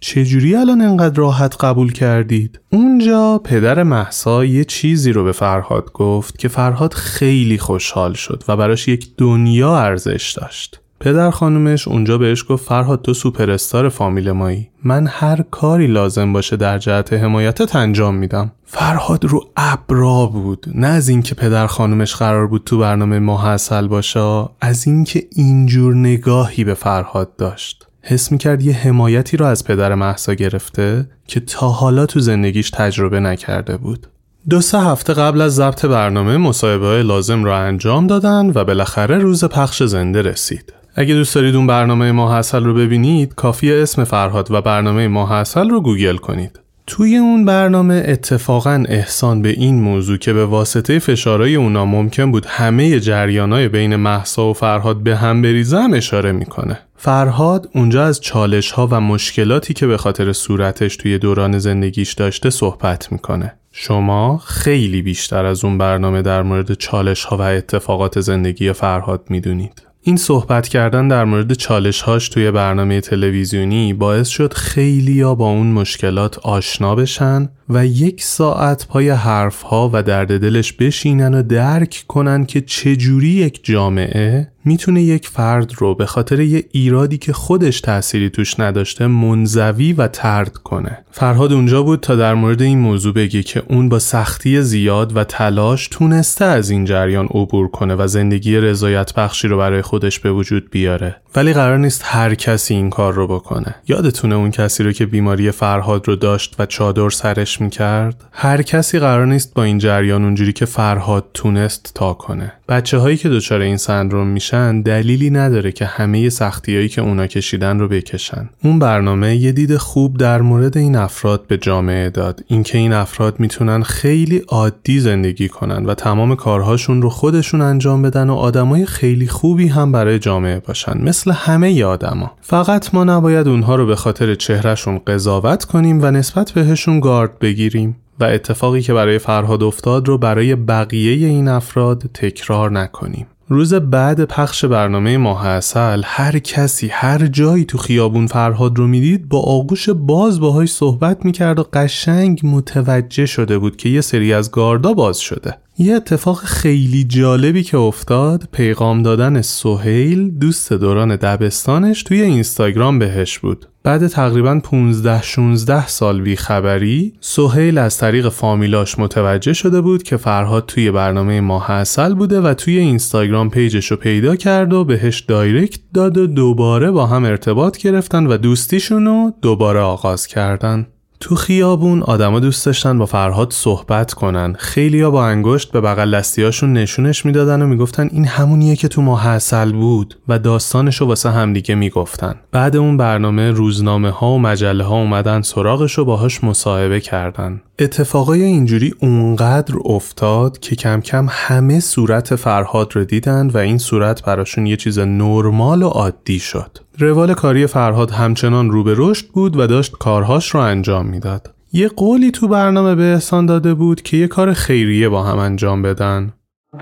چجوری 0.00 0.56
الان 0.56 0.80
انقدر 0.80 1.14
راحت 1.14 1.64
قبول 1.64 1.92
کردید؟ 1.92 2.60
اونجا 2.72 3.40
پدر 3.44 3.82
مهسا 3.82 4.44
یه 4.44 4.64
چیزی 4.64 5.12
رو 5.12 5.24
به 5.24 5.32
فرهاد 5.32 5.92
گفت 5.92 6.38
که 6.38 6.48
فرهاد 6.48 6.94
خیلی 6.94 7.58
خوشحال 7.58 8.12
شد 8.12 8.44
و 8.48 8.56
براش 8.56 8.88
یک 8.88 9.08
دنیا 9.18 9.78
ارزش 9.78 10.38
داشت. 10.40 10.80
پدر 11.00 11.30
خانومش 11.30 11.88
اونجا 11.88 12.18
بهش 12.18 12.44
گفت 12.48 12.64
فرهاد 12.68 13.02
تو 13.02 13.14
سوپر 13.14 13.50
استار 13.50 13.88
فامیل 13.88 14.30
مایی. 14.30 14.68
من 14.84 15.06
هر 15.06 15.44
کاری 15.50 15.86
لازم 15.86 16.32
باشه 16.32 16.56
در 16.56 16.78
جهت 16.78 17.12
حمایتت 17.12 17.76
انجام 17.76 18.14
میدم. 18.14 18.52
فرهاد 18.64 19.24
رو 19.24 19.44
ابرا 19.56 20.26
بود. 20.26 20.66
نه 20.74 20.86
از 20.86 21.08
اینکه 21.08 21.34
پدر 21.34 21.66
خانومش 21.66 22.14
قرار 22.14 22.46
بود 22.46 22.62
تو 22.64 22.78
برنامه 22.78 23.18
ماه 23.18 23.46
عسل 23.46 23.86
باشه 23.86 24.48
از 24.60 24.86
اینکه 24.86 25.22
اینجور 25.32 25.94
نگاهی 25.94 26.64
به 26.64 26.74
فرهاد 26.74 27.36
داشت. 27.36 27.86
حس 28.02 28.32
می‌کرد 28.32 28.62
یه 28.62 28.74
حمایتی 28.74 29.36
رو 29.36 29.46
از 29.46 29.64
پدر 29.64 29.94
محسا 29.94 30.34
گرفته 30.34 31.08
که 31.26 31.40
تا 31.40 31.68
حالا 31.68 32.06
تو 32.06 32.20
زندگیش 32.20 32.70
تجربه 32.70 33.20
نکرده 33.20 33.76
بود. 33.76 34.06
دو 34.50 34.60
سه 34.60 34.80
هفته 34.80 35.14
قبل 35.14 35.40
از 35.40 35.54
ضبط 35.54 35.86
برنامه 35.86 36.36
مصاحبه 36.36 36.86
های 36.86 37.02
لازم 37.02 37.44
را 37.44 37.58
انجام 37.58 38.06
دادن 38.06 38.52
و 38.54 38.64
بالاخره 38.64 39.18
روز 39.18 39.44
پخش 39.44 39.82
زنده 39.82 40.22
رسید. 40.22 40.72
اگه 40.98 41.14
دوست 41.14 41.34
دارید 41.34 41.56
اون 41.56 41.66
برنامه 41.66 42.12
ماه 42.12 42.34
اصل 42.34 42.64
رو 42.64 42.74
ببینید 42.74 43.34
کافی 43.34 43.72
اسم 43.72 44.04
فرهاد 44.04 44.50
و 44.50 44.60
برنامه 44.60 45.08
ماه 45.08 45.32
اصل 45.32 45.70
رو 45.70 45.80
گوگل 45.80 46.16
کنید. 46.16 46.60
توی 46.86 47.16
اون 47.16 47.44
برنامه 47.44 48.04
اتفاقا 48.06 48.84
احسان 48.88 49.42
به 49.42 49.48
این 49.48 49.82
موضوع 49.82 50.16
که 50.16 50.32
به 50.32 50.46
واسطه 50.46 50.98
فشارهای 50.98 51.54
اونا 51.54 51.84
ممکن 51.84 52.32
بود 52.32 52.46
همه 52.46 53.00
جریانای 53.00 53.68
بین 53.68 53.96
محسا 53.96 54.50
و 54.50 54.52
فرهاد 54.52 55.02
به 55.02 55.16
هم 55.16 55.42
بریزه 55.42 55.78
هم 55.78 55.94
اشاره 55.94 56.32
می‌کنه. 56.32 56.78
فرهاد 56.96 57.68
اونجا 57.74 58.04
از 58.04 58.20
چالش 58.20 58.70
ها 58.70 58.88
و 58.90 59.00
مشکلاتی 59.00 59.74
که 59.74 59.86
به 59.86 59.96
خاطر 59.96 60.32
صورتش 60.32 60.96
توی 60.96 61.18
دوران 61.18 61.58
زندگیش 61.58 62.12
داشته 62.12 62.50
صحبت 62.50 63.12
می‌کنه. 63.12 63.54
شما 63.72 64.38
خیلی 64.38 65.02
بیشتر 65.02 65.44
از 65.44 65.64
اون 65.64 65.78
برنامه 65.78 66.22
در 66.22 66.42
مورد 66.42 66.74
چالش 66.74 67.24
ها 67.24 67.36
و 67.36 67.40
اتفاقات 67.40 68.20
زندگی 68.20 68.72
فرهاد 68.72 69.24
می‌دونید. 69.28 69.85
این 70.08 70.16
صحبت 70.16 70.68
کردن 70.68 71.08
در 71.08 71.24
مورد 71.24 71.52
چالش 71.52 72.00
هاش 72.00 72.28
توی 72.28 72.50
برنامه 72.50 73.00
تلویزیونی 73.00 73.92
باعث 73.92 74.28
شد 74.28 74.52
خیلی 74.52 75.20
ها 75.20 75.34
با 75.34 75.50
اون 75.50 75.66
مشکلات 75.66 76.38
آشنا 76.38 76.94
بشن 76.94 77.48
و 77.68 77.86
یک 77.86 78.22
ساعت 78.22 78.86
پای 78.86 79.10
حرف 79.10 79.62
ها 79.62 79.90
و 79.92 80.02
درد 80.02 80.40
دلش 80.40 80.72
بشینن 80.72 81.34
و 81.34 81.42
درک 81.42 82.04
کنن 82.08 82.46
که 82.46 82.60
چجوری 82.60 83.28
یک 83.28 83.64
جامعه 83.64 84.48
می‌تونه 84.66 85.02
یک 85.02 85.28
فرد 85.28 85.72
رو 85.78 85.94
به 85.94 86.06
خاطر 86.06 86.40
یه 86.40 86.64
ایرادی 86.72 87.18
که 87.18 87.32
خودش 87.32 87.80
تأثیری 87.80 88.30
توش 88.30 88.60
نداشته 88.60 89.06
منزوی 89.06 89.92
و 89.92 90.08
ترد 90.08 90.56
کنه. 90.56 90.98
فرهاد 91.10 91.52
اونجا 91.52 91.82
بود 91.82 92.00
تا 92.00 92.16
در 92.16 92.34
مورد 92.34 92.62
این 92.62 92.78
موضوع 92.78 93.14
بگه 93.14 93.42
که 93.42 93.62
اون 93.68 93.88
با 93.88 93.98
سختی 93.98 94.62
زیاد 94.62 95.16
و 95.16 95.24
تلاش 95.24 95.88
تونسته 95.88 96.44
از 96.44 96.70
این 96.70 96.84
جریان 96.84 97.26
عبور 97.26 97.68
کنه 97.68 97.94
و 97.94 98.06
زندگی 98.06 98.56
رضایت 98.56 99.14
بخشی 99.14 99.48
رو 99.48 99.58
برای 99.58 99.82
خودش 99.82 100.18
به 100.18 100.32
وجود 100.32 100.70
بیاره. 100.70 101.16
ولی 101.36 101.52
قرار 101.52 101.78
نیست 101.78 102.02
هر 102.04 102.34
کسی 102.34 102.74
این 102.74 102.90
کار 102.90 103.12
رو 103.12 103.26
بکنه. 103.26 103.74
یادتونه 103.88 104.34
اون 104.34 104.50
کسی 104.50 104.82
رو 104.82 104.92
که 104.92 105.06
بیماری 105.06 105.50
فرهاد 105.50 106.08
رو 106.08 106.16
داشت 106.16 106.54
و 106.58 106.66
چادر 106.66 107.10
سرش 107.10 107.60
می‌کرد؟ 107.60 108.24
هر 108.32 108.62
کسی 108.62 108.98
قرار 108.98 109.26
نیست 109.26 109.54
با 109.54 109.62
این 109.62 109.78
جریان 109.78 110.24
اونجوری 110.24 110.52
که 110.52 110.64
فرهاد 110.64 111.24
تونست 111.34 111.92
تا 111.94 112.12
کنه. 112.12 112.52
بچه 112.68 112.98
هایی 112.98 113.16
که 113.16 113.28
دچار 113.28 113.60
این 113.60 113.76
سندروم 113.76 114.26
میشن 114.26 114.80
دلیلی 114.80 115.30
نداره 115.30 115.72
که 115.72 115.84
همه 115.84 116.28
سختیایی 116.28 116.88
که 116.88 117.00
اونا 117.00 117.26
کشیدن 117.26 117.78
رو 117.78 117.88
بکشن. 117.88 118.48
اون 118.64 118.78
برنامه 118.78 119.36
یه 119.36 119.52
دید 119.52 119.76
خوب 119.76 120.16
در 120.16 120.42
مورد 120.42 120.78
این 120.78 120.96
افراد 120.96 121.46
به 121.46 121.56
جامعه 121.56 122.10
داد. 122.10 122.44
اینکه 122.46 122.78
این 122.78 122.92
افراد 122.92 123.40
می‌تونن 123.40 123.82
خیلی 123.82 124.42
عادی 124.48 125.00
زندگی 125.00 125.48
کنن 125.48 125.86
و 125.86 125.94
تمام 125.94 126.34
کارهاشون 126.36 127.02
رو 127.02 127.10
خودشون 127.10 127.60
انجام 127.60 128.02
بدن 128.02 128.30
و 128.30 128.34
آدمای 128.34 128.86
خیلی 128.86 129.26
خوبی 129.28 129.68
هم 129.68 129.92
برای 129.92 130.18
جامعه 130.18 130.60
باشن. 130.60 130.98
مثل 130.98 131.32
همه 131.32 131.84
آدما. 131.84 132.32
فقط 132.40 132.94
ما 132.94 133.04
نباید 133.04 133.48
اونها 133.48 133.76
رو 133.76 133.86
به 133.86 133.96
خاطر 133.96 134.34
چهرهشون 134.34 135.00
قضاوت 135.06 135.64
کنیم 135.64 136.02
و 136.02 136.10
نسبت 136.10 136.50
بهشون 136.50 137.00
گارد 137.00 137.38
بگیریم. 137.38 137.96
و 138.20 138.24
اتفاقی 138.24 138.82
که 138.82 138.94
برای 138.94 139.18
فرهاد 139.18 139.62
افتاد 139.62 140.08
رو 140.08 140.18
برای 140.18 140.54
بقیه 140.54 141.28
این 141.28 141.48
افراد 141.48 142.02
تکرار 142.14 142.70
نکنیم. 142.70 143.26
روز 143.48 143.74
بعد 143.74 144.24
پخش 144.24 144.64
برنامه 144.64 145.16
ماه 145.16 145.46
عسل 145.46 146.02
هر 146.04 146.38
کسی 146.38 146.88
هر 146.88 147.26
جایی 147.26 147.64
تو 147.64 147.78
خیابون 147.78 148.26
فرهاد 148.26 148.78
رو 148.78 148.86
می‌دید 148.86 149.28
با 149.28 149.40
آغوش 149.40 149.88
باز 149.88 150.40
باهاش 150.40 150.72
صحبت 150.72 151.24
می‌کرد 151.24 151.58
و 151.58 151.62
قشنگ 151.72 152.40
متوجه 152.42 153.26
شده 153.26 153.58
بود 153.58 153.76
که 153.76 153.88
یه 153.88 154.00
سری 154.00 154.32
از 154.32 154.50
گاردا 154.50 154.92
باز 154.92 155.18
شده 155.18 155.54
یه 155.78 155.94
اتفاق 155.94 156.38
خیلی 156.38 157.04
جالبی 157.04 157.62
که 157.62 157.78
افتاد 157.78 158.48
پیغام 158.52 159.02
دادن 159.02 159.42
سهیل 159.42 160.30
دوست 160.30 160.72
دوران 160.72 161.16
دبستانش 161.16 162.02
توی 162.02 162.22
اینستاگرام 162.22 162.98
بهش 162.98 163.38
بود 163.38 163.66
بعد 163.86 164.06
تقریبا 164.06 164.60
15 164.64 165.22
16 165.22 165.86
سال 165.86 166.20
بی 166.20 166.36
خبری 166.36 167.12
سهیل 167.20 167.78
از 167.78 167.98
طریق 167.98 168.28
فامیلاش 168.28 168.98
متوجه 168.98 169.52
شده 169.52 169.80
بود 169.80 170.02
که 170.02 170.16
فرهاد 170.16 170.66
توی 170.66 170.90
برنامه 170.90 171.40
ماه 171.40 171.70
عسل 171.70 172.14
بوده 172.14 172.40
و 172.40 172.54
توی 172.54 172.78
اینستاگرام 172.78 173.50
page 173.50 173.77
ش 173.77 173.90
رو 173.90 173.96
پیدا 173.96 174.36
کرد 174.36 174.72
و 174.72 174.84
بهش 174.84 175.20
direct 175.20 175.80
داد 175.94 176.18
و 176.18 176.26
دوباره 176.26 176.90
با 176.90 177.06
هم 177.06 177.24
ارتباط 177.24 177.78
گرفتن 177.78 178.26
و 178.26 178.36
دوستیشون 178.36 179.04
رو 179.04 179.32
دوباره 179.42 179.80
آغاز 179.80 180.26
کردن. 180.26 180.86
تو 181.20 181.34
خیابون 181.34 182.02
آدما 182.02 182.40
دوست 182.40 182.66
داشتن 182.66 182.98
با 182.98 183.06
فرهاد 183.06 183.52
صحبت 183.52 184.14
کنن. 184.14 184.54
خیلیا 184.58 185.10
با 185.10 185.26
انگشت 185.26 185.72
به 185.72 185.80
بغل 185.80 186.16
دستیاشون 186.16 186.72
نشونش 186.72 187.26
می‌دادن 187.26 187.62
و 187.62 187.66
می‌گفتن 187.66 188.08
این 188.12 188.24
همونیه 188.24 188.76
که 188.76 188.88
تو 188.88 189.02
ماه 189.02 189.26
اصل 189.26 189.72
بود 189.72 190.18
و 190.28 190.38
داستانش 190.38 190.96
رو 190.96 191.06
واسه 191.06 191.30
همدیگه 191.30 191.74
می‌گفتن. 191.74 192.34
بعد 192.52 192.76
اون 192.76 192.96
برنامه 192.96 193.50
روزنامه 193.50 194.10
ها 194.10 194.30
و 194.30 194.38
مجله 194.38 194.84
ها 194.84 194.96
اومدن 194.96 195.42
سراغش 195.42 195.92
رو 195.92 196.04
باهاش 196.04 196.44
مصاحبه 196.44 197.00
کردن. 197.00 197.60
اتفاقای 197.78 198.42
اینجوری 198.42 198.94
اونقدر 199.00 199.74
افتاد 199.84 200.58
که 200.58 200.76
کم 200.76 201.00
کم 201.00 201.26
همه 201.30 201.80
صورت 201.80 202.36
فرهاد 202.36 202.96
رو 202.96 203.04
دیدن 203.04 203.46
و 203.46 203.58
این 203.58 203.78
صورت 203.78 204.24
براشون 204.24 204.66
یه 204.66 204.76
چیز 204.76 204.98
نرمال 204.98 205.82
و 205.82 205.88
عادی 205.88 206.38
شد. 206.38 206.78
روال 206.98 207.34
کاری 207.34 207.66
فرهاد 207.66 208.10
همچنان 208.10 208.70
رو 208.70 208.84
به 208.84 208.94
رشد 208.96 209.26
بود 209.28 209.56
و 209.56 209.66
داشت 209.66 209.92
کارهاش 209.92 210.48
رو 210.48 210.60
انجام 210.60 211.06
می‌داد. 211.06 211.54
یه 211.72 211.88
قولی 211.88 212.30
تو 212.30 212.48
برنامه 212.48 212.94
به 212.94 213.02
احسان 213.02 213.46
داده 213.46 213.74
بود 213.74 214.02
که 214.02 214.16
یه 214.16 214.28
کار 214.28 214.52
خیریه 214.52 215.08
با 215.08 215.22
هم 215.22 215.38
انجام 215.38 215.82
بدن. 215.82 216.32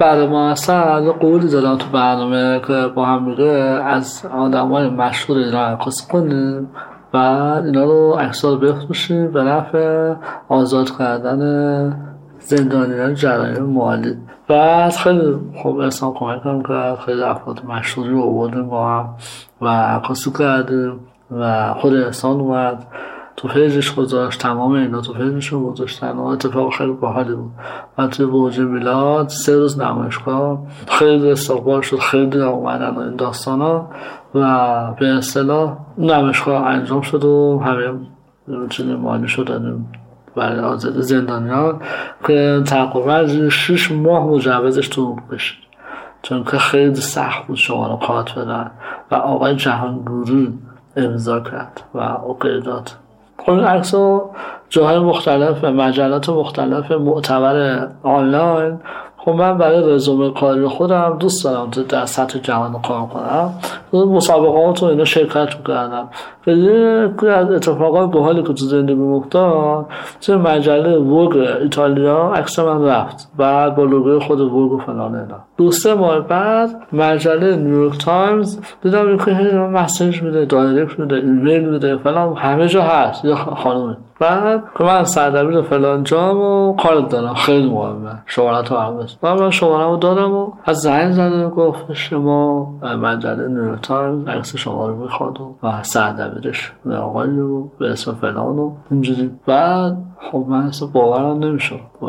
بعد 0.00 0.28
ما 0.28 0.50
اصلا 0.50 1.12
قولی 1.12 1.48
دادم 1.48 1.78
تو 1.78 1.90
برنامه 1.90 2.60
که 2.66 2.86
با 2.94 3.06
هم 3.06 3.24
میره 3.24 3.82
از 3.84 4.26
آدم 4.32 4.68
های 4.68 4.88
مشهور 4.88 5.38
اینا 5.38 5.66
عکاسی 5.66 6.06
کنیم 6.12 6.68
و 7.14 7.16
اینا 7.64 7.84
رو 7.84 8.16
اکسال 8.20 8.58
بفروشیم 8.58 9.32
به 9.32 9.42
نفع 9.42 10.14
آزاد 10.48 10.98
کردن 10.98 12.14
زندانیان 12.38 13.14
جرایم 13.14 13.62
مالی 13.62 14.16
بعد 14.48 14.92
خیلی 14.92 15.36
خوب 15.62 15.78
احسان 15.78 16.12
کمک 16.12 16.40
هم 16.44 16.62
کرد 16.62 16.98
خیلی 16.98 17.22
افراد 17.22 17.64
مشهوری 17.64 18.10
رو 18.10 18.22
آوردیم 18.22 18.68
با 18.68 18.88
هم 18.88 19.14
و 19.60 19.68
عکاسی 19.68 20.30
کردیم 20.38 21.00
و 21.30 21.74
خود 21.74 21.94
احسان 21.94 22.40
اومد. 22.40 22.86
تو 23.36 23.48
پیجش 23.48 23.94
گذاشت 23.94 24.40
تمام 24.40 24.72
اینا 24.72 25.00
تو 25.00 25.12
پیجشون 25.12 25.62
گذاشتن 25.62 26.10
و 26.10 26.24
اتفاق 26.24 26.74
خیلی 26.74 26.92
باحالی 26.92 27.34
بود. 27.34 27.50
و 27.98 28.06
توی 28.06 28.26
برج 28.26 28.60
میلاد 28.60 29.28
سه 29.28 29.56
روز 29.56 29.80
نمایشگاه 29.80 30.66
خیلی 30.88 31.30
استقبال 31.30 31.80
شد 31.80 31.98
خیلی 31.98 32.40
اومدن 32.40 32.98
این 32.98 33.16
داستان 33.16 33.60
ها 33.60 33.90
و 34.34 34.92
به 35.00 35.06
اصطلاح 35.06 35.76
نمایشگاه 35.98 36.66
انجام 36.66 37.00
شد 37.00 37.24
و 37.24 37.62
همه 37.64 37.98
چیزی 38.68 38.94
مالی 38.94 39.28
شدن. 39.28 39.84
برای 40.36 40.78
زندانیان 40.78 41.80
که 42.26 42.62
تقریبا 42.66 43.48
شش 43.48 43.92
ماه 43.92 44.26
مجوزش 44.26 44.88
تو 44.88 45.16
بشید 45.30 45.64
چون 46.22 46.44
که 46.44 46.58
خیلی 46.58 46.94
سخت 46.94 47.46
بود 47.46 47.56
شما 47.56 47.86
رو 47.88 47.96
قاط 47.96 48.32
بدن 48.32 48.70
و 49.10 49.14
آقای 49.14 49.56
جهانگوری 49.56 50.58
امضا 50.96 51.40
کرد 51.40 51.80
و 51.94 51.98
اوکی 51.98 52.60
داد. 52.60 52.90
خب 53.38 53.50
این 53.50 53.64
عکس 53.64 53.94
جاهای 54.68 54.98
مختلف 54.98 55.64
مجلات 55.64 56.28
مختلف 56.28 56.90
معتبر 56.90 57.88
آنلاین 58.02 58.80
خب 59.24 59.30
من 59.30 59.58
برای 59.58 59.94
رزومه 59.94 60.30
کاری 60.30 60.66
خودم 60.66 61.16
دوست 61.20 61.44
دارم 61.44 61.70
تو 61.70 61.82
در 61.82 62.06
سطح 62.06 62.38
جهان 62.38 62.72
کار 62.72 63.06
کنم. 63.06 63.54
مسابقات 63.92 64.82
و 64.82 64.86
اینا 64.86 65.04
شرکت 65.04 65.56
می‌کردم. 65.56 66.08
یکی 66.46 67.26
از 67.26 67.50
اتفاقات 67.50 68.10
باحالی 68.10 68.42
که 68.42 68.52
تو 68.52 68.64
زندگی 68.64 69.00
افتاد 69.00 69.86
تو 70.20 70.38
مجله 70.38 70.98
ووگ 70.98 71.36
ایتالیا 71.62 72.32
عکس 72.34 72.58
من 72.58 72.84
رفت. 72.84 73.28
بعد 73.38 73.76
با 73.76 73.84
لوگوی 73.84 74.18
خود 74.18 74.40
ووگ 74.40 74.72
و 74.72 74.78
فلان 74.78 75.14
اینا. 75.14 75.38
دو 75.56 75.70
سه 75.70 75.94
ماه 75.94 76.20
بعد 76.20 76.70
مجله 76.92 77.56
نیویورک 77.56 77.98
تایمز 77.98 78.58
دیدم 78.82 79.16
که 79.16 79.30
مسیج 79.72 80.22
میده 80.22 80.44
دایرکت 80.44 80.98
میده 80.98 81.16
ایمیل 81.16 81.68
میده 81.68 81.96
فلان 81.96 82.36
همه 82.36 82.68
جا 82.68 82.82
هست. 82.82 83.24
یه 83.24 83.34
خانومه. 83.34 83.96
بعد 84.20 84.62
من 84.80 85.04
سردبیر 85.04 85.62
فلان 85.62 86.02
جام 86.02 86.40
و 86.40 86.76
کار 86.76 87.00
دارم. 87.00 87.34
خیلی 87.34 87.70
مهمه. 87.70 88.22
شمارت 88.26 88.70
رو 88.70 88.76
هم 88.76 89.06
من 89.22 89.38
من 89.38 89.50
شماره 89.50 89.84
رو 89.84 89.96
دادم 89.96 90.32
و 90.32 90.52
از 90.64 90.80
زنگ 90.80 91.12
زده 91.12 91.48
گفت 91.48 91.92
شما 91.92 92.72
مجله 92.82 93.48
نیویورک 93.48 93.90
عکس 94.28 94.56
شما 94.56 94.88
رو 94.88 94.96
می‌خواد 94.96 95.40
و 95.62 95.82
سردبیرش 95.82 96.72
آقای 97.00 97.30
رو 97.30 97.70
به 97.78 97.90
اسم 97.90 98.12
فلان 98.12 98.58
و 98.58 98.72
اینجوری. 98.90 99.30
بعد 99.46 99.96
خب 100.32 100.44
من 100.48 100.66
اصلا 100.66 100.88
باورم 100.88 101.38
نمی‌شد 101.38 101.80
و 102.02 102.06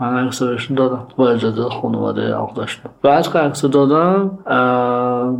من 0.00 0.26
عکس 0.26 0.42
بهشون 0.42 0.76
دادم. 0.76 1.06
با 1.16 1.28
اجازه 1.30 1.62
خانواده 1.62 2.34
آق 2.34 2.54
داشتم 2.54 2.90
بعد 3.02 3.32
که 3.32 3.38
عکس 3.38 3.64
دادم 3.64 4.30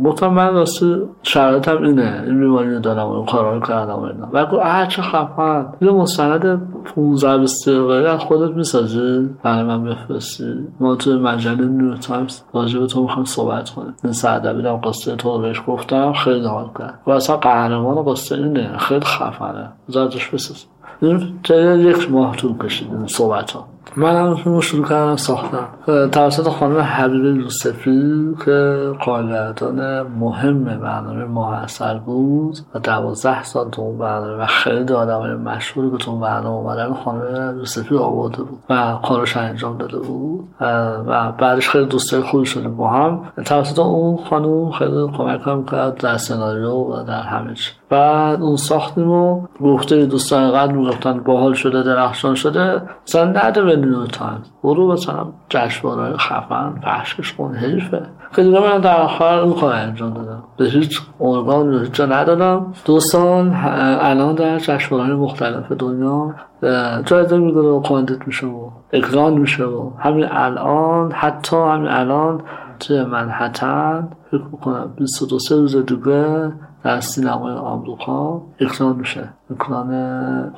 گفتم 0.03 0.27
من 0.27 0.53
راستی 0.53 1.01
شرایطم 1.23 1.83
اینه. 1.83 2.23
این 2.25 2.39
بیماری 2.39 2.79
دارم 2.79 3.07
و 3.09 3.25
کارا 3.25 3.59
کردم 3.59 3.99
اینا. 3.99 4.27
و 4.33 4.45
گفت 4.45 4.65
اه 4.65 4.87
چه 4.87 5.01
خفن. 5.01 5.65
یه 5.81 5.91
مستند 5.91 6.73
15 6.95 7.37
20 7.37 7.69
دقیقه 7.69 8.09
از 8.09 8.19
خودت 8.19 8.55
می‌سازی؟ 8.55 9.29
برای 9.43 9.63
من 9.63 9.83
بفرستی. 9.83 10.53
ما 10.79 10.95
توی 10.95 11.15
مجله 11.15 11.65
نیو 11.65 11.97
تایمز 11.97 12.41
راجع 12.53 12.79
به 12.79 12.87
تو 12.87 13.01
می‌خوام 13.01 13.25
صحبت 13.25 13.69
کنیم. 13.69 13.93
این 14.03 14.13
سردبیرم 14.13 14.81
قصه 14.83 15.15
تو 15.15 15.29
رو 15.29 15.41
بهش 15.41 15.61
گفتم 15.67 16.13
خیلی 16.13 16.47
حال 16.47 16.69
کرد. 16.79 16.99
و 17.07 17.11
اصلا 17.11 17.37
قهرمان 17.37 18.03
قصه 18.03 18.35
اینه. 18.35 18.77
خیلی 18.77 19.05
خفنه. 19.05 19.69
زودش 19.87 20.29
بساز. 20.29 20.65
این 21.01 21.33
یک 21.79 22.11
ماه 22.11 22.35
طول 22.35 22.57
کشید 22.57 22.87
این 22.91 23.07
صحبت 23.07 23.51
ها 23.51 23.67
من 23.97 24.15
هم 24.15 24.35
فیلم 24.35 24.59
شروع 24.59 24.87
کردم 24.87 25.15
ساختم 25.15 25.67
توسط 26.11 26.47
خانم 26.47 26.77
حبیب 26.77 27.25
یوسفی 27.25 28.35
که 28.45 28.91
کارگردان 29.05 30.01
مهم 30.01 30.63
برنامه 30.63 31.25
ماه 31.25 31.63
اثر 31.63 31.97
بود 31.97 32.57
و 32.75 32.79
دوازده 32.79 33.43
سال 33.43 33.69
تو 33.69 33.81
اون 33.81 33.97
برنامه 33.97 34.43
و 34.43 34.45
خیلی 34.45 34.93
های 34.93 35.33
مشهوری 35.33 35.91
که 35.91 35.97
تو 35.97 36.11
اون 36.11 36.19
برنامه 36.19 36.55
اومدن 36.55 36.93
خانم 36.93 37.57
یوسفی 37.57 37.97
آورده 37.97 38.43
بود 38.43 38.59
و 38.69 38.99
کارش 39.03 39.37
انجام 39.37 39.77
داده 39.77 39.97
بود. 39.97 40.47
و 41.07 41.31
بعدش 41.31 41.69
خیلی 41.69 41.85
دوستای 41.85 42.21
خوبی 42.21 42.45
شدیم 42.45 42.75
با 42.75 42.89
هم. 42.89 43.31
توسط 43.45 43.79
اون 43.79 44.17
خانم 44.29 44.71
خیلی 44.71 45.07
کمک 45.17 45.41
هم 45.45 45.65
کرد 45.65 45.97
در 45.97 46.17
سناریو 46.17 46.71
و 46.71 47.03
در 47.03 47.21
همه 47.21 47.53
چی. 47.53 47.71
بعد 47.89 48.41
اون 48.41 48.55
ساختیم 48.55 49.11
و 49.11 49.41
گفته 49.61 50.05
دوستان 50.05 50.51
قدر 50.51 50.71
می‌گفتن 50.71 51.19
باحال 51.19 51.53
شده 51.53 51.83
درخشان 51.83 52.35
شده 52.35 52.81
مثلا 53.07 53.25
نده 53.25 53.61
به 53.61 53.75
نیو 53.75 54.05
تایمز 54.05 54.49
برو 54.63 54.91
مثلا 54.91 55.27
جشنواره 55.49 56.17
خفن 56.17 56.73
پخشش 56.83 57.33
کن 57.33 57.55
حیفه. 57.55 58.01
دیگه 58.35 58.59
من 58.59 58.77
در 58.77 59.01
آخر 59.01 59.39
اون 59.39 59.53
کار 59.53 59.73
انجام 59.73 60.13
دادم. 60.13 60.43
به 60.57 60.65
هیچ 60.65 61.01
ارگان 61.19 61.73
یا 61.73 61.85
جا 61.85 62.05
ندادم. 62.05 62.73
دو 62.85 62.99
سال 62.99 63.51
الان 64.01 64.35
در 64.35 64.59
جشنواره 64.59 65.13
مختلف 65.13 65.71
دنیا 65.71 66.35
جایزه 67.05 67.37
می‌گیره 67.37 67.61
و 67.61 67.81
کاندید 67.81 68.23
میشه 68.27 68.47
و 68.47 68.69
اکران 68.93 69.33
میشه 69.33 69.63
و 69.63 69.91
همین 69.99 70.25
الان 70.31 71.11
حتی 71.11 71.57
همین 71.57 71.87
الان 71.87 72.41
توی 72.79 73.03
منهتن 73.03 74.07
فکر 74.31 74.43
می‌کنم 74.51 74.93
22 74.97 75.37
روز 75.49 75.75
دیگه 75.75 76.51
در 76.83 76.99
سینمای 76.99 77.53
آمریکا 77.53 78.41
اکران 78.59 78.95
میشه 78.95 79.29
اکران 79.51 79.93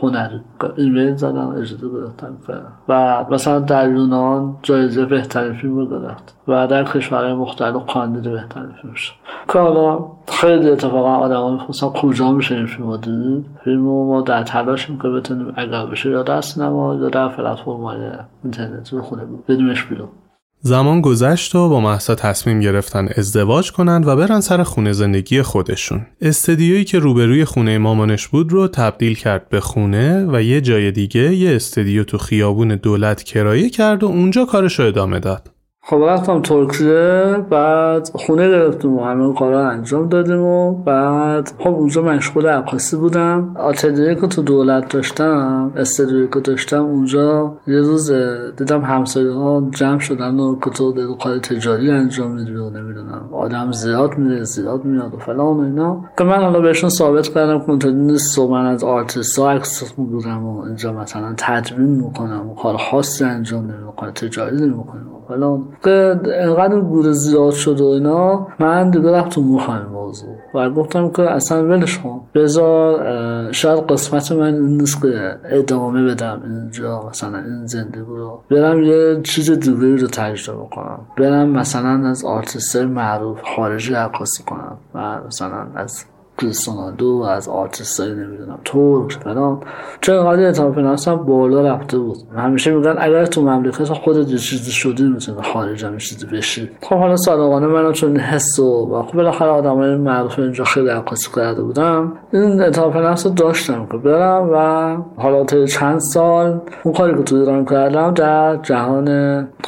هنری 0.01 0.41
ایمیل 0.77 1.15
زدم 1.15 1.49
اجازه 1.49 1.89
گرفتم 1.89 2.37
و 2.89 3.25
مثلا 3.31 3.59
در 3.59 3.89
یونان 3.89 4.55
جایزه 4.63 5.05
بهترین 5.05 5.53
فیلم 5.53 5.77
رو 5.77 5.85
گرفت 5.85 6.35
و 6.47 6.67
در 6.67 6.83
کشورهای 6.83 7.33
مختلف 7.33 7.85
کاندید 7.85 8.31
بهترین 8.33 8.71
فیلم 8.81 8.93
شد 8.93 9.13
که 9.53 9.59
حالا 9.59 10.05
خیلی 10.27 10.69
اتفاقا 10.69 11.15
آدم 11.15 11.41
ها 11.41 11.51
می‌خواستن 11.51 11.87
کجا 11.87 12.31
میشه 12.31 12.55
این 12.55 12.65
فیلم 12.65 12.87
رو 12.87 12.97
دید 12.97 13.45
فیلم 13.63 13.85
رو 13.85 14.07
ما 14.07 14.21
در 14.21 14.43
تلاشیم 14.43 14.99
که 14.99 15.07
بتونیم 15.07 15.53
اگر 15.55 15.85
بشه 15.85 16.09
یا 16.09 16.23
در 16.23 16.41
سینما 16.41 16.95
یا 16.95 17.09
در 17.09 17.27
پلتفرم 17.27 17.83
های 17.83 17.97
اینترنتی 18.43 18.95
رو 18.95 19.01
خونه 19.01 19.23
بدیمش 19.47 19.85
بیرون 19.85 20.09
زمان 20.63 21.01
گذشت 21.01 21.55
و 21.55 21.69
با 21.69 21.79
محسا 21.79 22.15
تصمیم 22.15 22.59
گرفتن 22.59 23.09
ازدواج 23.17 23.71
کنند 23.71 24.07
و 24.07 24.15
برن 24.15 24.39
سر 24.39 24.63
خونه 24.63 24.93
زندگی 24.93 25.41
خودشون. 25.41 26.05
استدیویی 26.21 26.83
که 26.83 26.99
روبروی 26.99 27.45
خونه 27.45 27.77
مامانش 27.77 28.27
بود 28.27 28.51
رو 28.51 28.67
تبدیل 28.67 29.15
کرد 29.15 29.49
به 29.49 29.59
خونه 29.59 30.25
و 30.31 30.41
یه 30.43 30.61
جای 30.61 30.91
دیگه 30.91 31.35
یه 31.35 31.55
استدیو 31.55 32.03
تو 32.03 32.17
خیابون 32.17 32.75
دولت 32.75 33.23
کرایه 33.23 33.69
کرد 33.69 34.03
و 34.03 34.07
اونجا 34.07 34.45
کارش 34.45 34.79
رو 34.79 34.85
ادامه 34.85 35.19
داد. 35.19 35.50
خب 35.91 36.03
رفتم 36.03 36.41
ترکیه 36.41 37.37
بعد 37.49 38.09
خونه 38.13 38.49
گرفتیم 38.49 38.97
و 38.97 39.03
همه 39.03 39.33
کارا 39.33 39.69
انجام 39.69 40.09
دادیم 40.09 40.39
و 40.39 40.83
بعد 40.83 41.51
خب 41.59 41.69
اونجا 41.69 42.01
مشغول 42.01 42.47
عکاسی 42.47 42.97
بودم. 42.97 43.55
آتلیه 43.55 44.15
که 44.15 44.27
تو 44.27 44.41
دولت 44.41 44.93
داشتم 44.93 45.71
استودیویی 45.75 46.27
که 46.33 46.39
داشتم 46.39 46.85
اونجا 46.85 47.53
یه 47.67 47.81
روز 47.81 48.11
دیدم 48.57 48.81
همسایه 48.81 49.31
ها 49.31 49.67
جمع 49.71 49.99
شدن 49.99 50.39
و 50.39 50.59
که 50.59 50.69
تو 50.69 51.15
کار 51.15 51.39
تجاری 51.39 51.91
انجام 51.91 52.31
میدی 52.31 52.55
و 52.55 52.69
نمی‌دونم 52.69 53.29
آدم 53.31 53.71
زیاد 53.71 54.17
میره 54.17 54.43
زیاد 54.43 54.85
میاد 54.85 55.13
و 55.13 55.17
فلان 55.17 55.57
و 55.57 55.59
اینا. 55.59 56.05
که 56.17 56.23
من 56.23 56.41
حالا 56.43 56.59
بهشون 56.59 56.89
ثابت 56.89 57.27
کردم 57.27 57.59
که 57.59 57.69
اونطوری 57.69 57.95
نیست 57.95 58.39
و 58.39 58.47
من 58.47 58.65
از 58.65 58.83
آرتیست 58.83 59.39
ها 59.39 59.51
عکس 59.51 59.93
بودم 59.93 60.45
و 60.45 60.61
اینجا 60.61 60.93
مثلا 60.93 61.33
تدوین 61.37 61.89
می‌کنم 61.89 62.49
و 62.49 62.55
کار 62.55 62.77
خاصی 62.77 63.23
انجام 63.23 63.63
نمی‌دونم 63.63 63.93
کار 63.97 64.11
تجاری 64.11 64.57
نمی‌کنم. 64.57 65.07
فلان 65.31 65.63
که 65.83 66.19
انقدر 66.25 66.79
غر 66.79 67.11
زیاد 67.11 67.51
شد 67.51 67.81
و 67.81 67.85
اینا 67.85 68.47
من 68.59 68.89
دیگه 68.89 69.11
رفت 69.11 69.29
تو 69.29 69.41
مخم 69.41 69.85
موضوع. 69.93 70.35
و 70.55 70.69
گفتم 70.69 71.09
که 71.09 71.21
اصلا 71.21 71.67
ولش 71.67 71.99
کن. 71.99 72.21
بذار 72.35 73.51
شاید 73.51 73.79
قسمت 73.79 74.31
من 74.31 74.53
این 74.53 74.77
نیست 74.77 75.05
ادامه 75.45 76.03
بدم 76.03 76.41
اینجا 76.45 77.09
مثلا 77.09 77.37
این 77.37 77.65
زندگی 77.65 77.99
رو. 78.07 78.39
برم 78.51 78.83
یه 78.83 79.21
چیز 79.23 79.51
دیگه 79.51 80.01
رو 80.01 80.07
تجربه 80.07 80.65
کنم. 80.75 80.99
برم 81.17 81.49
مثلا 81.49 82.09
از 82.09 82.25
آرتیست 82.25 82.75
معروف 82.75 83.41
خارجی 83.55 83.93
عکاسی 83.93 84.43
کنم 84.43 84.77
و 84.95 85.17
مثلا 85.27 85.67
از 85.75 86.05
کریستیانو 86.41 87.21
از 87.21 87.49
آرتیست 87.49 87.99
های 87.99 88.09
نمی‌دونم 88.09 88.59
ترک 88.65 89.11
فلان. 89.23 89.59
چون 90.01 90.15
اینقدر 90.15 90.43
اعتماد 90.43 90.75
به 90.75 91.15
بالا 91.15 91.61
رفته 91.61 91.97
بود؟ 91.97 92.17
همیشه 92.35 92.71
میگن 92.71 92.95
اگر 92.99 93.25
تو 93.25 93.41
مملکت 93.41 93.93
خودت 93.93 94.29
یه 94.29 94.37
چیزی 94.37 94.71
شدی 94.71 95.03
می‌تونی 95.03 95.41
خارج 95.41 95.85
هم 95.85 95.97
چیزی 95.97 96.25
بشی. 96.25 96.69
خب 96.81 96.95
حالا 96.95 97.15
صادقانه 97.15 97.67
منم 97.67 97.93
چون 97.93 98.17
حس 98.17 98.59
و 98.59 99.03
خب 99.07 99.17
بالاخره 99.17 99.49
آدم 99.49 99.75
های 99.75 99.95
معروف 99.95 100.39
اینجا 100.39 100.63
خیلی 100.63 100.89
عکاسی 100.89 101.29
کرده 101.35 101.63
بودم 101.63 102.13
این 102.33 102.61
اعتماد 102.61 102.93
به 102.93 103.29
داشتم 103.29 103.87
که 103.91 103.97
برم 103.97 104.49
و 104.53 105.21
حالا 105.21 105.43
تا 105.43 105.65
چند 105.65 105.99
سال 105.99 106.61
اون 106.83 106.93
کاری 106.93 107.17
که 107.17 107.23
تو 107.23 107.35
ایران 107.35 107.65
کردم 107.65 108.11
در 108.13 108.55
جهان 108.55 109.05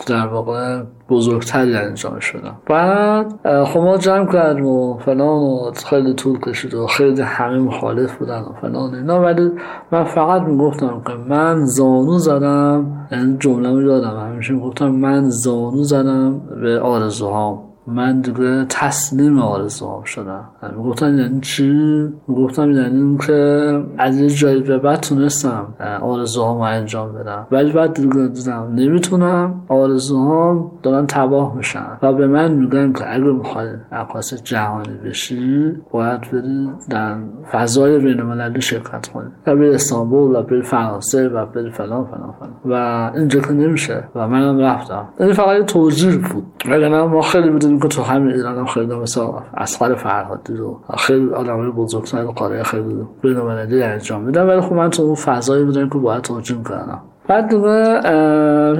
در 0.07 0.27
واقع 0.27 0.81
بزرگتری 1.09 1.75
انجام 1.75 2.19
شدم. 2.19 2.57
بعد 2.65 3.63
خب 3.65 3.79
ما 3.79 3.97
جمع 3.97 4.31
کردیم 4.31 4.65
و 4.65 4.97
فلان 4.97 5.41
و 5.41 5.71
خیلی 5.89 6.13
طول 6.13 6.39
کشید 6.39 6.73
و 6.73 6.87
خیلی 6.87 7.21
همه 7.21 7.57
مخالف 7.57 8.17
بودن 8.17 8.41
و 8.41 8.53
فلان 8.61 8.95
اینا. 8.95 9.21
ولی 9.21 9.51
من 9.91 10.03
فقط 10.03 10.41
می‌گفتم 10.41 11.01
که 11.07 11.13
من 11.13 11.65
زانو 11.65 12.17
زدم 12.17 13.07
این 13.11 13.39
جمله 13.39 13.71
رو 13.71 13.81
یادم 13.81 14.19
همیشه 14.19 14.53
می‌گفتم 14.53 14.87
من 14.87 15.29
زانو 15.29 15.83
زدم 15.83 16.39
به 16.61 16.79
آرزوهام. 16.79 17.72
من 17.87 18.21
دیگه 18.21 18.65
تسلیم 18.69 19.39
آرزوام 19.39 20.03
شدم. 20.03 20.45
گفتن 20.83 21.17
یعنی 21.17 21.39
چی؟ 21.41 22.09
گفتم 22.27 22.71
یعنی 22.71 23.17
که 23.27 23.83
از 23.97 24.19
یه 24.19 24.29
جایی 24.29 24.61
به 24.61 24.77
بعد 24.77 24.99
تونستم 24.99 25.67
آرزوهام 26.01 26.61
انجام 26.61 27.13
بدم. 27.13 27.47
ولی 27.51 27.71
بعد 27.71 27.93
دیگه 27.93 28.27
دیدم 28.27 28.71
نمی‌تونم. 28.75 29.61
آرزوهام 29.67 30.71
دارن 30.83 31.05
تباه 31.07 31.55
میشن 31.55 31.97
و 32.01 32.13
به 32.13 32.27
من 32.27 32.51
میگن 32.51 32.93
که 32.93 33.13
اگه 33.13 33.23
می‌خوای 33.23 33.67
عکاس 33.91 34.43
جهانی 34.43 34.97
بشی 35.05 35.73
باید 35.91 36.21
بری 36.31 36.69
در 36.89 37.17
فضای 37.51 37.99
بین 37.99 38.19
المللی 38.19 38.61
شرکت 38.61 39.07
کنی. 39.07 39.29
و 39.47 39.55
بری 39.55 39.73
استانبول 39.75 40.35
و 40.35 40.43
بری 40.43 40.61
فرانسه 40.61 41.29
و 41.29 41.45
بری 41.45 41.71
فلان 41.71 42.05
فلان 42.05 42.33
فلان. 42.39 42.53
و 42.65 43.11
اینجا 43.15 43.39
که 43.39 43.51
نمیشه. 43.51 44.03
و 44.15 44.27
منم 44.27 44.59
رفتم. 44.59 45.07
این 45.19 45.33
فقط 45.33 45.65
توجیه 45.65 46.17
بود. 46.17 46.43
ولی 46.69 46.89
ما 46.89 47.21
خیلی 47.21 47.49
که 47.79 47.87
تو 47.87 48.01
همین 48.01 48.33
ایران 48.33 48.57
هم 48.57 48.65
خیلی 48.65 48.95
مثلا 48.95 49.33
اسخر 49.57 49.95
فرهادی 49.95 50.53
رو 50.53 50.79
خیلی 50.97 51.29
آدم 51.29 51.71
بزرگتر 51.71 52.23
قاره 52.23 52.63
خیلی 52.63 52.95
بین 53.21 53.37
المللی 53.37 53.83
انجام 53.83 54.21
میدم 54.21 54.47
ولی 54.47 54.61
خب 54.61 54.73
من 54.73 54.89
تو 54.89 55.03
اون 55.03 55.15
فضایی 55.15 55.63
بودم 55.63 55.89
که 55.89 55.97
باید 55.97 56.21
توجیه 56.21 56.57
کنم 56.57 57.01
بعد 57.27 57.49
دیگه 57.49 58.01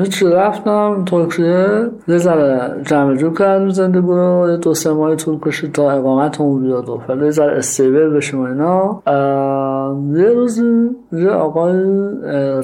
هیچ 0.02 0.24
رفتم 0.24 1.04
ترکیه. 1.06 1.89
یه 2.08 2.18
ذره 2.18 2.82
جمع 2.84 3.16
جو 3.16 3.34
کردم 3.34 3.70
زندگی 3.70 4.08
رو. 4.08 4.48
یه 4.52 4.58
دو 4.58 4.74
سه 4.74 4.94
ماهی 4.94 5.16
طول 5.16 5.39
کشید 5.39 5.72
تا 5.72 5.91
اقامت 5.91 6.41
اون 6.41 6.62
بیاد. 6.62 6.89
و 6.89 6.98
فعلا 7.08 7.26
یه 7.26 7.32
ذره 7.32 7.58
استیبل 7.58 8.10
بشیم 8.10 8.39
و 8.39 8.44
اینا. 8.44 9.02
یه 10.20 10.30
روز 10.34 10.64
یه 11.12 11.30
آقای 11.30 11.84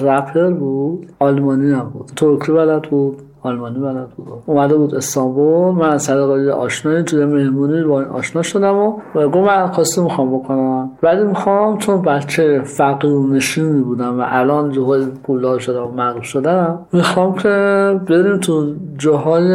رپر 0.02 0.50
بود. 0.50 1.08
آلمانی 1.20 1.72
هم 1.72 1.90
بود. 1.94 2.12
ترکی 2.16 2.52
بلد 2.52 2.82
بود. 2.82 3.18
آلمانی 3.42 3.80
بلد 3.80 4.10
بود 4.10 4.28
اومده 4.46 4.76
بود 4.76 4.96
استانبول 4.96 5.76
من 5.76 5.90
از 5.90 6.08
طریق 6.08 6.50
آشنایی 6.50 7.04
توی 7.04 7.26
مهمونی 7.26 7.84
با 7.84 8.04
آشنا 8.04 8.42
شدم 8.42 8.76
و 8.76 8.92
گفت 9.16 9.36
من 9.36 9.68
خواسته 9.68 10.02
می‌خوام 10.02 10.38
بکنم. 10.40 10.92
ولی 11.04 11.24
می‌خوام 11.24 11.78
چون 11.78 12.02
بچه 12.02 12.62
فقیر 12.64 13.12
و 13.12 13.28
نشینی 13.28 13.82
بودم 13.82 14.20
و 14.20 14.24
الان 14.28 14.72
جاهای 14.72 15.06
پولدار 15.24 15.60
شدم 15.60 15.84
و 15.84 15.92
معروف 15.92 16.24
شدم 16.24 16.80
می‌خوام 16.92 17.36
که 17.36 17.50
بریم 18.10 18.38
تو 18.38 18.74
جاهای 18.98 19.50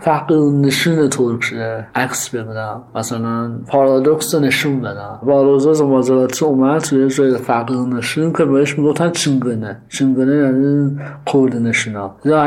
فقیر 0.00 0.38
نشین 0.38 1.08
ترکیه 1.08 1.86
عکس 1.94 2.34
بگیرم 2.34 2.82
مثلا 2.94 3.50
پارادوکس 3.68 4.34
نشون 4.34 4.80
بدم. 4.80 5.18
با 5.22 5.42
روزا 5.42 5.86
مازراتی 5.86 6.44
اومد 6.44 6.80
توی 6.80 7.08
جای 7.08 7.36
فقیر 7.36 7.76
نشین 7.76 8.32
که 8.32 8.44
بهش 8.44 8.78
می‌گفتن 8.78 9.10
چینگنه 9.10 9.76
چینگنه 9.88 10.36
یعنی 10.36 10.98
کرد 11.26 11.56
نشینا. 11.56 12.10
یا 12.24 12.42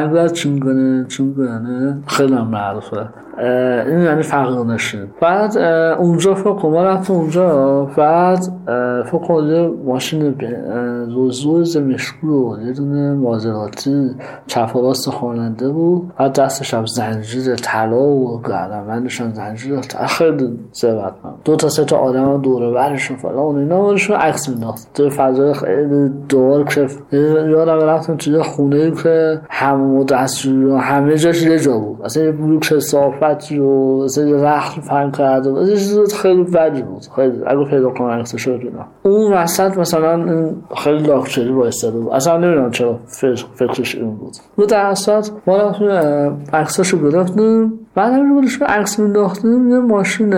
انگار 0.53 1.03
چینگنه 1.07 1.07
چینگنه 1.07 2.03
خیلی 2.07 2.35
معروفه. 2.35 3.09
این 3.37 4.01
یعنی 4.01 4.21
فقیر 4.21 4.63
نشین 4.63 5.07
بعد 5.21 5.57
اونجا 5.99 6.35
فکر 6.35 6.69
ما 6.69 6.83
رفتم 6.83 7.13
اونجا. 7.13 7.83
بعد 7.97 8.39
فکر 9.05 9.43
یه 9.43 9.71
ماشین 9.85 10.35
روزوز 11.13 11.77
مشکو 11.77 12.55
یه 12.65 12.73
دونه 12.73 13.13
مازراتی 13.13 14.09
چپ 14.47 14.75
و 14.75 14.81
راست 14.81 15.09
خواننده 15.09 15.69
بود. 15.69 16.11
بعد 16.19 16.33
دستش 16.33 16.73
هم 16.73 16.85
زنجیر 16.85 17.55
طلا 17.55 18.03
و 18.03 18.41
گردنبندش 18.41 19.21
هم 19.21 19.33
زنجیر 19.33 19.79
خیلی 20.07 20.59
ثروت 20.73 21.13
دو 21.45 21.55
تا 21.55 21.69
سه 21.69 21.85
تا 21.85 21.97
آدم 21.97 22.25
هم 22.25 22.41
دوره 22.41 22.71
برشون 22.71 23.17
فلان 23.17 23.57
اینا. 23.57 23.87
برشون 23.87 24.15
عکس 24.15 24.49
مینداخت. 24.49 24.93
تو 24.93 25.09
فضای 25.09 25.53
خیلی 25.53 26.09
دور 26.29 26.63
که 26.63 26.87
یادم 27.49 27.79
رفتم 27.79 28.15
توی 28.15 28.41
خونه 28.41 28.91
که 28.91 29.41
همه 29.49 30.03
دستشوی 30.03 30.65
و 30.65 30.77
همه 30.77 31.17
جاش 31.17 31.41
یه 31.41 31.59
جا 31.59 31.77
بود. 31.77 32.01
اصلا 32.03 32.23
یه 32.23 32.31
بلوک 32.31 32.79
صاف 32.79 33.22
صحبت 33.23 33.51
رو 33.51 34.03
مثلا 34.03 34.43
رخت 34.43 34.79
فهم 34.81 35.11
کرده 35.11 35.49
و 35.49 35.65
چیز 35.65 36.13
خیلی 36.13 36.43
بدی 36.43 36.81
بود. 36.81 37.05
خیلی 37.15 37.41
اگه 37.47 37.65
پیدا 37.65 37.89
کنم 37.89 38.07
عکسش 38.07 38.41
شد 38.41 38.59
اینا 38.63 38.85
اون 39.03 39.33
وسط 39.33 39.77
مثلا 39.77 40.49
خیلی 40.77 41.07
لاکچری 41.07 41.51
با 41.51 41.69
بود. 41.91 42.13
اصلا 42.13 42.37
نمی‌دونم 42.37 42.71
چرا 42.71 42.99
فکرش 43.55 43.95
این 43.95 44.15
بود. 44.15 44.33
و 44.57 44.65
در 44.65 44.85
اصلا 44.85 45.21
ما 45.47 45.57
رفتیم 45.57 45.89
عکساشو 46.53 47.09
گرفتیم. 47.09 47.79
بعد 47.95 48.13
هم 48.13 48.35
رو 48.35 48.65
عکس 48.65 48.99
مینداختیم 48.99 49.69
یه 49.69 49.79
ماشین 49.79 50.33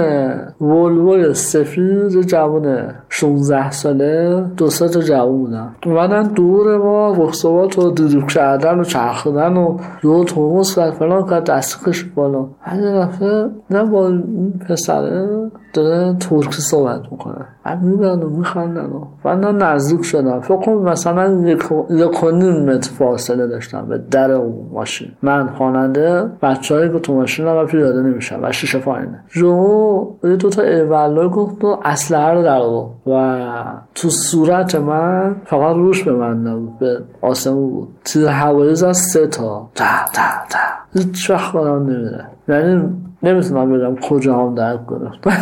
ولوو 0.62 1.34
سفید 1.34 2.22
جوان 2.22 2.96
16 3.10 3.72
ساله 3.72 4.46
دو 4.58 4.70
سه 4.70 4.90
تا 4.90 5.00
جوان 5.00 5.38
بودن. 5.38 5.76
اومدن 5.86 6.24
دور 6.24 6.78
ما 6.78 7.16
رخصوات 7.18 7.80
و 7.80 7.92
دروب 7.92 8.28
کردن 8.28 8.80
و 8.80 8.84
چرخیدن 8.84 9.58
و 9.58 9.78
یه 10.04 10.24
ترمز 10.24 10.76
کرد 10.76 10.94
فلان 10.94 11.30
کرد 11.30 11.44
دست 11.44 11.86
کش 11.86 12.04
بالا. 12.04 12.46
بعد 12.82 13.08
دفعه 13.08 13.50
نه 13.70 13.84
با 13.84 14.08
این 14.08 14.54
پسره 14.70 15.52
داره 15.74 16.14
ترکی 16.20 16.62
صحبت 16.62 17.02
می‌کنه. 17.12 17.46
بعد 17.66 17.84
می‌برن 17.84 18.24
و 18.24 18.30
میخندن 18.30 18.86
و 18.86 19.06
بعد 19.24 19.46
نزدیک 19.46 20.04
شدم 20.04 20.40
فکر 20.40 20.70
مثلا 20.70 21.50
یک 21.90 22.24
و 22.24 22.32
نیم 22.32 22.66
متر 22.66 22.92
فاصله 22.92 23.48
داشتم 23.48 23.86
به 23.90 23.98
در 24.12 24.32
اون 24.32 24.70
ماشین. 24.74 25.08
من 25.22 25.48
خواننده 25.48 26.32
بچه 26.42 26.76
هایی 26.76 26.92
که 26.92 27.00
تو 27.00 27.14
ماشین 27.14 27.48
هم 27.48 27.66
پیاده 27.66 28.02
نمیشن 28.02 28.46
و 28.46 28.52
شیشه 28.52 28.80
پایینه. 28.80 29.24
جو 29.30 30.08
یه 30.24 30.36
دوتا 30.36 30.62
ایوالا 30.62 31.30
گفت 31.30 31.64
و 31.64 31.78
اسلحه 31.84 32.34
رو 32.34 32.44
در 32.44 32.62
و 33.08 33.40
تو 33.96 34.10
صورت 34.10 34.76
من 34.76 35.36
فقط 35.46 35.76
روش 35.76 36.04
به 36.04 36.14
من 36.14 36.48
نبود 36.48 36.80
به 36.80 37.00
آسمون 37.22 37.70
بود. 37.70 37.88
تیر 38.06 38.26
هوایی 38.28 38.76
زد 38.76 38.92
سه 38.92 39.28
تا. 39.28 39.70
تا 39.76 39.86
تا 40.14 40.22
تا. 40.50 40.75
هیچ 40.96 41.30
وقت 41.30 41.52
خودم 41.52 41.84
نمیره 41.84 42.28
یعنی 42.48 42.84
نمی‌تونم 43.24 43.74
بگم 43.74 43.96
کجا 43.96 44.38
هم 44.38 44.56
درد 44.56 44.80
گرفت 44.90 45.28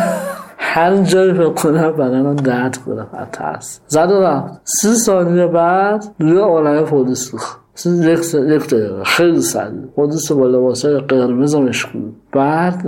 هر 0.58 0.96
جایی 0.96 1.32
فکر 1.32 1.50
کنم 1.50 1.92
بدنم 1.92 2.36
درد 2.36 2.78
گرفت 2.86 3.30
ترس. 3.32 3.80
زد 3.86 4.12
رفت. 4.12 4.60
سی 4.64 4.94
ثانیه 4.94 5.46
بعد 5.46 6.04
روی 6.18 6.38
عالم 6.38 6.84
پلیس 6.84 7.18
سوخت 7.18 7.63
یک 7.86 8.34
دقیقه 8.70 9.04
خیلی 9.04 9.40
سریع 9.40 9.80
پلیس 9.96 10.32
با 10.32 10.46
لباسای 10.46 10.98
قرمز 10.98 11.54
و 11.54 11.60
مشکول 11.60 12.02
بعد 12.32 12.86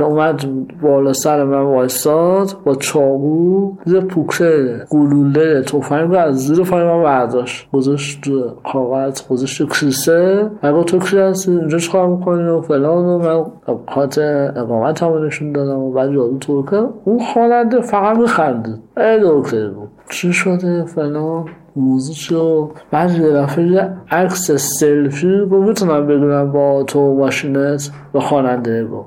اومد 0.00 0.44
بالا 0.82 1.12
سر 1.12 1.44
من 1.44 1.62
وایستاد 1.62 2.56
با 2.64 2.74
چاقو 2.74 3.72
زیر 3.84 4.00
پوکه 4.00 4.80
گلوله 4.90 5.62
توفنگ 5.62 6.14
از 6.14 6.46
زیر 6.46 6.64
پای 6.64 6.84
من 6.84 7.02
برداشت 7.02 7.70
گذاشت 7.72 8.24
کاغذ 8.72 9.28
گذاشت 9.28 9.58
تو 9.58 9.66
کیسه 9.66 10.50
و 10.62 10.82
تو 10.82 10.98
کیسه 10.98 11.22
هستی 11.22 11.50
اینجا 11.50 11.78
چکار 11.78 12.08
می‌کنی 12.08 12.42
و 12.42 12.60
فلان 12.60 13.04
و 13.04 13.18
من 13.18 13.44
خاط 13.88 14.18
اقامت 14.56 15.02
هم 15.02 15.24
نشون 15.24 15.52
دادم 15.52 15.78
و 15.78 15.92
بعد 15.92 16.12
یادو 16.12 16.38
تو 16.38 16.64
که 16.70 16.88
اون 17.04 17.18
خواننده 17.18 17.80
فقط 17.80 18.18
میخندید 18.18 18.78
ای 18.96 19.20
دکتر 19.22 19.68
بود 19.68 19.88
چی 20.10 20.32
شده 20.32 20.84
فلان 20.84 21.44
موضوع 21.76 22.14
شو 22.14 22.70
بعد 22.90 23.10
یه 23.10 23.30
دفعه 23.32 23.92
عکس 24.10 24.50
سلفی 24.50 25.28
رو 25.28 25.62
می‌تونم 25.62 26.06
بدونم 26.06 26.52
با 26.52 26.82
تو 26.82 27.14
ماشینت 27.14 27.90
به 28.12 28.20
خواننده 28.20 28.84
گو 28.84 29.04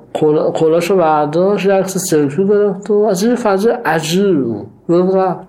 کلاشو 0.54 0.98
برداشت 0.98 1.66
یه 1.66 1.74
عکس 1.74 1.98
سلفی 1.98 2.48
گرفت 2.48 2.90
و 2.90 2.94
از 2.94 3.24
این 3.24 3.36
فضای 3.36 3.74
عجیب 3.86 4.44
بود. 4.44 4.68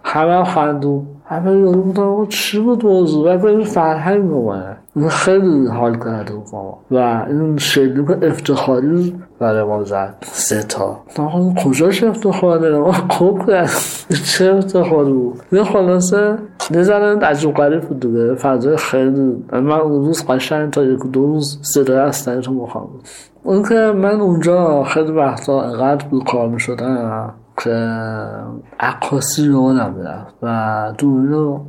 همه 0.05 0.33
هم 0.33 0.45
خندون. 0.45 1.07
همه 1.27 1.51
یارو 1.51 1.83
بودم 1.83 2.27
چی 2.27 2.61
بود 2.61 2.85
موضوع 2.87 3.37
و 3.37 3.47
این 3.47 3.65
فرهنگ 3.65 4.33
اومد 4.33 4.77
خیلی 5.09 5.67
حال 5.67 5.99
کرده 5.99 6.35
بود 6.35 6.45
و 6.91 7.25
این 7.29 7.57
شلیک 7.57 8.11
افتخاری 8.11 9.15
برای 9.39 9.65
ما 9.65 9.85
زد 9.85 10.15
سه 10.23 10.63
تا 10.63 10.99
آقا 11.19 11.55
کجاش 11.65 12.05
افتخاره 12.05 12.79
ما 12.79 12.93
خوب 12.93 13.47
کرد 13.47 13.71
چه 14.25 14.55
افتخاری 14.55 15.13
بود 15.13 15.41
یه 15.53 15.65
خلاصه 15.65 16.39
نزنن 16.71 17.23
عجب 17.23 17.53
غریب 17.53 17.81
بود 17.81 18.01
دیگه 18.01 18.35
فضای 18.35 18.77
خیلی 18.77 19.45
من 19.53 19.71
اون 19.71 20.05
روز 20.05 20.27
قشنگ 20.27 20.71
تا 20.71 20.85
یک 20.85 21.01
دو 21.13 21.27
روز 21.27 21.59
صدای 21.63 21.99
اصلی 21.99 22.41
تو 22.41 22.53
مخوام 22.53 22.85
بود 22.85 23.03
اون 23.43 23.63
که 23.63 23.75
من 23.75 24.21
اونجا 24.21 24.85
خیلی 24.85 25.13
وقتا 25.13 25.63
انقدر 25.63 26.07
بود 26.09 26.25
کار 26.25 26.49
می 26.49 26.61
شدن 26.61 27.31
که 27.57 27.99
عکاسی 28.81 29.49
رو 29.49 29.91
می‌رفت 29.91 30.35
و 30.43 30.93
دوری 30.99 31.29
رو 31.29 31.65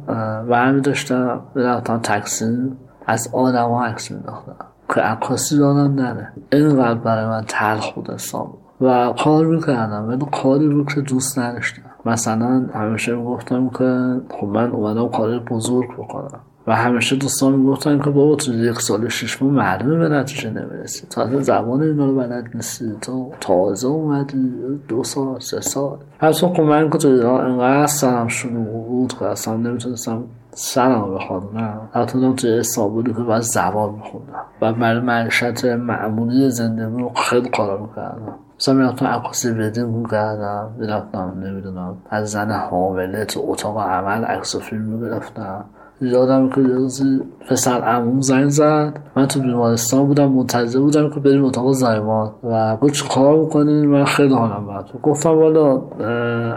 برمی 0.50 0.82
داشتم 0.82 1.42
می‌رفتم 1.56 2.00
تکسی 2.00 2.72
از 3.08 3.30
آدم 3.34 3.70
ها 3.70 3.86
عکس 3.86 4.12
میداختم 4.12 4.56
که 4.96 5.02
عکاسی 5.02 5.58
یادم 5.58 5.96
نره 5.96 6.32
اینقدر 6.52 7.00
برای 7.00 7.26
من 7.26 7.44
تلخ 7.48 7.92
بود 7.92 8.10
حساب 8.10 8.58
و 8.82 9.14
کار 9.24 9.46
می‌کردم 9.46 10.08
ولی 10.08 10.26
کاری 10.32 10.68
رو 10.68 10.86
که 10.86 11.02
دوست 11.02 11.40
نداشتم 11.40 11.82
مثلا 12.06 12.66
همیشه 12.74 13.16
می‌گفتم 13.16 13.70
که 13.70 14.22
خب 14.30 14.48
من 14.48 14.72
اومدم 14.72 15.10
کار 15.10 15.40
بزرگ 15.40 15.94
بکنم 15.94 16.40
و 16.68 16.76
همیشه 16.76 17.16
دوستان 17.16 17.54
می‌گفتن 17.54 18.02
که 18.02 18.10
بابا 18.10 18.36
تو 18.36 18.54
یک 18.54 18.82
سال 18.82 19.08
شش 19.08 19.42
ماه 19.42 19.52
معلومه 19.52 20.10
به 20.10 20.16
نتیجه 20.16 20.50
نمی‌رسی. 20.50 21.08
تا 21.10 21.42
زبان 21.42 21.82
اینا 21.82 22.06
رو 22.06 22.16
بلد 22.16 22.50
نیستی. 22.56 22.92
تو 23.02 23.32
تازه 23.40 23.88
اومدی. 23.88 24.54
دو 24.88 25.04
سال 25.04 25.40
سه 25.40 25.62
سال. 25.62 25.98
پس 26.20 26.44
خب 26.44 26.62
من 26.62 26.90
که 26.90 26.98
تو 26.98 27.08
ایران 27.08 27.52
انقدر 27.52 27.88
سرم 27.88 28.28
شروع 28.28 28.88
بود 28.88 29.14
که 29.14 29.26
اصلا 29.26 29.58
نمی‌تونستم 29.58 30.24
سرم 30.52 31.16
بخوانم 31.16 31.90
حتی 31.94 32.34
توی 32.34 32.60
استانبولی 32.60 33.14
که 33.14 33.20
باید 33.20 33.42
زبان 33.42 33.94
میخوندم. 33.94 34.46
و 34.62 34.74
برای 34.74 35.00
معیشت 35.00 35.66
معمولی 35.66 36.50
زندگی 36.50 37.02
رو 37.02 37.12
خیلی 37.16 37.50
کارا 37.50 37.82
می‌کردم. 37.82 38.36
مثلا 38.60 38.76
می‌رفتم 38.76 39.06
عکاسی 39.06 39.54
بدین 39.54 39.86
می‌کردم. 39.86 40.76
می‌رفتم 40.80 41.34
نمی‌دونم 41.44 41.98
از 42.10 42.32
زن 42.32 42.52
حامله 42.52 43.26
تو 43.26 43.42
اتاق 43.48 43.78
عمل 43.78 44.24
عکس 44.24 44.56
و 44.56 44.60
فیلم 44.60 44.82
می‌گرفتم. 44.82 45.66
یادم 46.02 46.50
که 46.50 46.62
روزی 46.62 47.22
پسر 47.50 47.82
عموم 47.82 48.22
زنگ 48.22 48.50
زد. 48.50 49.00
من 49.16 49.26
تو 49.26 49.40
بیمارستان 49.40 50.08
بودم 50.08 50.32
منتظر 50.32 50.80
بودم 50.80 51.10
که 51.10 51.20
بریم 51.20 51.46
اتاق 51.46 51.72
زایمان 51.72 52.32
و 52.44 52.78
گفت 52.78 52.94
چه 52.94 53.06
کار 53.08 53.40
می‌کنین 53.40 53.86
من 53.86 54.06
خیلی 54.06 54.34
حالم 54.34 54.68
بد 54.68 55.02
گفتم 55.04 55.30
والا 55.30 55.82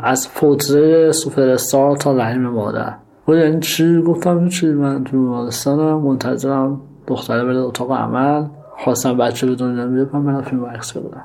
از 0.02 0.34
پوتره 0.34 1.12
سوپرستار 1.12 1.96
تا 1.96 2.12
لحیم 2.12 2.42
مادر. 2.42 2.94
گفت 3.28 3.38
یعنی 3.38 3.60
چی؟ 3.60 4.02
گفتم 4.02 4.48
چی 4.48 4.66
من 4.66 5.04
تو 5.04 5.12
بیمارستانم 5.12 6.00
منتظرم 6.00 6.80
دختره 7.06 7.44
بره 7.44 7.58
اتاق 7.58 7.92
عمل. 7.92 8.44
خواستم 8.84 9.16
بچه 9.16 9.46
به 9.46 9.54
دنیا 9.54 9.86
بیارم 9.86 10.22
من 10.22 10.40
فیلم 10.40 10.66
عکس 10.66 10.96
بگیرم 10.96 11.24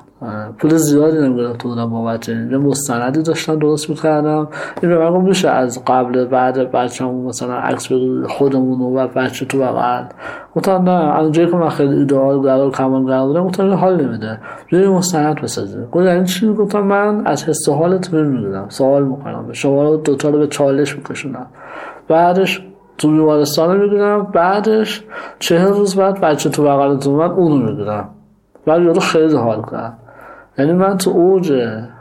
پول 0.58 0.76
زیادی 0.76 1.18
نمی‌گرفته 1.18 1.68
بودم 1.68 1.90
با 1.90 2.04
بچه 2.04 2.32
اینجا 2.32 2.58
مستندی 2.58 3.22
داشتم 3.22 3.58
درست 3.58 3.90
می‌کردم 3.90 4.48
این 4.82 4.90
به 4.90 5.10
من 5.10 5.20
میشه 5.20 5.48
از 5.48 5.84
قبل 5.86 6.24
بعد 6.24 6.72
بچه 6.72 7.04
همون 7.04 7.26
مثلا 7.26 7.54
عکس 7.54 7.88
خودمون 8.28 8.80
و 8.80 9.08
بچه 9.08 9.46
تو 9.46 9.58
بغل. 9.58 10.04
گفتم 10.56 10.90
نه 10.90 11.18
اونجایی 11.18 11.50
که 11.50 11.56
من 11.56 11.68
خیلی 11.68 11.94
ایدئال 11.94 12.38
قرار 12.38 12.70
کمان 12.70 13.06
قرار 13.06 13.26
بودم 13.26 13.44
گفتم 13.44 13.74
حال 13.74 14.04
نمیده. 14.04 14.38
روی 14.70 14.88
مستند 14.88 15.40
بسازیم. 15.40 15.84
گفت 15.92 16.06
این 16.06 16.24
چی؟ 16.24 16.52
گفتم 16.52 16.80
من 16.80 17.26
از 17.26 17.44
حس 17.44 17.68
حالت 17.68 18.12
می‌دونم 18.12 18.66
سوال 18.68 19.04
می‌کنم. 19.04 19.52
شما 19.52 19.82
رو 19.82 19.96
دوتا 19.96 20.28
رو 20.28 20.38
به 20.38 20.46
چالش 20.46 20.96
میکشونم. 20.96 21.46
بعدش 22.08 22.62
تو 22.98 23.10
بیمارستان 23.10 23.76
می‌گیرم 23.76 24.22
بعدش 24.22 25.04
چهل 25.38 25.68
روز 25.68 25.96
بعد 25.96 26.20
بچه 26.20 26.50
تو 26.50 26.64
بغلت 26.64 27.06
اومد 27.06 27.30
اونو 27.30 27.56
می‌گیرم 27.66 28.08
بعد 28.66 28.82
یارو 28.82 29.00
خیلی 29.00 29.36
حال 29.36 29.62
کرد 29.70 29.98
یعنی 30.58 30.72
من 30.72 30.96
تو 30.96 31.10
اوج 31.10 31.52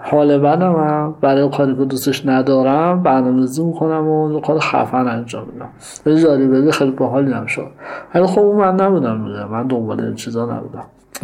حال 0.04 0.38
بدم 0.38 0.76
هم 0.76 1.16
برای 1.22 1.50
کاری 1.50 1.76
که 1.76 1.86
دوستش 1.86 2.26
ندارم 2.26 3.04
برنامه‌ریزی 3.04 3.64
می‌کنم 3.64 4.08
و 4.08 4.40
کار 4.40 4.60
خفن 4.60 5.08
انجام 5.08 5.46
میدم. 5.54 5.70
یه 6.06 6.24
جالبه 6.24 6.72
خیلی 6.72 6.92
باحالی 6.92 7.32
هم 7.32 7.46
شد. 7.46 7.68
ولی 8.16 8.26
خب 8.26 8.42
من 8.42 8.76
نبودم 8.76 9.22
میگم 9.22 9.50
من 9.52 9.68
دنبال 9.68 10.02
این 10.02 10.16
چیزا 10.16 10.46
نبودم. 10.46 10.84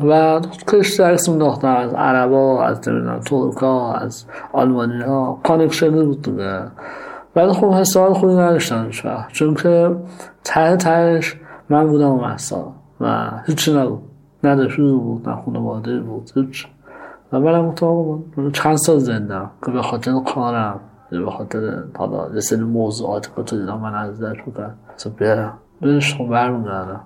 و 0.09 0.39
کشت 0.67 1.01
عکس 1.01 1.30
میداختم 1.30 1.76
از 1.76 1.93
عربا 1.93 2.63
از 2.63 2.89
نمی‌دونم 2.89 3.20
ترکا 3.20 3.93
از 3.93 4.26
آلمانی 4.53 5.01
ها 5.01 5.39
کانکشنی 5.43 6.05
بود 6.05 6.22
دیگه. 6.22 6.61
ولی 7.36 7.53
خب 7.53 7.73
حساب 7.73 8.13
خوبی 8.13 8.34
نداشتم 8.34 8.89
چون 9.27 9.53
که 9.53 9.95
ته 10.43 10.77
تهش 10.77 11.36
من 11.69 11.88
بودم 11.88 12.09
و 12.09 12.21
محسا 12.21 12.73
و 13.01 13.32
هیچی 13.45 13.73
نبود. 13.73 14.01
نه 14.43 14.67
بود 14.91 15.30
نه 15.30 15.36
خانواده 15.45 15.99
بود 15.99 16.32
هیچ. 16.36 16.67
و 17.34 17.39
منم 17.39 17.71
گفتم 17.71 18.51
چند 18.51 18.77
سال 18.77 18.97
زنده 18.97 19.41
که 19.65 19.71
به 19.71 19.82
خاطر 19.82 20.11
کارم 20.25 20.80
به 21.09 21.32
خاطر 21.32 21.84
حالا 21.97 22.34
یه 22.34 22.39
سری 22.39 22.61
موضوعات 22.61 23.36
که 23.36 23.43
تو 23.43 23.59
دیدم 23.59 23.80
من 23.80 23.95
از 23.95 24.19
در 24.19 24.34
بودن 24.34 24.73
اصلا 24.95 25.13
برم. 25.19 25.53
برش 25.82 26.15
خب 26.15 26.27
برمیگردم 26.27 27.01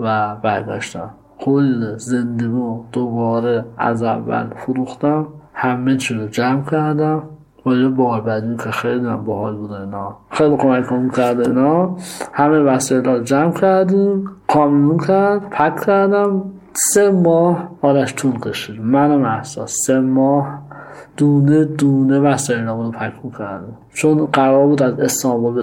و 0.00 0.36
برگشتم. 0.36 1.10
کل 1.40 1.96
زندگی 1.96 2.80
دوباره 2.92 3.64
از 3.78 4.02
اول 4.02 4.46
فروختم 4.56 5.26
همه 5.54 5.96
چی 5.96 6.14
رو 6.14 6.28
جمع 6.28 6.64
کردم. 6.70 7.22
با 7.64 7.74
یه 7.74 7.88
بعدی 8.20 8.56
که 8.56 8.70
خیلی 8.70 9.06
هم 9.06 9.24
باحال 9.24 9.56
بود 9.56 9.72
اینا. 9.72 10.16
خیلی 10.30 10.56
کمک 10.56 11.14
کرده 11.16 11.48
اینا. 11.48 11.96
همه 12.32 12.58
وسایل 12.58 13.22
جمع 13.22 13.52
کردیم 13.52 14.30
کامیون 14.48 14.98
کرد 14.98 15.50
پک 15.50 15.86
کردم. 15.86 16.42
سه 16.72 17.10
ماه 17.10 17.68
آرش 17.82 18.14
طول 18.14 18.40
کشید. 18.40 18.80
منم 18.80 19.24
احساس 19.24 19.76
سه 19.86 20.00
ماه 20.00 20.58
دونه 21.16 21.64
دونه 21.64 22.20
وسایل 22.20 22.66
رو 22.66 22.90
پک 22.90 23.38
کردم 23.38 23.76
چون 23.98 24.26
قرار 24.26 24.66
بود 24.66 24.82
از 24.82 25.00
استانبول 25.00 25.62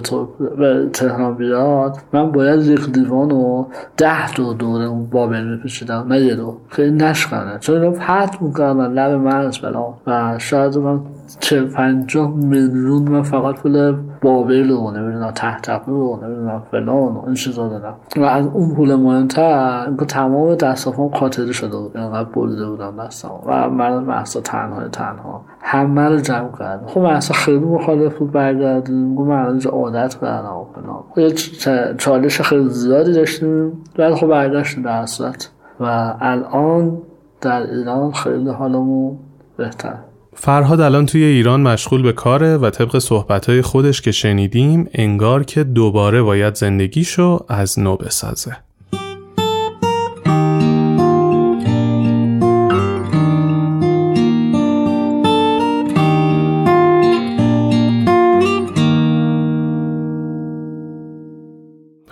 به 0.56 0.88
تهران 0.92 1.34
بیاد 1.34 1.98
من 2.12 2.32
باید 2.32 2.62
یک 2.62 2.92
دیوان 2.92 3.30
و 3.30 3.64
ده 3.96 4.32
دو 4.32 4.52
دوره 4.52 4.84
اون 4.84 5.06
بابل 5.06 5.44
میپیشیدم 5.44 6.06
نه 6.08 6.20
یه 6.20 6.34
دو 6.34 6.56
که 6.76 6.82
نشکنه. 6.82 7.58
چون 7.60 7.82
اینا 7.82 7.90
پت 7.90 8.42
می‌کردن 8.42 8.92
لب 8.92 9.20
مرز 9.20 9.58
بلا. 9.58 9.84
و 10.06 10.38
شاید 10.38 10.78
من 10.78 11.00
چه 11.40 11.62
پنجاه 11.62 12.34
میلیون 12.34 13.02
من 13.02 13.22
فقط 13.22 13.54
پول 13.54 13.96
بابل 14.22 14.70
و 14.70 14.90
نمی‌دونم 14.90 15.30
تحت 15.30 15.68
و 15.88 16.18
نمی‌دونم 16.22 16.62
فلان 16.70 17.12
و 17.14 17.22
این 17.26 17.34
چیزا 17.34 17.68
دادم 17.68 17.94
و 18.16 18.22
از 18.22 18.46
اون 18.46 18.74
پول 18.74 18.94
مهمتر 18.94 19.84
اینکه 19.86 20.04
تمام 20.04 20.54
دستافام 20.54 21.10
خاطره 21.10 21.52
شده 21.52 21.76
بود. 21.76 21.96
اینقدر 21.96 22.28
بریده 22.28 22.66
بودم 22.66 22.94
دستم 23.06 23.30
و 23.46 23.70
من 23.70 23.98
محصا 23.98 24.40
تنها 24.40 24.88
تنها. 24.88 25.42
همه 25.60 26.08
رو 26.08 26.20
جمع 26.20 26.48
کردم. 26.58 26.86
خب 26.86 27.00
محصا 27.00 27.34
خیلی 27.34 27.64
مخالف 27.64 28.22
برگردیم 28.32 29.14
گفت 29.14 29.28
من 29.28 29.46
اینجا 29.46 29.70
عادت 29.70 30.16
کردم 30.20 30.56
و 30.56 30.66
فلان 31.14 31.94
چالش 31.96 32.40
خیلی 32.40 32.68
زیادی 32.68 33.12
داشتیم 33.12 33.72
ولی 33.98 34.14
خب 34.14 34.26
برگشتیم 34.26 34.82
در 34.82 35.06
صورت. 35.06 35.50
و 35.80 36.14
الان 36.20 36.98
در 37.40 37.62
ایران 37.62 38.12
خیلی 38.12 38.50
حالمون 38.50 39.18
بهتر 39.56 39.94
فرهاد 40.34 40.80
الان 40.80 41.06
توی 41.06 41.24
ایران 41.24 41.60
مشغول 41.60 42.02
به 42.02 42.12
کاره 42.12 42.56
و 42.56 42.70
طبق 42.70 42.98
صحبتهای 42.98 43.62
خودش 43.62 44.02
که 44.02 44.12
شنیدیم 44.12 44.88
انگار 44.94 45.44
که 45.44 45.64
دوباره 45.64 46.22
باید 46.22 46.54
زندگیشو 46.54 47.44
از 47.48 47.78
نو 47.78 47.96
بسازه. 47.96 48.56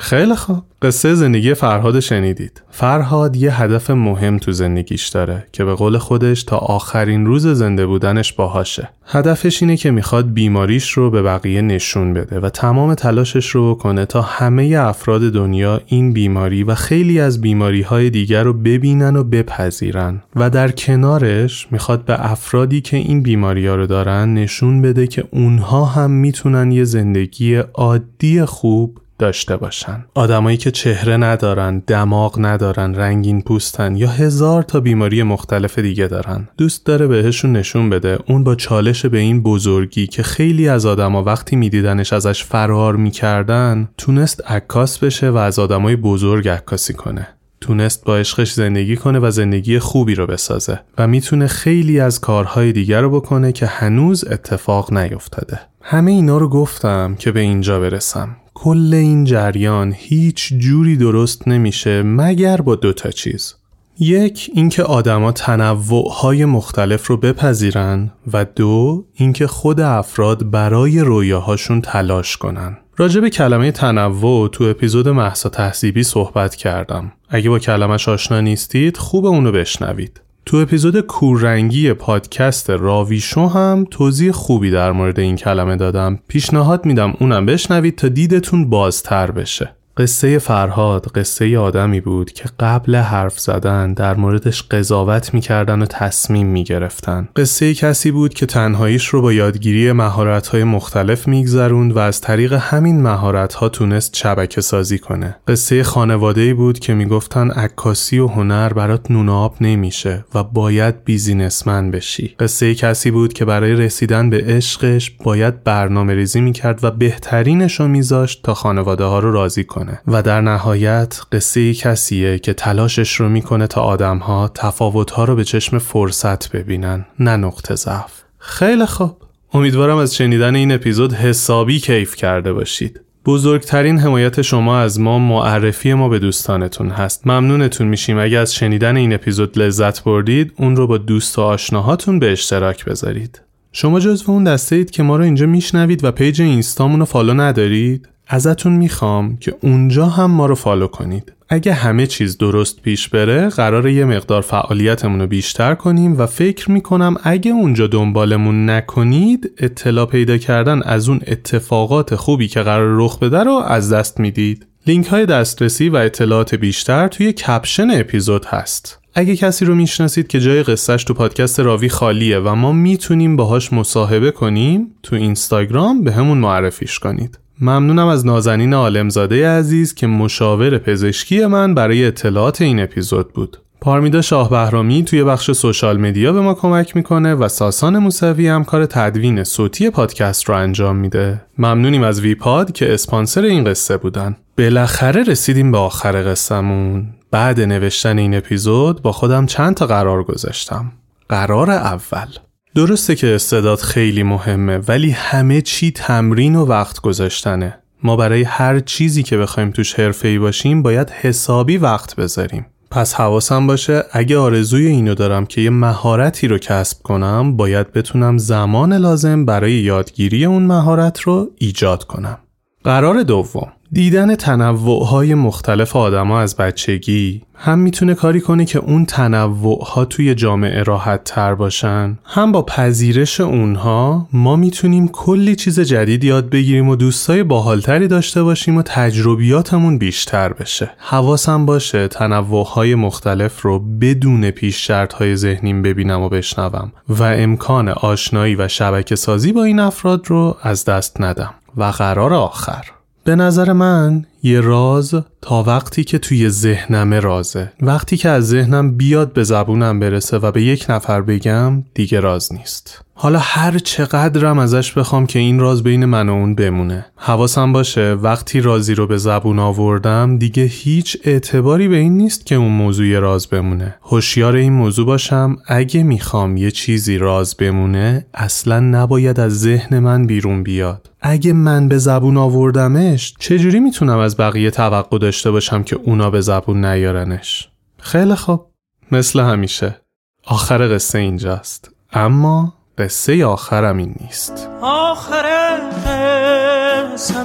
خیلی 0.05 0.35
خوب. 0.35 0.63
قصه 0.83 1.15
زندگی 1.15 1.55
فرهاد 1.55 2.01
شنیدید. 2.01 2.63
فرهاد 2.71 3.37
یه 3.37 3.63
هدف 3.63 3.91
مهم 3.91 4.39
تو 4.39 4.53
زندگیش 4.53 5.09
داره 5.09 5.47
که 5.53 5.65
به 5.65 5.75
قول 5.75 5.99
خودش 5.99 6.43
تا 6.43 6.57
آخرین 6.57 7.27
روز 7.27 7.47
زنده 7.47 7.87
بودنش 7.87 8.33
باهاشه. 8.33 8.89
هدفش 9.07 9.63
اینه 9.63 9.77
که 9.77 9.91
می‌خواد 9.91 10.33
بیماریش 10.33 10.91
رو 10.91 11.11
به 11.11 11.23
بقیه 11.23 11.63
نشون 11.63 12.15
بده 12.15 12.41
و 12.41 12.49
تمام 12.49 12.95
تلاشش 12.95 13.51
رو 13.51 13.75
کنه 13.75 14.07
تا 14.07 14.23
همه 14.23 14.77
افراد 14.79 15.33
دنیا 15.33 15.81
این 15.87 16.13
بیماری 16.13 16.63
و 16.63 16.75
خیلی 16.75 17.21
از 17.21 17.41
بیماری 17.41 17.83
های 17.83 18.11
دیگر 18.11 18.43
رو 18.43 18.53
ببینن 18.53 19.17
و 19.17 19.25
بپذیرن. 19.25 20.23
و 20.37 20.51
در 20.51 20.71
کنارش 20.71 21.67
می‌خواد 21.71 22.05
به 22.05 22.33
افرادی 22.33 22.81
که 22.81 22.97
این 22.97 23.23
بیماری 23.23 23.67
ها 23.67 23.75
رو 23.75 23.87
دارن 23.87 24.35
نشون 24.35 24.83
بده 24.83 25.07
که 25.07 25.25
اونها 25.31 25.85
هم 25.85 26.11
می‌تونن 26.11 26.73
یه 26.73 26.85
زندگی 26.85 27.55
عادی 27.55 28.45
خوب 28.45 28.99
داشته 29.19 29.57
باشن. 29.57 30.05
آدمایی 30.15 30.57
که 30.57 30.71
چهره 30.71 31.17
ندارن 31.17 31.83
دماغ 31.87 32.35
ندارن 32.39 32.95
رنگین 32.95 33.43
پوستن 33.43 33.97
یا 33.97 34.09
هزار 34.09 34.63
تا 34.63 34.81
بیماری 34.81 35.23
مختلف 35.23 35.79
دیگه 35.79 36.07
دارن. 36.07 36.49
دوست 36.59 36.87
داره 36.87 37.07
بهشون 37.07 37.53
نشون 37.53 37.91
بده. 37.91 38.19
اون 38.29 38.45
با 38.45 38.55
چالش 38.55 39.07
به 39.07 39.19
این 39.19 39.43
بزرگی 39.43 40.07
که 40.07 40.23
خیلی 40.23 40.69
از 40.69 40.87
آدما 40.87 41.23
وقتی 41.23 41.57
میدیدنش 41.57 42.13
ازش 42.13 42.45
فرار 42.45 42.97
می‌کردن 42.97 43.89
تونست 43.99 44.51
عکاس 44.51 44.99
بشه 44.99 45.31
و 45.31 45.37
از 45.37 45.59
آدمای 45.59 45.97
بزرگ 45.97 46.49
عکاسی 46.49 46.95
کنه. 46.95 47.29
تونست 47.61 48.05
با 48.05 48.17
عشقش 48.17 48.53
زندگی 48.53 48.97
کنه 48.97 49.19
و 49.19 49.31
زندگی 49.31 49.79
خوبی 49.79 50.15
رو 50.15 50.27
بسازه 50.27 50.81
و 50.99 51.07
می‌تونه 51.07 51.47
خیلی 51.47 52.01
از 52.01 52.21
کارهای 52.21 52.73
دیگر 52.73 53.01
رو 53.01 53.11
بکنه 53.11 53.53
که 53.53 53.67
هنوز 53.67 54.25
اتفاق 54.31 54.93
نیفتاده. 54.93 55.61
همه 55.83 56.11
اینا 56.11 56.39
رو 56.39 56.49
گفتم 56.49 57.17
که 57.19 57.33
به 57.33 57.41
اینجا 57.41 57.81
برسم. 57.81 58.37
کل 58.55 58.95
این 58.95 59.25
جریان 59.25 59.95
هیچ 59.97 60.53
جوری 60.59 60.97
درست 60.97 61.49
نمیشه 61.49 62.03
مگر 62.03 62.57
با 62.57 62.75
دوتا 62.75 63.11
چیز. 63.11 63.55
یک 63.99 64.51
اینکه 64.55 64.83
آدما 64.83 65.33
تنوعهای 65.33 66.45
مختلف 66.45 67.07
رو 67.07 67.17
بپذیرن 67.17 68.13
و 68.33 68.45
دو 68.45 69.05
اینکه 69.15 69.47
خود 69.47 69.81
افراد 69.81 70.51
برای 70.51 71.01
رویاهاشون 71.01 71.81
تلاش 71.81 72.37
کنن. 72.37 72.77
راجع 72.97 73.21
به 73.21 73.31
کلمه 73.31 73.73
تنوع 73.73 74.49
تو 74.49 74.65
اپیزود 74.65 75.09
محسا 75.09 75.49
تحصیبی 75.49 76.03
صحبت 76.03 76.55
کردم. 76.55 77.13
اگه 77.29 77.51
با 77.51 77.59
کلمش 77.59 78.09
آشنا 78.09 78.41
نیستید 78.41 78.97
خوب 78.97 79.27
اونو 79.27 79.53
بشنوید. 79.53 80.21
تو 80.47 80.57
اپیزود 80.57 81.01
کوررنگی 81.01 81.93
پادکست 81.93 82.71
راویشو 82.71 83.47
هم 83.47 83.87
توضیح 83.91 84.33
خوبی 84.33 84.71
در 84.71 84.93
مورد 84.93 85.21
این 85.21 85.37
کلمه 85.37 85.77
دادم. 85.77 86.19
پیشنهاد 86.29 86.87
میدم 86.87 87.15
اونم 87.21 87.47
بشنوید 87.47 87.97
تا 87.97 88.09
دیدتون 88.09 88.71
بازتر 88.71 89.31
بشه. 89.31 89.77
قصه 89.97 90.39
فرهاد 90.39 91.07
قصه 91.07 91.59
آدمی 91.59 92.01
بود 92.01 92.33
که 92.33 92.45
قبل 92.61 92.97
حرف 92.97 93.41
زدن 93.41 93.93
در 93.93 94.15
موردش 94.15 94.63
قضاوت 94.63 95.35
می‌کردن 95.35 95.83
و 95.83 95.87
تصمیم 95.87 96.47
می‌گرفتن. 96.47 97.29
قصه 97.37 97.75
کسی 97.75 98.11
بود 98.11 98.35
که 98.35 98.47
تنهاییش 98.47 99.07
رو 99.07 99.23
با 99.23 99.33
یادگیری 99.33 99.93
مهارت‌های 99.93 100.65
مختلف 100.65 101.29
میگذروند 101.29 101.97
و 101.97 101.99
از 101.99 102.21
طریق 102.21 102.53
همین 102.53 103.03
مهارت‌ها 103.03 103.69
تونست 103.69 104.17
شبکه 104.17 104.61
سازی 104.61 104.99
کنه. 104.99 105.37
قصه 105.49 105.83
خانواده‌ای 105.83 106.55
بود 106.55 106.79
که 106.79 106.95
می‌گفتن 106.95 107.51
عکاسی 107.51 108.19
و 108.19 108.27
هنر 108.27 108.73
برات 108.73 109.11
نون 109.11 109.29
آب 109.29 109.57
نمیشه 109.61 110.25
و 110.35 110.45
باید 110.45 111.05
بیزینسمن 111.05 111.91
بشی. 111.91 112.35
قصه 112.39 112.75
کسی 112.75 113.11
بود 113.11 113.33
که 113.33 113.45
برای 113.45 113.73
رسیدن 113.73 114.31
به 114.31 114.45
عشقش 114.47 115.11
باید 115.25 115.65
برنامه 115.65 116.15
ریزی 116.15 116.41
می‌کرد 116.41 116.85
و 116.85 116.91
بهترینش 116.91 117.81
رو 117.81 117.89
میذاشت 117.89 118.43
تا 118.43 118.55
خانواده 118.55 119.05
ها 119.05 119.19
رو 119.19 119.33
راضی 119.33 119.65
کنه. 119.65 119.84
و 120.07 120.23
در 120.23 120.41
نهایت 120.41 121.21
قصه 121.33 121.75
کسیه 121.75 122.39
که 122.39 122.53
تلاشش 122.53 123.15
رو 123.15 123.29
می‌کنه 123.29 123.67
تا 123.67 123.81
آدمها 123.81 124.51
تفاوتها 124.55 125.25
رو 125.25 125.37
به 125.37 125.45
چشم 125.45 125.79
فرصت 125.79 126.53
ببینن 126.53 127.07
نه 127.21 127.37
نقطه 127.37 127.75
ضعف. 127.75 128.23
خیلی 128.39 128.87
خوب. 128.87 129.17
امیدوارم 129.55 129.97
از 129.97 130.15
شنیدن 130.15 130.55
این 130.55 130.73
اپیزود 130.73 131.13
حسابی 131.13 131.81
کیف 131.81 132.17
کرده 132.17 132.53
باشید. 132.53 133.01
بزرگترین 133.27 133.99
حمایت 133.99 134.43
شما 134.43 134.79
از 134.79 135.01
ما 135.01 135.19
معرفی 135.19 135.95
ما 135.95 136.09
به 136.09 136.19
دوستانتون 136.19 136.91
هست. 136.91 137.27
ممنونتون 137.27 137.87
میشیم. 137.87 138.19
اگر 138.19 138.41
از 138.41 138.55
شنیدن 138.55 138.97
این 138.97 139.13
اپیزود 139.13 139.59
لذت 139.59 140.05
بردید 140.05 140.53
اون 140.57 140.77
رو 140.77 140.87
با 140.87 140.99
دوست 140.99 141.39
و 141.39 141.43
آشناهاتون 141.43 142.19
به 142.19 142.33
اشتراک 142.33 142.85
بذارید. 142.85 143.41
شما 143.73 144.01
جزو 144.01 144.33
اون 144.33 144.45
دسته 144.45 144.77
اید 144.77 144.91
که 144.91 145.03
ما 145.03 145.17
رو 145.17 145.25
اینجا 145.25 145.47
میشنوید 145.47 146.05
و 146.05 146.11
page 146.11 146.43
اینستامون 146.43 147.01
رو 147.01 147.05
follow 147.05 147.35
ندارید؟ 147.35 148.09
ازتون 148.27 148.73
می‌خوام 148.73 149.37
که 149.37 149.55
اونجا 149.61 150.07
هم 150.07 150.31
ما 150.31 150.47
رو 150.47 150.55
follow 150.55 150.87
کنید. 150.87 151.33
اگه 151.49 151.73
همه 151.73 152.07
چیز 152.07 152.39
درست 152.39 152.83
پیش 152.83 153.09
بره 153.09 153.49
قراره 153.49 153.89
یه 153.89 154.05
مقدار 154.05 154.43
فعالیتمون 154.43 155.21
رو 155.21 155.27
بیشتر 155.27 155.75
کنیم 155.75 156.19
و 156.19 156.27
فکر 156.27 156.71
می‌کنم 156.71 157.17
اگه 157.23 157.51
اونجا 157.51 157.87
دنبالمون 157.87 158.71
نکنید 158.71 159.51
اطلاع 159.59 160.07
پیدا 160.07 160.39
کردن 160.39 160.83
از 160.83 161.09
اون 161.09 161.21
اتفاقات 161.27 162.15
خوبی 162.15 162.49
که 162.49 162.61
قراره 162.61 162.97
رخ 162.97 163.19
بده 163.19 163.43
رو 163.43 163.53
از 163.53 163.93
دست 163.93 164.21
می‌دید. 164.21 164.67
لینک 164.87 165.07
های 165.07 165.27
دسترسی 165.27 165.89
و 165.89 165.97
اطلاعات 165.97 166.55
بیشتر 166.55 167.09
توی 167.09 167.33
caption 167.33 167.91
اپیزود 167.91 168.45
هست. 168.45 169.01
اگه 169.15 169.37
کسی 169.37 169.65
رو 169.65 169.75
می‌شناسید 169.75 170.27
که 170.27 170.41
جای 170.41 170.63
قصهش 170.63 171.05
تو 171.05 171.15
پادکست 171.15 171.61
راوی 171.61 171.89
خالیه 171.89 172.39
و 172.39 172.55
ما 172.55 172.73
می‌تونیم 172.73 173.37
باهاش 173.37 173.73
مصاحبه 173.73 174.31
کنیم 174.31 174.87
تو 175.03 175.17
اینستاگرام 175.17 176.05
بهمون 176.05 176.39
معرفیش 176.39 176.99
کنید. 176.99 177.39
ممنونم 177.61 178.07
از 178.07 178.27
نازنین 178.27 178.75
عالمزاده 178.75 179.49
عزیز 179.49 179.95
که 179.95 180.07
مشاور 180.07 180.79
پزشکی 180.79 181.47
من 181.47 181.75
برای 181.75 182.05
اطلاعات 182.05 182.63
این 182.63 182.83
اپیزود 182.83 183.33
بود. 183.33 183.57
پارمیدا 183.81 184.23
شاه 184.23 184.51
بهرامی 184.51 185.05
توی 185.05 185.25
بخش 185.25 185.51
social 185.51 186.01
media 186.01 186.33
به 186.33 186.41
ما 186.41 186.55
کمک 186.55 186.97
می‌کنه 186.97 187.35
و 187.35 187.49
ساسان 187.49 187.99
موسوی 187.99 188.49
هم 188.49 188.65
کار 188.65 188.87
تدوین 188.87 189.45
صوتی 189.45 189.91
پادکست 189.91 190.45
رو 190.45 190.55
انجام 190.55 190.97
میده. 190.97 191.41
ممنونیم 191.59 192.03
از 192.03 192.21
ویپاد 192.21 192.73
که 192.73 192.95
اسپانسر 192.95 193.43
این 193.43 193.65
قصه 193.65 193.97
بودن. 193.97 194.37
بالاخره 194.59 195.23
رسیدیم 195.23 195.73
به 195.73 195.79
آخر 195.79 196.31
قصهمون. 196.33 197.07
بعد 197.31 197.61
نوشتن 197.61 198.19
این 198.19 198.35
اپیزود 198.35 199.03
با 199.03 199.13
خودم 199.13 199.47
چند 199.47 199.75
تا 199.75 199.87
قرار 199.87 200.25
گذاشتم. 200.25 200.93
قرار 201.29 201.71
اول 201.71 202.29
درسته 202.75 203.15
که 203.15 203.35
استعداد 203.35 203.79
خیلی 203.79 204.23
مهمه 204.23 204.79
ولی 204.79 205.11
همه 205.11 205.61
چی 205.61 205.91
تمرین 205.91 206.57
و 206.57 206.67
وقت 206.67 207.01
گذاشتنه. 207.01 207.79
ما 208.03 208.17
برای 208.17 208.43
هر 208.43 208.81
چیزی 208.81 209.23
که 209.23 209.37
بخوایم 209.37 209.71
توش 209.71 209.99
ای 210.25 210.39
باشیم 210.39 210.83
باید 210.83 211.11
حسابی 211.11 211.77
وقت 211.77 212.17
بذاریم. 212.17 212.67
پس 212.91 213.15
حواسم 213.15 213.67
باشه 213.67 214.05
اگه 214.13 214.39
آرزوی 214.39 214.87
اینو 214.87 215.15
دارم 215.15 215.47
که 215.47 215.61
یه 215.61 215.71
مهارتی 215.71 216.49
رو 216.49 216.59
کسب 216.59 217.03
کنم 217.03 217.57
باید 217.57 217.93
بتونم 217.93 218.39
زمان 218.39 218.93
لازم 218.93 219.45
برای 219.45 219.73
یادگیری 219.73 220.45
اون 220.45 220.63
مهارت 220.63 221.21
رو 221.21 221.51
ایجاد 221.59 222.05
کنم. 222.05 222.39
قرار 222.85 223.23
دوم. 223.23 223.73
دیدن 223.93 224.35
تنوعهای 224.35 225.35
مختلف 225.35 225.97
آدما 225.97 226.41
از 226.41 226.57
بچگی. 226.57 227.43
هم 227.55 227.79
می‌تونه 227.79 228.15
کاری 228.15 228.41
کنه 228.41 228.65
که 228.65 228.79
اون 228.79 229.05
تنوعها 229.07 230.05
توی 230.05 230.35
جامعه 230.35 230.83
راحت 230.83 231.25
تر 231.25 231.55
باشن. 231.55 232.19
هم 232.25 232.53
با 232.53 232.63
پذیرش 232.63 233.41
اونها 233.41 234.29
ما 234.33 234.57
می‌تونیم 234.57 235.09
کلی 235.09 235.57
چیز 235.57 235.81
جدید 235.81 236.25
یاد 236.25 236.51
بگیریم 236.51 236.89
و 236.89 236.97
دوستای 236.97 237.43
باحالتری 237.43 238.09
داشته 238.09 238.43
باشیم 238.43 238.77
و 238.77 238.83
تجربیاتمون 238.83 239.99
بیشتر 239.99 240.53
بشه. 240.53 240.91
حواسم 240.99 241.67
باشه 241.67 242.09
تنوعهای 242.09 242.95
مختلف 242.95 243.63
رو 243.63 243.79
بدون 243.79 244.51
پیش 244.51 244.91
های 244.91 245.37
ذهنیم 245.37 245.83
ببینم 245.83 246.23
و 246.23 246.29
بشنوم. 246.29 246.93
و 247.09 247.23
امکان 247.23 247.89
آشنایی 247.89 248.55
و 248.55 248.69
شبکه 248.69 249.17
سازی 249.17 249.53
با 249.53 249.65
این 249.65 249.81
افراد 249.81 250.27
رو 250.29 250.57
از 250.63 250.85
دست 250.85 251.21
ندم. 251.21 251.55
و 251.77 251.85
قرار 251.85 252.35
آخر. 252.35 252.85
به 253.25 253.37
نظر 253.37 253.73
من 253.73 254.27
یه 254.47 254.61
راز 254.61 255.15
تا 255.43 255.63
وقتی 255.63 256.05
که 256.05 256.19
توی 256.19 256.49
ذهنم 256.49 257.15
رازه. 257.15 257.73
وقتی 257.81 258.17
که 258.17 258.29
از 258.29 258.49
ذهنم 258.49 258.97
بیاد 258.97 259.33
به 259.33 259.45
زبونم 259.45 260.01
برسه 260.01 260.39
و 260.39 260.53
به 260.53 260.63
یک 260.63 260.87
نفر 260.89 261.21
بگم 261.21 261.83
دیگه 261.95 262.21
راز 262.21 262.53
نیست. 262.53 263.05
حالا 263.17 263.39
هر 263.39 263.79
چقدرم 263.79 264.59
ازش 264.59 264.93
بخوام 264.93 265.27
که 265.27 265.39
این 265.39 265.61
راز 265.61 265.83
بین 265.83 266.05
من 266.05 266.29
و 266.29 266.33
اون 266.33 266.55
بمونه. 266.55 267.07
حواسم 267.17 267.73
باشه 267.73 268.13
وقتی 268.13 268.61
رازی 268.61 268.95
رو 268.95 269.07
به 269.07 269.19
زبون 269.19 269.59
آوردم 269.59 270.39
دیگه 270.39 270.63
هیچ 270.63 271.17
اعتباری 271.25 271.89
به 271.89 271.97
این 271.97 272.17
نیست 272.17 272.47
که 272.47 272.55
اون 272.55 272.73
موضوع 272.73 273.19
راز 273.19 273.47
بمونه. 273.47 273.95
هوشیار 274.03 274.55
این 274.55 274.73
موضوع 274.73 275.07
باشم 275.07 275.57
اگه 275.67 276.03
می‌خوام 276.03 276.57
یه 276.57 276.71
چیزی 276.71 277.19
راز 277.19 277.57
بمونه 277.57 278.27
اصلا 278.35 278.81
نباید 278.81 279.41
از 279.41 279.61
ذهن 279.61 279.99
من 279.99 280.27
بیرون 280.27 280.63
بیاد. 280.63 281.11
اگه 281.21 281.53
من 281.53 281.89
به 281.89 281.99
زبون 281.99 282.37
آوردمش 282.37 283.35
چجوری 283.39 283.81
می‌تونم 283.81 284.19
از 284.19 284.34
بقیه 284.35 284.71
توقع 284.71 285.19
داشته 285.19 285.51
باشم 285.51 285.83
که 285.83 285.97
اونا 285.97 286.31
به 286.31 286.41
زبون 286.41 286.85
نیارنش. 286.85 287.69
خیلی 287.99 288.35
خوب. 288.35 288.67
مثل 289.13 289.41
همیشه. 289.41 290.01
آخر 290.47 290.95
قصه 290.95 291.19
اینجاست. 291.19 291.91
اما 292.13 292.75
قصه 292.99 293.47
آخرم 293.47 293.97
این 293.97 294.15
نیست. 294.21 294.69
آخر 294.83 295.81
قصه 296.07 297.37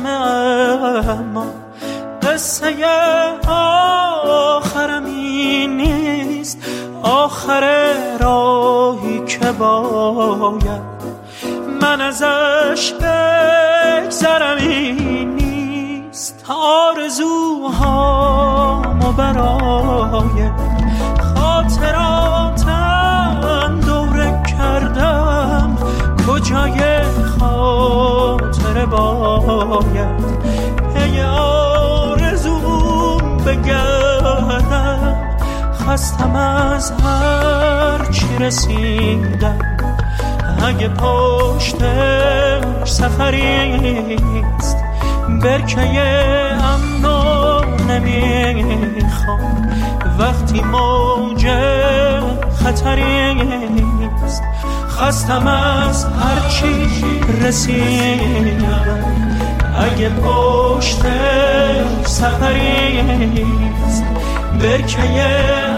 اما 1.10 1.46
قصه 2.22 2.86
آخرم 3.48 5.06
این 5.06 5.78
نیست. 5.78 6.58
آخر 7.04 7.94
راهی 8.20 9.26
که 9.26 9.52
باید 9.52 11.00
من 11.82 12.02
ازش 12.02 12.94
بگذرم 12.94 14.58
این 14.58 15.39
نیست 16.50 17.70
آرزوهامو 17.70 19.12
برای 19.12 20.50
خاطراتم 21.36 22.62
دوره 23.86 24.44
کردم. 24.58 25.78
کجای 26.28 26.80
خاطر 27.40 28.86
باید؟ 28.86 30.26
پی 30.96 31.22
آرزوم 31.22 33.38
بگردم. 33.46 35.16
خستم 35.74 36.36
از 36.36 36.92
هر 36.92 38.06
چی 38.12 38.38
رسیدم. 38.40 39.60
اگه 40.66 40.88
پشت 40.88 41.78
سفریست 42.86 44.79
برکه 45.44 45.82
امنو 46.64 47.62
نمی‌خوام. 47.90 49.70
وقتی 50.20 50.62
موج 50.62 51.48
خطریست 52.64 54.44
خستم 54.90 55.48
از 55.48 56.06
هرچی 56.06 56.90
رسیدم. 57.44 59.04
اگه 59.80 60.10
پشت 60.10 61.02
سفریست 62.06 64.04
برکه 64.62 65.02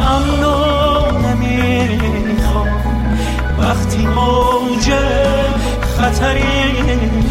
امنو 0.10 0.58
نمی‌خوام. 1.18 2.68
وقتی 3.60 4.06
موج 4.06 4.92
خطریست 5.98 7.31